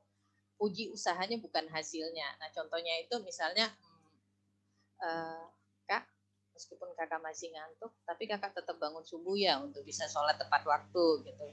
[0.60, 2.28] Puji usahanya bukan hasilnya.
[2.40, 4.12] Nah, contohnya itu misalnya hmm,
[5.00, 5.46] uh,
[5.88, 6.04] Kak,
[6.56, 11.06] meskipun Kakak masih ngantuk, tapi Kakak tetap bangun subuh ya untuk bisa sholat tepat waktu
[11.28, 11.46] gitu.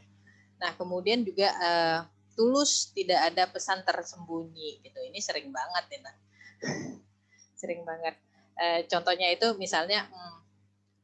[0.61, 2.01] Nah, kemudian juga uh,
[2.41, 4.99] tulus, tidak ada pesan tersembunyi gitu.
[5.05, 6.17] Ini sering banget ya, nah.
[7.61, 8.17] sering banget.
[8.57, 10.37] E, contohnya itu misalnya, hmm,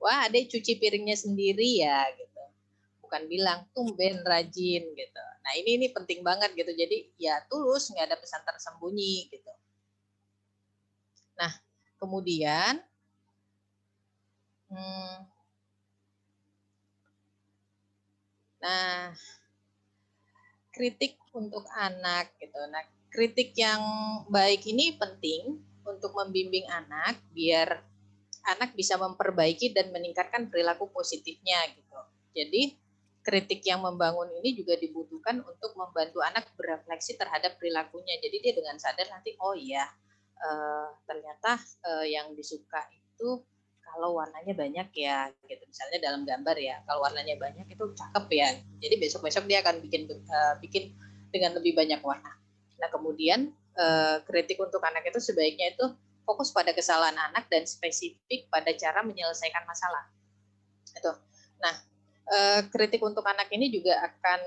[0.02, 2.42] wah adek cuci piringnya sendiri ya gitu.
[3.04, 5.24] Bukan bilang tumben rajin gitu.
[5.44, 6.72] Nah ini ini penting banget gitu.
[6.74, 9.52] Jadi ya tulus, nggak ada pesan tersembunyi gitu.
[11.38, 11.52] Nah
[12.00, 12.80] kemudian,
[14.68, 15.16] hmm,
[18.60, 19.14] nah
[20.76, 22.60] kritik untuk anak gitu.
[22.68, 23.80] Nah, kritik yang
[24.28, 25.56] baik ini penting
[25.88, 27.80] untuk membimbing anak biar
[28.46, 31.98] anak bisa memperbaiki dan meningkatkan perilaku positifnya gitu.
[32.36, 32.78] Jadi
[33.26, 38.14] kritik yang membangun ini juga dibutuhkan untuk membantu anak berefleksi terhadap perilakunya.
[38.22, 39.82] Jadi dia dengan sadar nanti oh iya
[40.40, 43.42] uh, ternyata uh, yang disuka itu
[43.86, 48.48] kalau warnanya banyak ya gitu misalnya dalam gambar ya kalau warnanya banyak itu cakep ya
[48.82, 50.92] jadi besok besok dia akan bikin uh, bikin
[51.30, 52.34] dengan lebih banyak warna
[52.76, 55.86] nah kemudian uh, kritik untuk anak itu sebaiknya itu
[56.26, 60.10] fokus pada kesalahan anak dan spesifik pada cara menyelesaikan masalah.
[60.90, 61.12] Itu.
[61.62, 61.74] Nah
[62.26, 64.40] uh, kritik untuk anak ini juga akan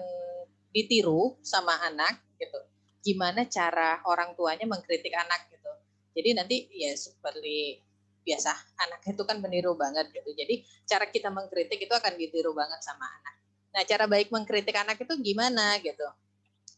[0.76, 2.60] ditiru sama anak gitu.
[3.00, 5.72] Gimana cara orang tuanya mengkritik anak gitu.
[6.20, 7.80] Jadi nanti ya seperti
[8.28, 8.52] biasa
[8.86, 10.36] anak itu kan meniru banget gitu.
[10.36, 13.36] Jadi cara kita mengkritik itu akan ditiru banget sama anak.
[13.72, 16.06] Nah cara baik mengkritik anak itu gimana gitu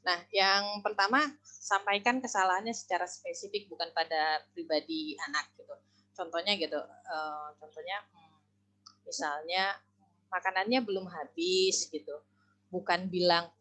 [0.01, 5.73] nah yang pertama sampaikan kesalahannya secara spesifik bukan pada pribadi anak gitu.
[6.17, 8.37] Contohnya gitu uh, contohnya hmm,
[9.05, 9.77] misalnya
[10.33, 12.17] makanannya belum habis gitu.
[12.73, 13.51] Bukan bilang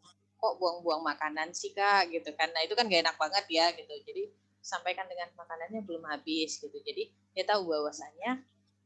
[0.41, 2.09] kok buang-buang makanan sih kak?
[2.09, 2.49] Gitu kan.
[2.49, 3.93] Nah itu kan gak enak banget ya gitu.
[4.01, 6.77] Jadi sampaikan dengan makanannya belum habis gitu.
[6.81, 8.41] Jadi dia tahu bahwasanya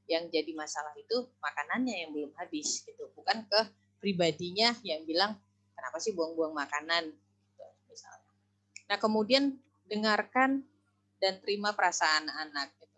[0.05, 3.61] yang jadi masalah itu makanannya yang belum habis gitu, bukan ke
[3.97, 5.33] pribadinya yang bilang
[5.73, 7.09] kenapa sih buang-buang makanan
[7.95, 8.31] misalnya.
[8.91, 9.55] Nah kemudian
[9.87, 10.59] dengarkan
[11.23, 12.75] dan terima perasaan anak.
[12.75, 12.97] Gitu.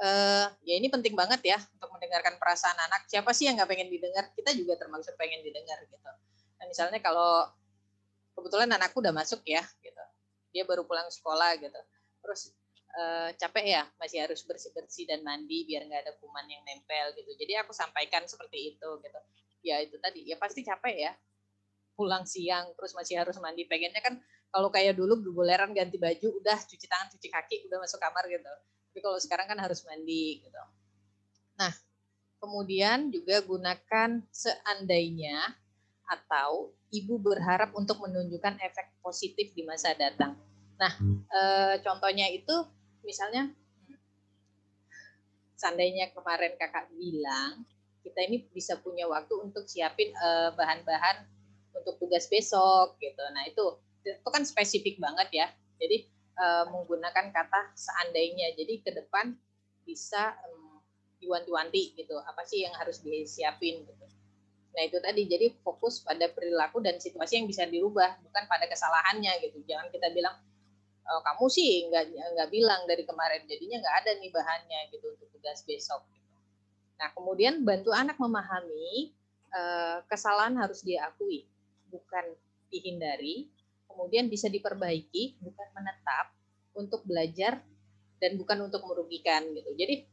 [0.00, 3.04] Uh, ya ini penting banget ya untuk mendengarkan perasaan anak.
[3.12, 4.24] Siapa sih yang nggak pengen didengar?
[4.32, 6.00] Kita juga termasuk pengen didengar gitu.
[6.00, 7.44] Nah, misalnya kalau
[8.32, 10.02] kebetulan anakku udah masuk ya gitu,
[10.56, 11.80] dia baru pulang sekolah gitu
[12.22, 12.54] terus
[12.94, 17.10] uh, capek ya masih harus bersih bersih dan mandi biar nggak ada kuman yang nempel
[17.18, 19.20] gitu jadi aku sampaikan seperti itu gitu
[19.66, 21.12] ya itu tadi ya pasti capek ya
[21.94, 23.68] pulang siang terus masih harus mandi.
[23.68, 24.18] Pengennya kan
[24.52, 28.52] kalau kayak dulu berboleran ganti baju udah cuci tangan cuci kaki udah masuk kamar gitu.
[28.92, 30.62] Tapi kalau sekarang kan harus mandi gitu.
[31.56, 31.72] Nah
[32.42, 35.38] kemudian juga gunakan seandainya
[36.10, 40.36] atau ibu berharap untuk menunjukkan efek positif di masa datang.
[40.76, 40.92] Nah,
[41.30, 41.40] e,
[41.80, 42.52] contohnya itu
[43.06, 43.48] misalnya
[45.54, 47.62] seandainya kemarin kakak bilang
[48.02, 51.22] kita ini bisa punya waktu untuk siapin eh, bahan-bahan
[51.82, 53.22] untuk tugas besok gitu.
[53.34, 53.64] Nah itu
[54.02, 55.46] itu kan spesifik banget ya.
[55.82, 58.54] Jadi e, menggunakan kata seandainya.
[58.54, 59.34] Jadi ke depan
[59.82, 60.78] bisa um,
[61.18, 62.16] diwanti-wanti gitu.
[62.22, 64.06] Apa sih yang harus disiapin gitu.
[64.72, 69.42] Nah itu tadi jadi fokus pada perilaku dan situasi yang bisa dirubah bukan pada kesalahannya
[69.44, 69.60] gitu.
[69.66, 70.38] Jangan kita bilang
[71.10, 75.28] oh, kamu sih nggak nggak bilang dari kemarin jadinya nggak ada nih bahannya gitu untuk
[75.34, 76.30] tugas besok gitu.
[76.98, 79.10] nah kemudian bantu anak memahami
[79.50, 81.48] uh, kesalahan harus diakui
[81.92, 82.24] bukan
[82.72, 83.52] dihindari
[83.84, 86.32] kemudian bisa diperbaiki bukan menetap
[86.72, 87.60] untuk belajar
[88.16, 89.68] dan bukan untuk merugikan gitu.
[89.76, 90.08] Jadi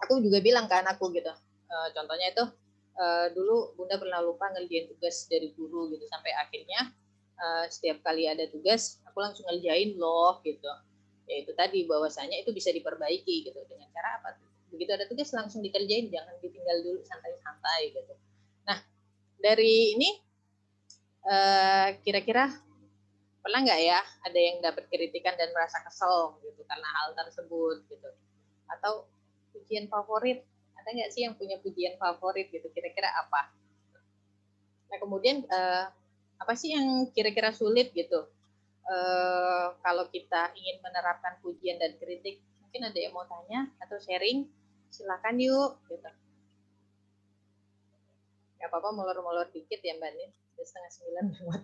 [0.00, 1.28] aku juga bilang ke anakku gitu
[1.70, 2.44] uh, contohnya itu
[2.98, 6.92] uh, dulu bunda pernah lupa ngerjain tugas dari guru gitu sampai akhirnya
[7.38, 10.68] uh, setiap kali ada tugas aku langsung ngerjain loh gitu.
[11.26, 13.58] Ya itu tadi bahwasanya itu bisa diperbaiki gitu.
[13.66, 14.38] Dengan cara apa
[14.70, 18.14] begitu ada tugas langsung dikerjain jangan ditinggal dulu santai-santai gitu.
[18.66, 18.78] Nah
[19.42, 20.08] dari ini
[21.26, 22.54] uh, kira-kira
[23.42, 28.10] pernah nggak ya ada yang dapat kritikan dan merasa kesel gitu karena hal tersebut gitu?
[28.70, 29.06] Atau
[29.54, 30.42] pujian favorit?
[30.78, 32.66] Ada nggak sih yang punya pujian favorit gitu?
[32.74, 33.50] Kira-kira apa?
[34.90, 35.90] Nah kemudian uh,
[36.42, 38.26] apa sih yang kira-kira sulit gitu?
[38.86, 44.46] Uh, kalau kita ingin menerapkan pujian dan kritik mungkin ada yang mau tanya atau sharing
[44.94, 46.10] silakan yuk gitu.
[48.62, 50.30] Gak apa-apa molor-molor dikit ya mbak Nin
[50.64, 51.62] setengah sembilan lewat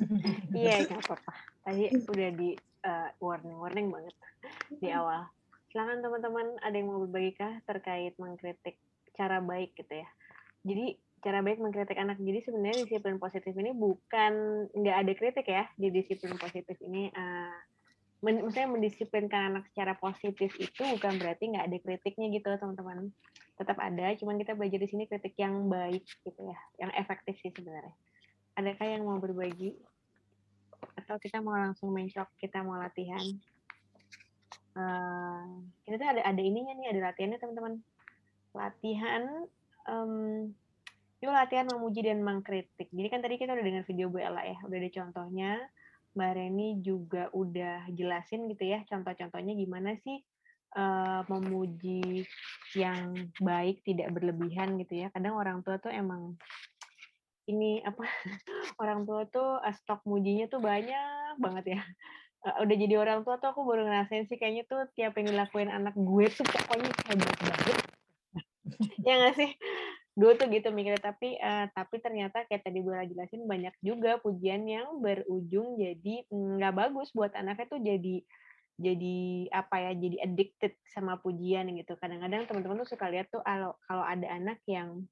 [0.60, 1.32] iya gak apa-apa
[1.66, 2.50] tadi udah di
[2.86, 4.14] uh, warning warning banget
[4.80, 5.28] di awal
[5.72, 8.76] silakan teman-teman ada yang mau berbagi kah terkait mengkritik
[9.12, 10.08] cara baik gitu ya
[10.62, 12.18] jadi cara baik mengkritik anak.
[12.18, 17.08] Jadi sebenarnya disiplin positif ini bukan nggak ada kritik ya di disiplin positif ini.
[17.14, 17.54] Uh,
[18.26, 23.14] men, maksudnya mendisiplinkan anak secara positif itu bukan berarti nggak ada kritiknya gitu teman-teman.
[23.54, 27.54] Tetap ada, cuman kita belajar di sini kritik yang baik gitu ya, yang efektif sih
[27.54, 27.94] sebenarnya.
[28.58, 29.76] Adakah yang mau berbagi?
[30.98, 33.22] atau kita mau langsung mencok kita mau latihan?
[34.72, 37.74] Uh, kita tuh ada ada ininya nih, ada latihannya teman-teman.
[38.56, 39.22] Latihan
[39.88, 40.48] um,
[41.20, 42.88] itu latihan memuji dan mengkritik.
[42.88, 45.52] Jadi kan tadi kita udah dengar video Bu Ella ya, udah ada contohnya.
[46.12, 50.20] Mbak Reni juga udah jelasin gitu ya, contoh-contohnya gimana sih
[50.76, 52.28] uh, memuji
[52.76, 55.08] yang baik tidak berlebihan gitu ya.
[55.08, 56.36] Kadang orang tua tuh emang
[57.50, 58.04] ini apa
[58.82, 61.80] orang tua tuh uh, stok mujinya tuh banyak banget ya.
[62.42, 65.70] Uh, udah jadi orang tua tuh aku baru ngerasain sih kayaknya tuh tiap yang dilakuin
[65.70, 67.78] anak gue tuh pokoknya hebat banget.
[69.06, 69.50] ya nggak sih?
[70.12, 74.60] dulu tuh gitu mikirnya tapi uh, tapi ternyata kayak tadi gue jelasin banyak juga pujian
[74.68, 78.16] yang berujung jadi mm, nggak bagus buat anaknya tuh jadi
[78.76, 83.72] jadi apa ya jadi addicted sama pujian gitu kadang-kadang teman-teman tuh suka lihat tuh kalau
[83.88, 85.08] kalau ada anak yang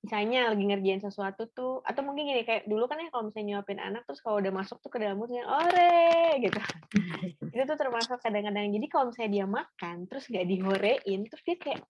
[0.00, 3.76] misalnya lagi ngerjain sesuatu tuh atau mungkin gini kayak dulu kan ya kalau misalnya nyuapin
[3.76, 6.40] anak terus kalau udah masuk tuh ke dalam mulutnya ore!
[6.40, 6.56] gitu
[7.54, 8.72] itu tuh termasuk kadang-kadang.
[8.72, 11.80] Jadi kalau misalnya dia makan terus gak dihorein terus dia kayak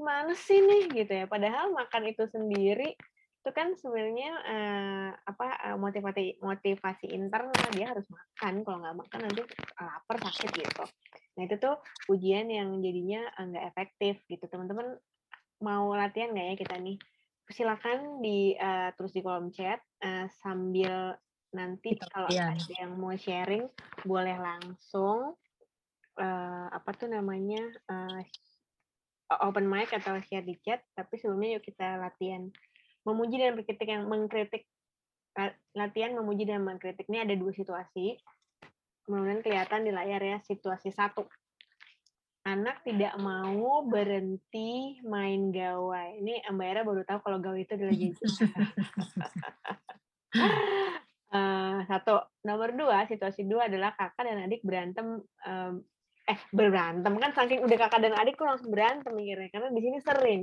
[0.00, 0.82] mana sih nih?
[1.04, 1.24] gitu ya.
[1.28, 2.96] Padahal makan itu sendiri
[3.38, 8.64] itu kan sebenarnya uh, apa uh, motivasi motivasi internal dia harus makan.
[8.64, 9.42] Kalau nggak makan nanti
[9.76, 10.84] lapar sakit gitu.
[11.36, 11.76] Nah itu tuh
[12.08, 14.44] ujian yang jadinya nggak efektif gitu.
[14.48, 14.96] Teman-teman
[15.60, 16.96] mau latihan nggak ya kita nih
[17.48, 21.16] silakan di uh, terus di kolom chat uh, sambil
[21.56, 23.64] nanti kalau ada yang mau sharing
[24.04, 25.32] boleh langsung
[26.20, 28.20] uh, apa tuh namanya uh,
[29.44, 32.48] open mic atau share di chat, tapi sebelumnya yuk kita latihan
[33.04, 34.64] memuji dan berkritik yang mengkritik
[35.76, 38.18] latihan memuji dan mengkritik ini ada dua situasi.
[39.06, 41.24] Kemudian kelihatan di layar ya situasi satu.
[42.48, 46.16] Anak tidak mau berhenti main gawai.
[46.16, 48.24] Ini Mbak Era baru tahu kalau gawai itu adalah gadget.
[51.36, 52.24] uh, satu.
[52.48, 55.74] Nomor dua, situasi dua adalah kakak dan adik berantem um,
[56.28, 59.98] eh berantem kan saking udah kakak dan adik tuh langsung berantem mikirnya karena di sini
[60.04, 60.42] sering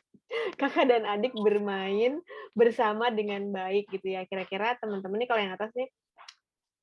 [0.60, 2.24] kakak dan adik bermain
[2.56, 5.88] bersama dengan baik gitu ya kira-kira teman-teman nih kalau yang atas nih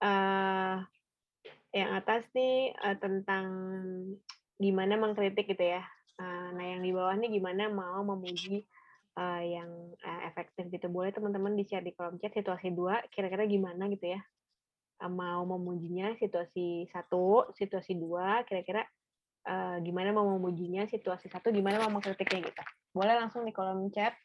[0.05, 0.77] uh,
[1.73, 3.45] yang atas nih uh, tentang
[4.61, 5.83] gimana mengkritik gitu ya
[6.19, 8.63] uh, nah yang di bawah nih gimana mau memuji
[9.19, 9.69] uh, yang
[10.03, 14.15] uh, efektif gitu boleh teman-teman di share di kolom chat situasi dua kira-kira gimana gitu
[14.15, 14.21] ya
[15.03, 18.87] mau memujinya situasi satu, situasi dua, kira-kira
[19.43, 22.63] uh, gimana mau memujinya situasi satu, gimana mau mengkritiknya gitu.
[22.95, 24.15] Boleh langsung di kolom chat.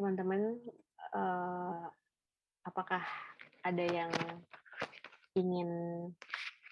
[0.00, 0.56] Teman-teman,
[1.12, 1.84] uh,
[2.64, 3.04] apakah
[3.60, 4.12] ada yang
[5.38, 5.68] ingin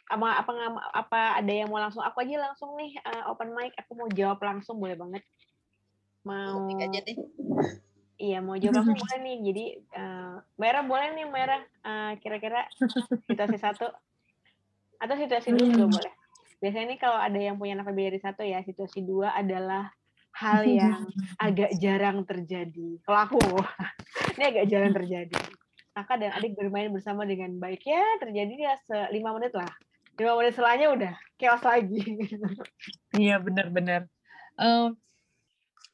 [0.09, 0.51] apa apa
[0.97, 4.41] apa ada yang mau langsung aku aja langsung nih uh, open mic aku mau jawab
[4.41, 5.21] langsung boleh banget
[6.25, 7.19] mau aja deh
[8.19, 9.37] Iya mau jawab langsung boleh nih.
[9.47, 9.65] Jadi
[9.95, 11.63] uh, merah boleh nih merah.
[11.87, 12.67] Uh, kira-kira
[13.31, 13.87] situasi satu
[14.99, 16.13] atau situasi dua juga boleh.
[16.59, 19.95] Biasanya nih kalau ada yang punya anak lebih dari satu ya situasi dua adalah
[20.35, 21.07] hal yang
[21.39, 22.99] agak jarang terjadi.
[23.07, 23.39] Kalau aku
[24.35, 25.39] ini agak jarang terjadi.
[25.99, 28.75] Kakak dan adik bermain bersama dengan baik ya terjadi ya
[29.11, 29.67] lima menit lah.
[30.15, 32.03] Lima menit setelahnya udah chaos lagi.
[33.19, 34.07] Iya benar-benar.
[34.55, 34.95] Uh,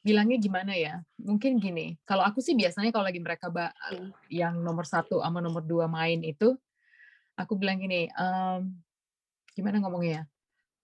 [0.04, 1.00] bilangnya gimana ya?
[1.16, 4.12] Mungkin gini, kalau aku sih biasanya kalau lagi mereka hmm.
[4.28, 6.52] yang nomor satu sama nomor dua main itu,
[7.40, 8.76] aku bilang gini, um,
[9.56, 10.28] gimana ngomongnya?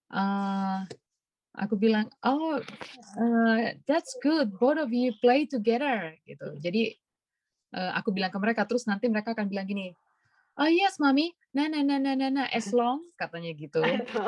[0.09, 0.81] Uh,
[1.53, 2.57] aku bilang, oh,
[3.21, 6.57] uh, that's good, both of you play together, gitu.
[6.57, 6.97] Jadi
[7.75, 9.91] uh, aku bilang ke mereka, terus nanti mereka akan bilang gini,
[10.59, 11.31] oh yes mami.
[11.51, 13.79] Nah nah nah nah nah nah as long katanya gitu.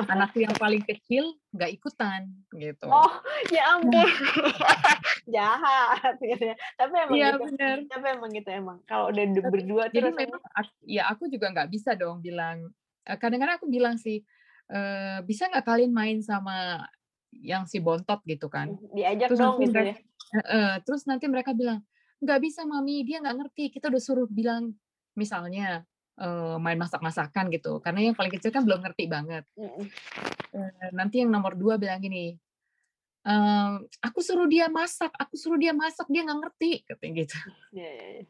[0.08, 2.88] Anak yang paling kecil nggak ikutan gitu.
[2.88, 3.12] Oh
[3.52, 4.08] ya ampun.
[5.34, 6.56] Jahat gitu ya.
[6.76, 7.44] Tapi emang ya, gitu.
[7.48, 7.78] bener.
[7.88, 8.78] tapi emang gitu emang.
[8.88, 10.42] Kalau udah berdua jadi terus memang
[10.84, 12.72] ya aku juga nggak bisa dong bilang.
[13.04, 14.24] Eh, kadang-kadang aku bilang sih
[14.72, 14.80] e,
[15.28, 16.88] bisa nggak kalian main sama
[17.36, 18.72] yang si bontot gitu kan.
[18.92, 20.42] Diajak terus dong gitu mereka, ya.
[20.44, 21.82] uh, terus nanti mereka bilang
[22.24, 24.72] nggak bisa mami dia nggak ngerti kita udah suruh bilang
[25.14, 25.84] misalnya
[26.18, 27.80] uh, main masak-masakan gitu.
[27.82, 29.44] Karena yang paling kecil kan belum ngerti banget.
[29.58, 29.86] Uh,
[30.94, 32.38] nanti yang nomor dua bilang gini,
[33.26, 37.38] uh, aku suruh dia masak, aku suruh dia masak, dia nggak ngerti, katanya gitu.
[37.74, 38.26] Yeah, yeah, yeah.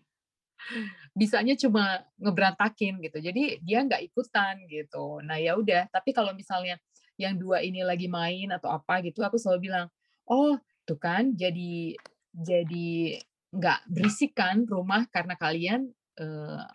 [1.12, 3.20] Bisanya cuma ngeberantakin gitu.
[3.20, 5.20] Jadi dia nggak ikutan gitu.
[5.20, 5.92] Nah ya udah.
[5.92, 6.80] Tapi kalau misalnya
[7.20, 9.92] yang dua ini lagi main atau apa gitu, aku selalu bilang,
[10.24, 10.56] oh
[10.88, 12.00] tuh kan jadi
[12.32, 13.20] jadi
[13.54, 16.66] nggak berisik kan rumah karena kalian uh,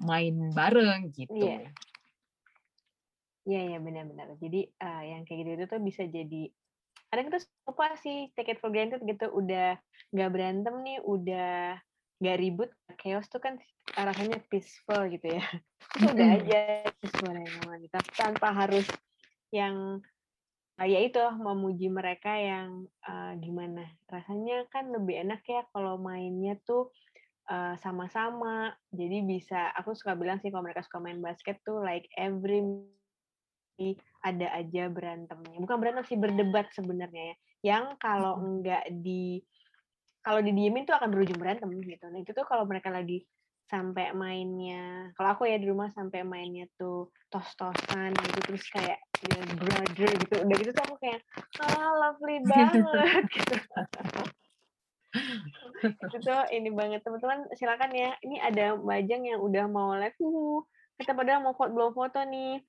[0.00, 1.36] main bareng gitu.
[1.36, 1.68] Iya.
[3.42, 4.38] Iya, iya benar-benar.
[4.38, 6.42] Jadi uh, yang kayak gitu itu tuh bisa jadi
[7.12, 9.76] kadang itu lupa sih take it for granted gitu udah
[10.16, 11.76] nggak berantem nih udah
[12.24, 13.60] nggak ribut chaos tuh kan
[13.92, 15.44] rasanya peaceful gitu ya
[16.00, 16.60] itu udah aja
[17.04, 18.88] sebenarnya gitu tanpa harus
[19.52, 20.00] yang
[20.82, 26.58] uh, ya itu memuji mereka yang uh, gimana rasanya kan lebih enak ya kalau mainnya
[26.66, 26.90] tuh
[27.52, 27.76] sama
[28.08, 32.64] sama-sama jadi bisa aku suka bilang sih kalau mereka suka main basket tuh like every
[34.22, 35.58] ada aja berantemnya.
[35.58, 37.36] Bukan berantem sih berdebat sebenarnya ya.
[37.74, 39.42] Yang kalau enggak di
[40.22, 42.06] kalau didiemin tuh akan berujung berantem gitu.
[42.06, 43.26] Nah, itu tuh kalau mereka lagi
[43.70, 45.12] sampai mainnya.
[45.16, 50.34] Kalau aku ya di rumah sampai mainnya tuh tos-tosan gitu terus kayak ya, brother gitu.
[50.44, 51.20] Udah gitu tuh aku kayak
[51.64, 53.24] ah lovely banget.
[55.12, 55.92] Gitu.
[56.08, 57.04] Itu tuh ini banget.
[57.04, 58.16] Teman-teman silakan ya.
[58.24, 60.16] Ini ada bajang yang udah mau live.
[60.24, 60.64] Uh,
[60.96, 62.64] kita padahal mau foto belum foto nih.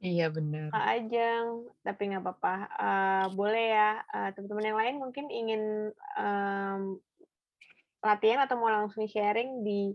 [0.00, 0.72] Iya benar.
[0.72, 2.56] Kak Ajeng, tapi nggak apa-apa.
[2.80, 5.62] Uh, boleh ya, uh, teman-teman yang lain mungkin ingin
[6.16, 6.96] um,
[8.00, 9.92] latihan atau mau langsung sharing di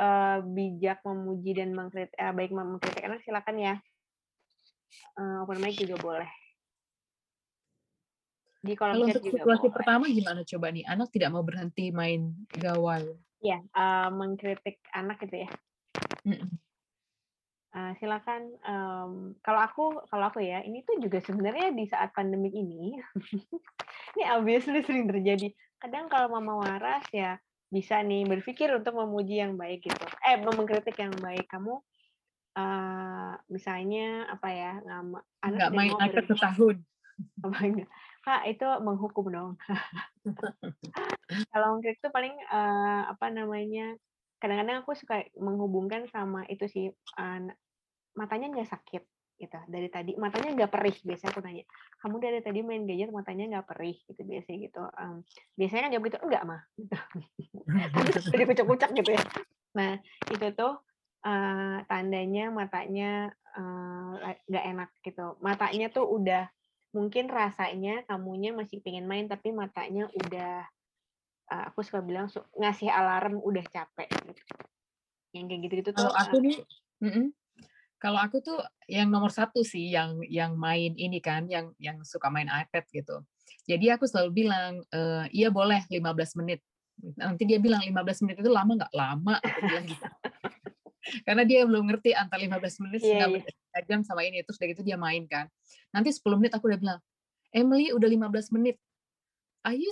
[0.00, 3.74] uh, bijak memuji dan mengkritik, uh, baik mengkritik anak silakan ya.
[5.16, 6.30] Uh, open mic juga boleh.
[8.64, 9.74] Di kolom Kalau untuk situasi boleh.
[9.76, 10.84] pertama gimana coba nih?
[10.88, 13.04] Anak tidak mau berhenti main gawai.
[13.44, 15.50] Ya, uh, mengkritik anak gitu ya.
[16.24, 16.50] Mm -mm.
[17.76, 22.48] Uh, silakan um, kalau aku kalau aku ya ini tuh juga sebenarnya di saat pandemi
[22.48, 22.96] ini
[24.16, 25.52] ini obviously sering terjadi.
[25.76, 27.36] Kadang kalau mama waras ya
[27.68, 30.06] bisa nih berpikir untuk memuji yang baik gitu.
[30.24, 31.44] Eh mengkritik yang baik.
[31.52, 31.76] Kamu
[32.56, 36.76] uh, misalnya apa ya ngama anak nggak main iPad setahun.
[37.44, 37.88] Apa enggak?
[38.24, 39.52] Kak itu menghukum dong.
[41.52, 43.96] Kalau mengkritik itu paling uh, apa namanya
[44.36, 47.40] kadang-kadang aku suka menghubungkan sama itu sih uh,
[48.16, 49.04] matanya nggak sakit
[49.36, 49.58] gitu.
[49.68, 51.64] Dari tadi matanya nggak perih biasanya aku nanya
[52.00, 53.96] kamu dari tadi main gadget matanya nggak perih?
[54.08, 54.82] Gitu biasanya gitu.
[54.96, 55.16] Um,
[55.54, 56.96] biasanya kan jawab gitu enggak mah gitu.
[58.32, 59.22] Jadi kucak-kucak gitu ya.
[59.76, 59.92] Nah
[60.32, 60.74] itu tuh
[61.28, 63.30] uh, tandanya matanya
[64.48, 65.36] nggak uh, enak gitu.
[65.44, 66.48] Matanya tuh udah
[66.96, 70.64] mungkin rasanya kamunya masih pengen main tapi matanya udah
[71.52, 74.42] uh, aku suka bilang ngasih alarm udah capek gitu.
[75.36, 77.26] yang kayak gitu gitu tuh aku nih uh, mm -mm
[77.96, 82.28] kalau aku tuh yang nomor satu sih yang yang main ini kan, yang yang suka
[82.28, 83.24] main iPad gitu.
[83.64, 85.00] Jadi aku selalu bilang, e,
[85.32, 86.60] iya boleh 15 menit.
[87.16, 88.92] Nanti dia bilang 15 menit itu lama nggak?
[88.92, 90.04] Lama, aku bilang gitu.
[91.26, 93.82] Karena dia belum ngerti antara 15 menit yeah, yeah.
[93.86, 94.42] jam sama ini.
[94.42, 95.46] Terus dari itu dia main kan.
[95.94, 97.00] Nanti 10 menit aku udah bilang,
[97.54, 98.76] Emily udah 15 menit.
[99.66, 99.90] Are you,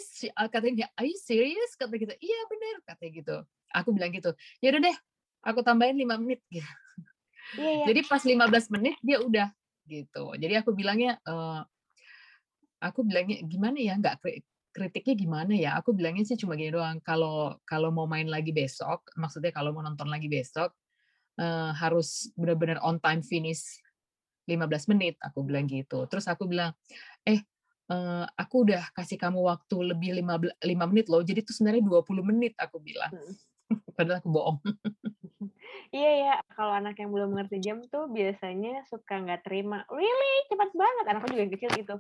[0.54, 1.74] katanya, are you serious?
[1.74, 3.36] Kata gitu, iya bener, katanya gitu.
[3.74, 4.30] Aku bilang gitu,
[4.62, 4.96] ya udah deh,
[5.42, 6.38] aku tambahin 5 menit.
[6.46, 6.62] Gitu.
[7.58, 7.84] Iya, iya.
[7.90, 9.48] Jadi pas 15 menit dia udah
[9.84, 10.24] gitu.
[10.36, 11.62] Jadi aku bilangnya uh,
[12.80, 14.20] aku bilangnya gimana ya nggak
[14.74, 15.70] kritiknya gimana ya?
[15.78, 16.98] Aku bilangnya sih cuma gini doang.
[17.00, 20.74] Kalau kalau mau main lagi besok, maksudnya kalau mau nonton lagi besok
[21.38, 23.78] uh, harus benar-benar on time finish
[24.50, 25.14] 15 menit.
[25.22, 26.04] Aku bilang gitu.
[26.10, 26.74] Terus aku bilang,
[27.24, 27.40] eh
[27.88, 31.22] uh, aku udah kasih kamu waktu lebih 5, 5 menit loh.
[31.22, 33.14] Jadi itu sebenarnya 20 menit aku bilang.
[33.14, 33.34] Hmm.
[33.96, 34.58] Padahal aku bohong.
[35.94, 39.86] Iya ya, kalau anak yang belum mengerti jam tuh biasanya suka nggak terima.
[39.86, 41.04] Really, cepat banget.
[41.06, 41.96] Anakku juga yang kecil gitu.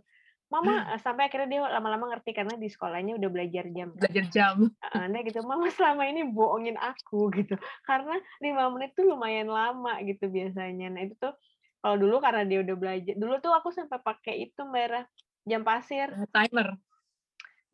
[0.50, 0.98] Mama hmm.
[0.98, 3.94] sampai akhirnya dia lama-lama ngerti karena di sekolahnya udah belajar jam.
[3.94, 4.56] Belajar jam.
[4.98, 7.54] Nah gitu, mama selama ini bohongin aku gitu.
[7.86, 10.90] Karena lima menit tuh lumayan lama gitu biasanya.
[10.90, 11.38] Nah itu tuh
[11.78, 13.14] kalau dulu karena dia udah belajar.
[13.14, 15.06] Dulu tuh aku sampai pakai itu merah
[15.46, 16.10] jam pasir.
[16.34, 16.74] Timer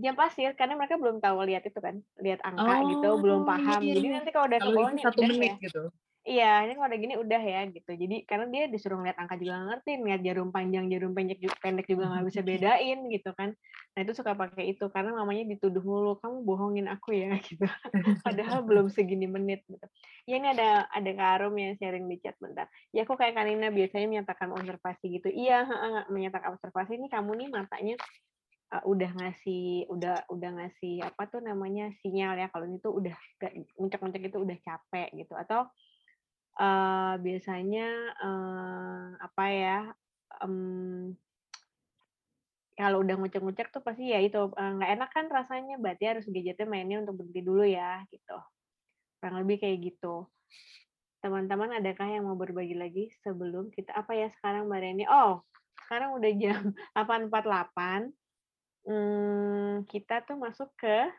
[0.00, 3.80] jam pasir karena mereka belum tahu lihat itu kan lihat angka oh, gitu belum paham
[3.84, 4.16] iya, jadi iya.
[4.16, 5.64] nanti kalau udah ke bawah nih satu menit ya.
[5.68, 5.82] gitu
[6.30, 7.90] iya ini kalau udah gini udah ya gitu.
[7.90, 11.86] Jadi karena dia disuruh ngeliat angka juga ngerti ngeliat jarum panjang jarum pendek juga, pendek
[11.90, 13.50] juga nggak bisa bedain gitu kan.
[13.90, 17.66] Nah itu suka pakai itu karena mamanya dituduh mulu kamu bohongin aku ya gitu.
[18.22, 19.82] Padahal belum segini menit gitu.
[20.30, 22.70] Ya ini ada ada karum yang sharing di chat bentar.
[22.94, 25.28] Ya aku kayak Kanina biasanya menyatakan observasi gitu.
[25.34, 25.66] Iya
[26.06, 27.98] menyatakan observasi ini kamu nih matanya
[28.70, 32.46] uh, udah ngasih udah udah ngasih apa tuh namanya sinyal ya.
[32.54, 33.16] Kalau itu udah
[33.74, 35.34] muncak-muncak itu udah capek gitu.
[35.34, 35.66] Atau
[36.60, 37.88] uh, biasanya
[38.20, 39.78] uh, apa ya
[40.44, 41.16] um,
[42.76, 46.68] kalau udah ngucek-ngucek tuh pasti ya itu nggak uh, enak kan rasanya berarti harus gadgetnya
[46.68, 48.36] mainnya untuk berhenti dulu ya gitu.
[49.20, 50.28] Kurang lebih kayak gitu.
[51.20, 55.04] Teman-teman adakah yang mau berbagi lagi sebelum kita apa ya sekarang mbak Reni?
[55.04, 55.44] Oh
[55.90, 56.62] sekarang udah jam
[56.94, 58.14] 8.48
[58.86, 61.10] hmm, kita tuh masuk ke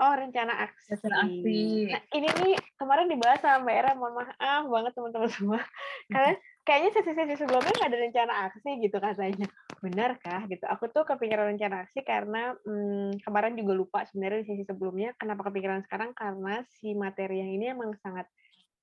[0.00, 0.98] oh rencana aksi.
[0.98, 1.58] Rencana aksi.
[1.90, 5.60] Nah, ini nih kemarin dibahas sama Mbak Era, mohon maaf banget teman-teman semua.
[6.14, 6.32] Karena
[6.64, 9.48] kayaknya sesi-sesi sebelumnya nggak ada rencana aksi gitu katanya.
[9.84, 10.64] benarkah gitu?
[10.64, 15.12] Aku tuh kepikiran rencana aksi karena hmm, kemarin juga lupa sebenarnya di sesi sebelumnya.
[15.20, 16.16] Kenapa kepikiran sekarang?
[16.16, 18.24] Karena si materi yang ini emang sangat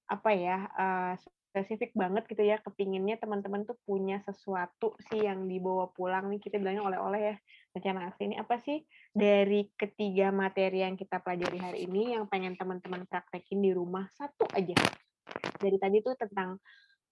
[0.05, 1.17] apa ya uh,
[1.49, 2.61] spesifik banget gitu ya.
[2.61, 6.37] Kepinginnya teman-teman tuh punya sesuatu sih yang dibawa pulang nih.
[6.37, 7.35] Kita bilangnya oleh-oleh ya
[7.71, 8.83] rencana aksi ini apa sih
[9.15, 14.43] dari ketiga materi yang kita pelajari hari ini yang pengen teman-teman praktekin di rumah satu
[14.51, 14.75] aja.
[15.61, 16.59] Dari tadi tuh tentang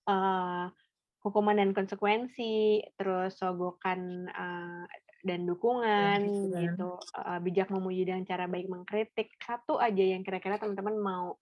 [0.07, 0.67] uh,
[1.23, 4.83] hukuman dan konsekuensi, terus sogokan uh,
[5.19, 6.19] dan dukungan
[6.51, 9.35] ya, gitu, uh, bijak memuji dengan cara baik mengkritik.
[9.39, 11.39] Satu aja yang kira-kira teman-teman mau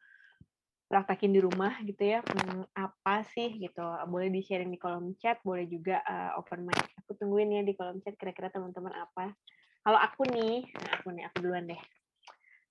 [0.87, 3.83] praktekin di rumah gitu ya, hmm, apa sih gitu.
[4.07, 6.79] Boleh di-sharing di kolom chat, boleh juga uh, open mic.
[7.03, 9.35] Aku tungguin ya di kolom chat kira-kira teman-teman apa.
[9.83, 11.81] Kalau aku nih, nah aku nih, aku duluan deh.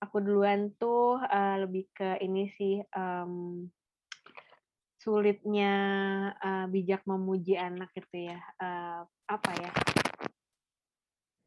[0.01, 3.65] Aku duluan tuh uh, lebih ke ini sih, um,
[5.01, 5.73] sulitnya
[6.37, 8.37] uh, bijak memuji anak gitu ya.
[8.61, 9.96] Uh, apa ya?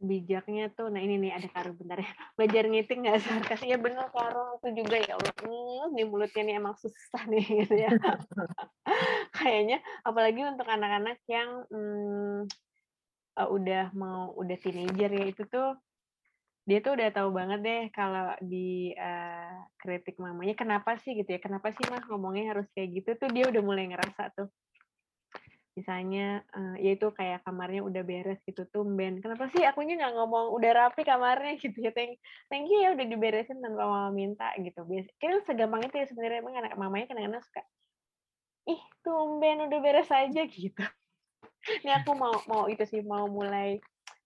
[0.00, 2.08] Bijaknya tuh, nah ini nih ada Karo bentar ya.
[2.40, 3.60] Belajar ngiting nggak sarkas.
[3.70, 5.34] Ya bener Karo, itu juga ya Allah.
[5.44, 7.92] Hmm, di mulutnya nih emang susah nih gitu ya.
[9.36, 12.48] Kayaknya apalagi untuk anak-anak yang hmm,
[13.36, 15.76] uh, udah mau udah teenager ya itu tuh
[16.68, 21.40] dia tuh udah tahu banget deh kalau di uh, kritik mamanya kenapa sih gitu ya
[21.42, 24.48] kenapa sih mah ngomongnya harus kayak gitu tuh dia udah mulai ngerasa tuh
[25.78, 29.62] misalnya uh, ya itu kayak kamarnya udah beres gitu tuh Ben kenapa sih?
[29.62, 31.94] Akunya nggak ngomong udah rapi kamarnya gitu ya.
[31.94, 32.18] Thank,
[32.50, 34.82] thank you ya udah diberesin tanpa mama minta gitu.
[34.82, 36.38] Biasa kira segampang itu ya sebenarnya.
[36.42, 37.62] Emang anak mamanya kadang-kadang suka
[38.68, 40.84] ih tumben udah beres aja gitu.
[41.84, 43.78] Ini aku mau mau itu sih mau mulai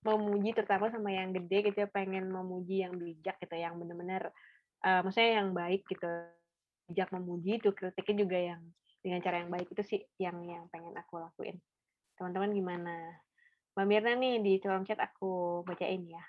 [0.04, 4.28] memuji terutama sama yang gede gitu ya pengen memuji yang bijak gitu yang benar-benar
[4.84, 6.08] uh, maksudnya yang baik gitu.
[6.84, 8.62] Bijak memuji itu kritiknya juga yang
[9.04, 11.60] dengan cara yang baik itu sih yang yang pengen aku lakuin.
[12.16, 12.96] Teman-teman gimana?
[13.76, 16.24] Mbak Mirna nih di kolom chat aku bacain ya.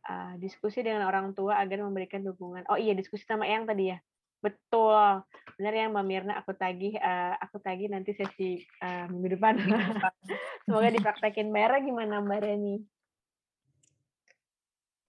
[0.00, 2.64] Uh, diskusi dengan orang tua agar memberikan dukungan.
[2.72, 4.00] Oh iya diskusi sama yang tadi ya.
[4.40, 5.20] Betul,
[5.60, 9.60] benar yang Mbak Mirna aku tagih, uh, aku tagih nanti sesi uh, minggu depan.
[10.64, 12.80] Semoga dipraktekin merah gimana Mbak Reni?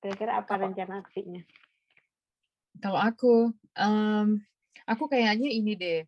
[0.04, 1.40] Kira-kira apa rencana aksinya?
[2.84, 4.44] Kalau aku, um,
[4.88, 6.00] aku kayaknya ini deh,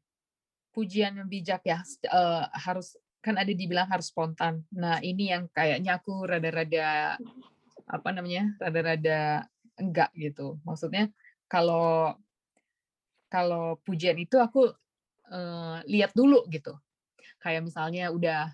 [0.73, 4.67] pujian yang bijak ya uh, harus kan ada dibilang harus spontan.
[4.75, 7.15] Nah ini yang kayaknya aku rada-rada
[7.87, 9.47] apa namanya, rada-rada
[9.79, 10.59] enggak gitu.
[10.67, 11.07] Maksudnya
[11.47, 12.17] kalau
[13.31, 14.69] kalau pujian itu aku
[15.31, 16.75] uh, lihat dulu gitu.
[17.39, 18.51] Kayak misalnya udah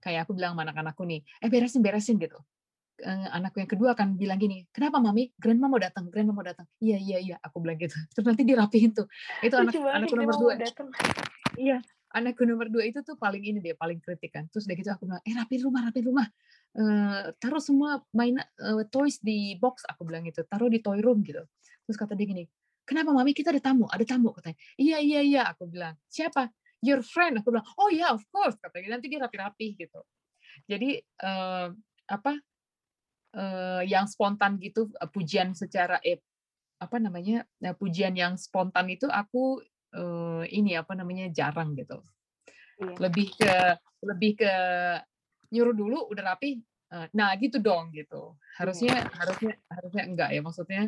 [0.00, 2.36] kayak aku bilang sama anak-anakku nih, eh beresin beresin gitu.
[3.02, 5.34] Uh, anakku yang kedua akan bilang gini, kenapa mami?
[5.34, 6.62] Grandma mau datang, grandma mau datang.
[6.78, 7.94] Iya iya iya, aku bilang gitu.
[8.14, 9.10] Terus nanti dirapihin tuh.
[9.42, 10.52] Itu anak anakku nomor dua.
[11.58, 11.82] Iya,
[12.14, 14.46] anakku nomor dua itu tuh paling ini dia paling kritik kan.
[14.46, 16.26] Terus udah gitu aku bilang, eh rapiin rumah, rapiin rumah.
[16.74, 21.26] Uh, taruh semua main uh, toys di box aku bilang gitu, taruh di toy room
[21.26, 21.42] gitu.
[21.86, 22.46] Terus kata dia gini,
[22.84, 26.52] kenapa mami kita ada tamu ada tamu katanya iya iya iya aku bilang siapa
[26.84, 30.00] your friend aku bilang oh ya yeah, of course katanya nanti dia rapi-rapi gitu
[30.68, 31.72] jadi uh,
[32.08, 32.38] apa
[33.34, 36.22] uh, yang spontan gitu uh, pujian secara eh,
[36.78, 39.60] apa namanya uh, pujian yang spontan itu aku
[39.94, 42.00] uh, ini apa namanya jarang gitu
[42.80, 42.94] iya.
[42.98, 43.54] lebih ke
[44.04, 44.52] lebih ke
[45.54, 46.62] nyuruh dulu udah rapi
[46.94, 49.10] uh, nah gitu dong gitu harusnya iya.
[49.18, 50.82] harusnya harusnya enggak ya maksudnya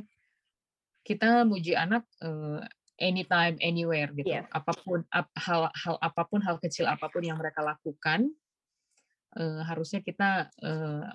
[1.06, 2.62] kita muji anak uh,
[2.98, 4.48] anytime anywhere gitu yeah.
[4.50, 8.26] apa pun ap, hal hal apa pun hal kecil apa pun yang mereka lakukan
[9.38, 11.06] uh, harusnya kita uh,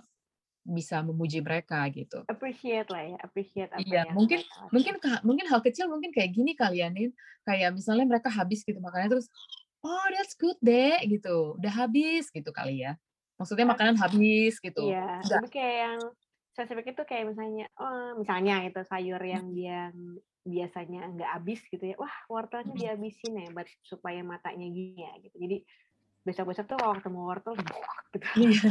[0.61, 2.21] bisa memuji mereka gitu.
[2.29, 4.93] Appreciate lah ya appreciate apa iya mungkin mungkin
[5.25, 7.09] mungkin hal kecil mungkin kayak gini kalian nih
[7.41, 9.27] kayak misalnya mereka habis gitu makannya terus
[9.81, 11.57] oh that's good deh gitu.
[11.57, 12.93] Udah habis gitu kali ya.
[13.41, 14.85] Maksudnya makanan habis gitu.
[14.85, 15.99] iya tapi kayak yang
[16.53, 19.89] spesifik itu kayak misalnya oh misalnya itu sayur yang dia
[20.45, 21.95] biasanya nggak habis gitu ya.
[21.97, 25.35] Wah wortelnya dihabisin ya buat supaya matanya gini ya gitu.
[25.41, 25.57] Jadi
[26.21, 27.53] besok-besok tuh kalau ketemu wortel
[28.13, 28.29] gitu.
[28.37, 28.69] Iya.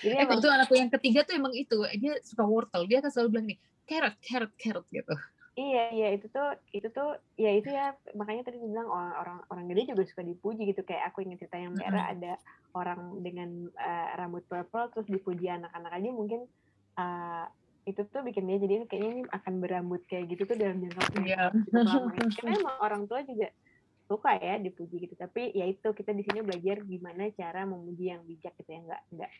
[0.00, 3.10] Jadi eh, emang, itu anakku yang ketiga tuh emang itu dia suka wortel dia kan
[3.12, 5.14] selalu bilang nih carrot carrot carrot gitu
[5.54, 9.64] Iya, iya itu tuh itu tuh ya itu ya makanya tadi bilang orang orang orang
[9.70, 12.14] gede juga suka dipuji gitu kayak aku ingin cerita yang merah mm-hmm.
[12.26, 12.32] ada
[12.74, 16.50] orang dengan uh, rambut purple terus dipuji anak-anak aja mungkin
[16.98, 17.46] uh,
[17.86, 21.22] itu tuh bikin dia jadi kayaknya ini akan berambut kayak gitu tuh dalam jangka waktu
[21.22, 21.54] yeah.
[21.70, 22.10] lama.
[22.34, 23.54] Karena emang orang tua juga
[24.04, 28.20] suka ya dipuji gitu tapi ya itu kita di sini belajar gimana cara memuji yang
[28.28, 29.30] bijak gitu ya nggak nggak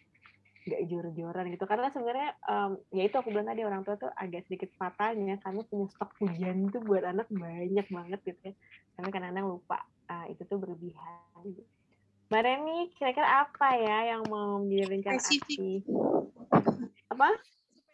[0.65, 4.49] nggak jor-joran gitu karena sebenarnya um, ya itu aku bilang tadi orang tua tuh agak
[4.49, 8.55] sedikit fatalnya karena punya stok pujian itu buat anak banyak banget gitu ya
[8.97, 11.45] tapi kadang-kadang lupa uh, itu tuh berlebihan
[12.33, 15.61] Mbak Reni, kira-kira apa ya yang mau menjadi rencana Spesifik.
[15.61, 15.73] aksi?
[17.13, 17.29] Apa?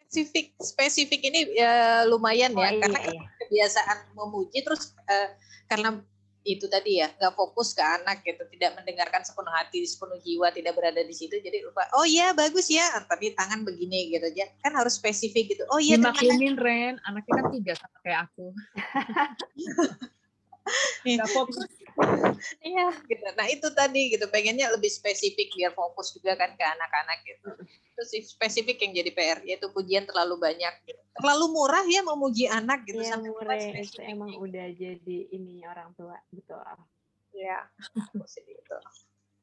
[0.07, 3.21] Spesifik, spesifik ini ya lumayan Oh ya, iya, karena iya.
[3.43, 5.35] kebiasaan memuji terus eh,
[5.67, 5.99] karena
[6.41, 10.73] itu tadi ya nggak fokus ke anak gitu tidak mendengarkan sepenuh hati sepenuh jiwa tidak
[10.73, 14.73] berada di situ jadi lupa oh iya bagus ya tapi tangan begini gitu aja kan
[14.73, 16.01] harus spesifik gitu oh iya.
[16.01, 18.45] Dimaklumin Ren, anaknya kan tiga sama kayak aku.
[21.17, 21.65] Gak fokus.
[22.71, 23.25] Iya, gitu.
[23.37, 27.49] Nah itu tadi gitu, pengennya lebih spesifik biar fokus juga kan ke anak-anak gitu.
[27.93, 30.73] Itu sih spesifik yang jadi PR, yaitu pujian terlalu banyak.
[30.85, 31.01] Gitu.
[31.21, 33.01] Terlalu murah ya memuji anak gitu.
[33.01, 36.59] Iya, lupa mure itu emang udah jadi ini orang tua, betul.
[37.31, 37.69] Iya,
[38.35, 38.77] gitu.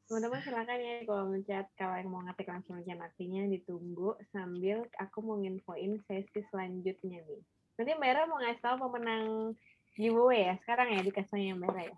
[0.09, 5.21] Teman-teman silakan ya kalau mencet kalau yang mau ngetik langsung aja artinya ditunggu sambil aku
[5.21, 7.43] mau nginfoin sesi selanjutnya nih.
[7.77, 9.53] Nanti Mbak Era mau ngasih tahu pemenang
[9.93, 11.97] giveaway ya sekarang ya dikasih yang Mbak Era ya.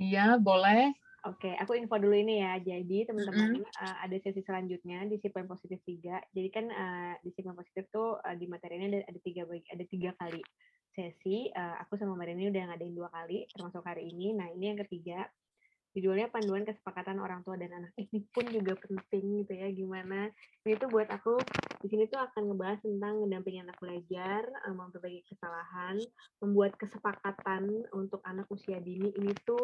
[0.00, 0.96] Iya, boleh.
[1.28, 2.56] Oke, aku info dulu ini ya.
[2.56, 6.32] Jadi teman-teman uh, ada sesi selanjutnya disiplin positif 3.
[6.32, 10.10] Jadi kan uh, disiplin positif tuh uh, di materinya ada, ada tiga bagi, ada tiga
[10.16, 10.40] kali
[10.96, 11.52] sesi.
[11.52, 14.32] Uh, aku sama Mbak Reni udah ngadain dua kali termasuk hari ini.
[14.32, 15.28] Nah ini yang ketiga
[15.90, 17.92] judulnya panduan kesepakatan orang tua dan anak.
[17.98, 20.30] Ini pun juga penting gitu ya gimana.
[20.62, 21.38] Ini tuh buat aku
[21.82, 25.98] di sini tuh akan ngebahas tentang mendampingi anak belajar, uh, memperbaiki kesalahan,
[26.44, 29.10] membuat kesepakatan untuk anak usia dini.
[29.16, 29.62] Ini tuh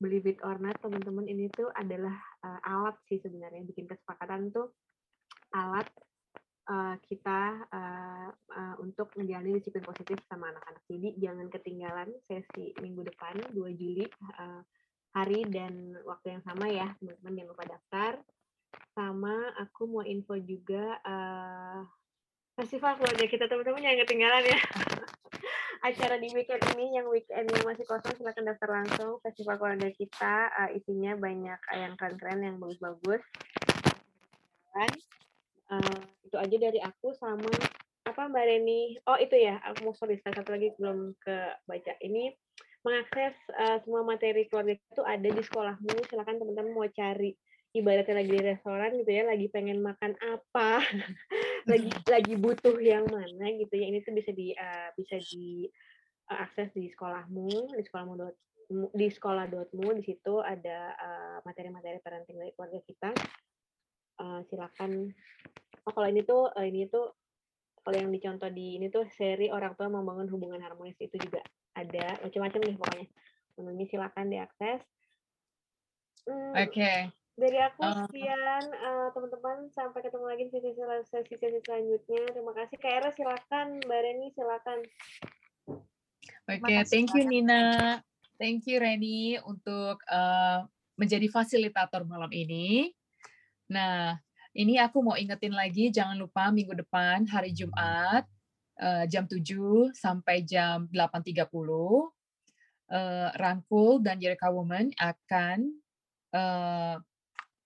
[0.00, 4.72] believe it or not teman-teman ini tuh adalah uh, alat sih sebenarnya bikin kesepakatan tuh
[5.52, 5.84] alat
[6.72, 13.04] uh, kita uh, uh, untuk menjalani disiplin positif sama anak-anak jadi jangan ketinggalan sesi minggu
[13.12, 14.08] depan 2 Juli
[14.40, 14.64] uh,
[15.10, 18.12] hari dan waktu yang sama ya teman-teman jangan lupa daftar.
[18.94, 21.82] Sama aku mau info juga uh,
[22.54, 24.60] festival keluarga kita teman-teman jangan ketinggalan ya.
[25.86, 29.18] Acara di weekend ini yang weekend yang masih kosong silakan daftar langsung.
[29.24, 33.24] Festival keluarga kita uh, isinya banyak yang keren-keren yang bagus-bagus.
[35.70, 37.50] Uh, itu aja dari aku sama
[38.06, 38.98] apa Mbak Reni?
[39.06, 42.34] Oh itu ya aku mau sorry satu lagi belum ke baca ini
[42.80, 46.08] mengakses uh, semua materi keluarga itu ada di sekolahmu.
[46.08, 47.36] Silakan teman-teman mau cari
[47.70, 50.82] ibaratnya lagi di restoran gitu ya lagi pengen makan apa
[51.70, 53.86] lagi lagi butuh yang mana gitu ya.
[53.92, 55.68] Ini tuh bisa di uh, bisa di
[56.32, 58.36] uh, akses di sekolahmu di sekolahmu dot
[58.70, 63.10] di sekolah.mu di situ ada uh, materi-materi parenting dari keluarga kita.
[64.20, 65.10] Uh, silakan.
[65.88, 67.12] Oh kalau ini tuh uh, ini tuh
[67.80, 71.40] kalau yang dicontoh di ini tuh seri orang tua membangun hubungan harmonis itu juga
[71.80, 73.06] ada macam-macam nih pokoknya.
[73.60, 74.80] Ini silakan diakses.
[76.24, 76.92] Hmm, Oke.
[77.40, 79.58] dari aku Uh, sekian eh, teman-teman.
[79.72, 82.22] Sampai ketemu lagi di sesi sel- sesi sesi selanjutnya.
[82.32, 82.76] Terima kasih.
[82.76, 83.66] Kak Era silakan.
[83.84, 84.78] Mbak Reni silakan.
[86.48, 86.88] Oke, kasih.
[86.88, 87.24] thank you.
[87.24, 87.64] Nina.
[88.40, 90.64] Thank you Reni untuk uh,
[90.96, 92.92] menjadi fasilitator malam ini.
[93.68, 94.16] Nah,
[94.56, 98.24] ini aku mau ingetin lagi, jangan lupa minggu depan hari Jumat
[98.80, 101.46] uh, jam 7 sampai jam 8.30
[102.90, 105.58] uh, Rangkul dan Yereka Woman akan
[106.34, 106.96] uh,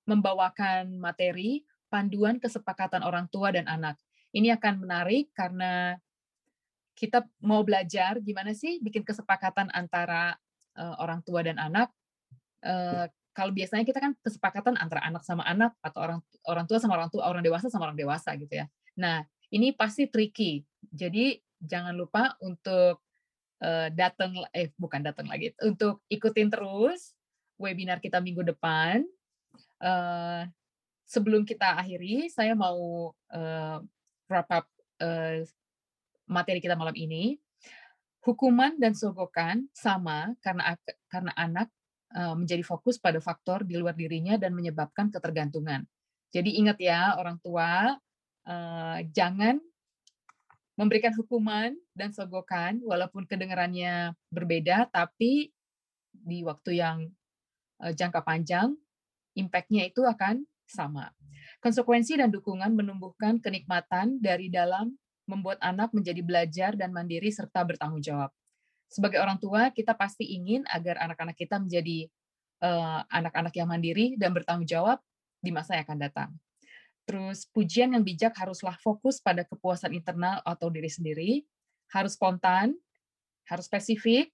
[0.04, 3.96] membawakan materi panduan kesepakatan orang tua dan anak.
[4.34, 5.96] Ini akan menarik karena
[6.94, 10.34] kita mau belajar gimana sih bikin kesepakatan antara
[10.74, 11.90] uh, orang tua dan anak.
[12.60, 16.94] Uh, kalau biasanya kita kan kesepakatan antara anak sama anak atau orang orang tua sama
[16.94, 18.66] orang tua, orang dewasa sama orang dewasa gitu ya.
[18.94, 20.66] Nah, ini pasti tricky.
[20.82, 23.00] Jadi jangan lupa untuk
[23.62, 27.14] uh, datang eh bukan datang lagi, untuk ikutin terus
[27.56, 29.06] webinar kita minggu depan.
[29.78, 30.42] Uh,
[31.06, 33.78] sebelum kita akhiri, saya mau uh,
[34.26, 34.66] wrap up
[34.98, 35.38] uh,
[36.26, 37.38] materi kita malam ini.
[38.24, 40.80] Hukuman dan sogokan sama karena
[41.12, 41.68] karena anak
[42.14, 45.82] menjadi fokus pada faktor di luar dirinya dan menyebabkan ketergantungan.
[46.30, 47.98] Jadi ingat ya orang tua
[48.48, 49.60] uh, jangan
[50.74, 55.54] memberikan hukuman dan sogokan walaupun kedengarannya berbeda tapi
[56.10, 56.98] di waktu yang
[57.82, 58.74] uh, jangka panjang
[59.34, 61.10] impact-nya itu akan sama.
[61.60, 64.94] Konsekuensi dan dukungan menumbuhkan kenikmatan dari dalam
[65.24, 68.30] membuat anak menjadi belajar dan mandiri serta bertanggung jawab.
[68.92, 72.06] Sebagai orang tua, kita pasti ingin agar anak-anak kita menjadi
[72.60, 75.00] eh, anak-anak yang mandiri dan bertanggung jawab
[75.40, 76.30] di masa yang akan datang.
[77.04, 81.44] Terus pujian yang bijak haruslah fokus pada kepuasan internal atau diri sendiri,
[81.92, 82.72] harus spontan,
[83.44, 84.32] harus spesifik,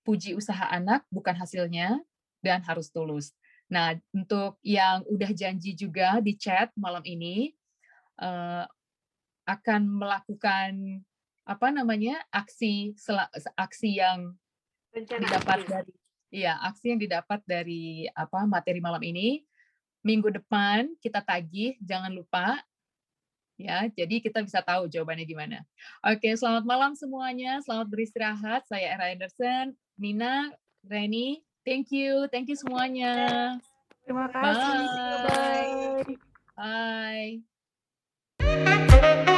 [0.00, 2.00] puji usaha anak bukan hasilnya,
[2.40, 3.36] dan harus tulus.
[3.68, 7.52] Nah, untuk yang udah janji juga di chat malam ini,
[8.18, 8.64] eh,
[9.44, 11.02] akan melakukan
[11.42, 12.94] apa namanya aksi
[13.58, 14.38] aksi yang
[14.94, 15.70] rencana didapat aksi.
[15.70, 15.92] dari
[16.30, 19.42] Iya, aksi yang didapat dari apa materi malam ini
[20.00, 22.60] minggu depan kita tagih, jangan lupa
[23.60, 23.84] ya.
[23.92, 25.58] Jadi kita bisa tahu jawabannya gimana.
[26.00, 27.60] Oke, selamat malam semuanya.
[27.60, 28.64] Selamat beristirahat.
[28.64, 30.48] Saya Era Anderson, Nina,
[30.88, 31.44] Reni.
[31.60, 33.54] Thank you, thank you semuanya.
[34.08, 34.80] Terima kasih.
[35.28, 36.16] Bye.
[36.56, 37.44] Bye.
[38.40, 39.36] Bye.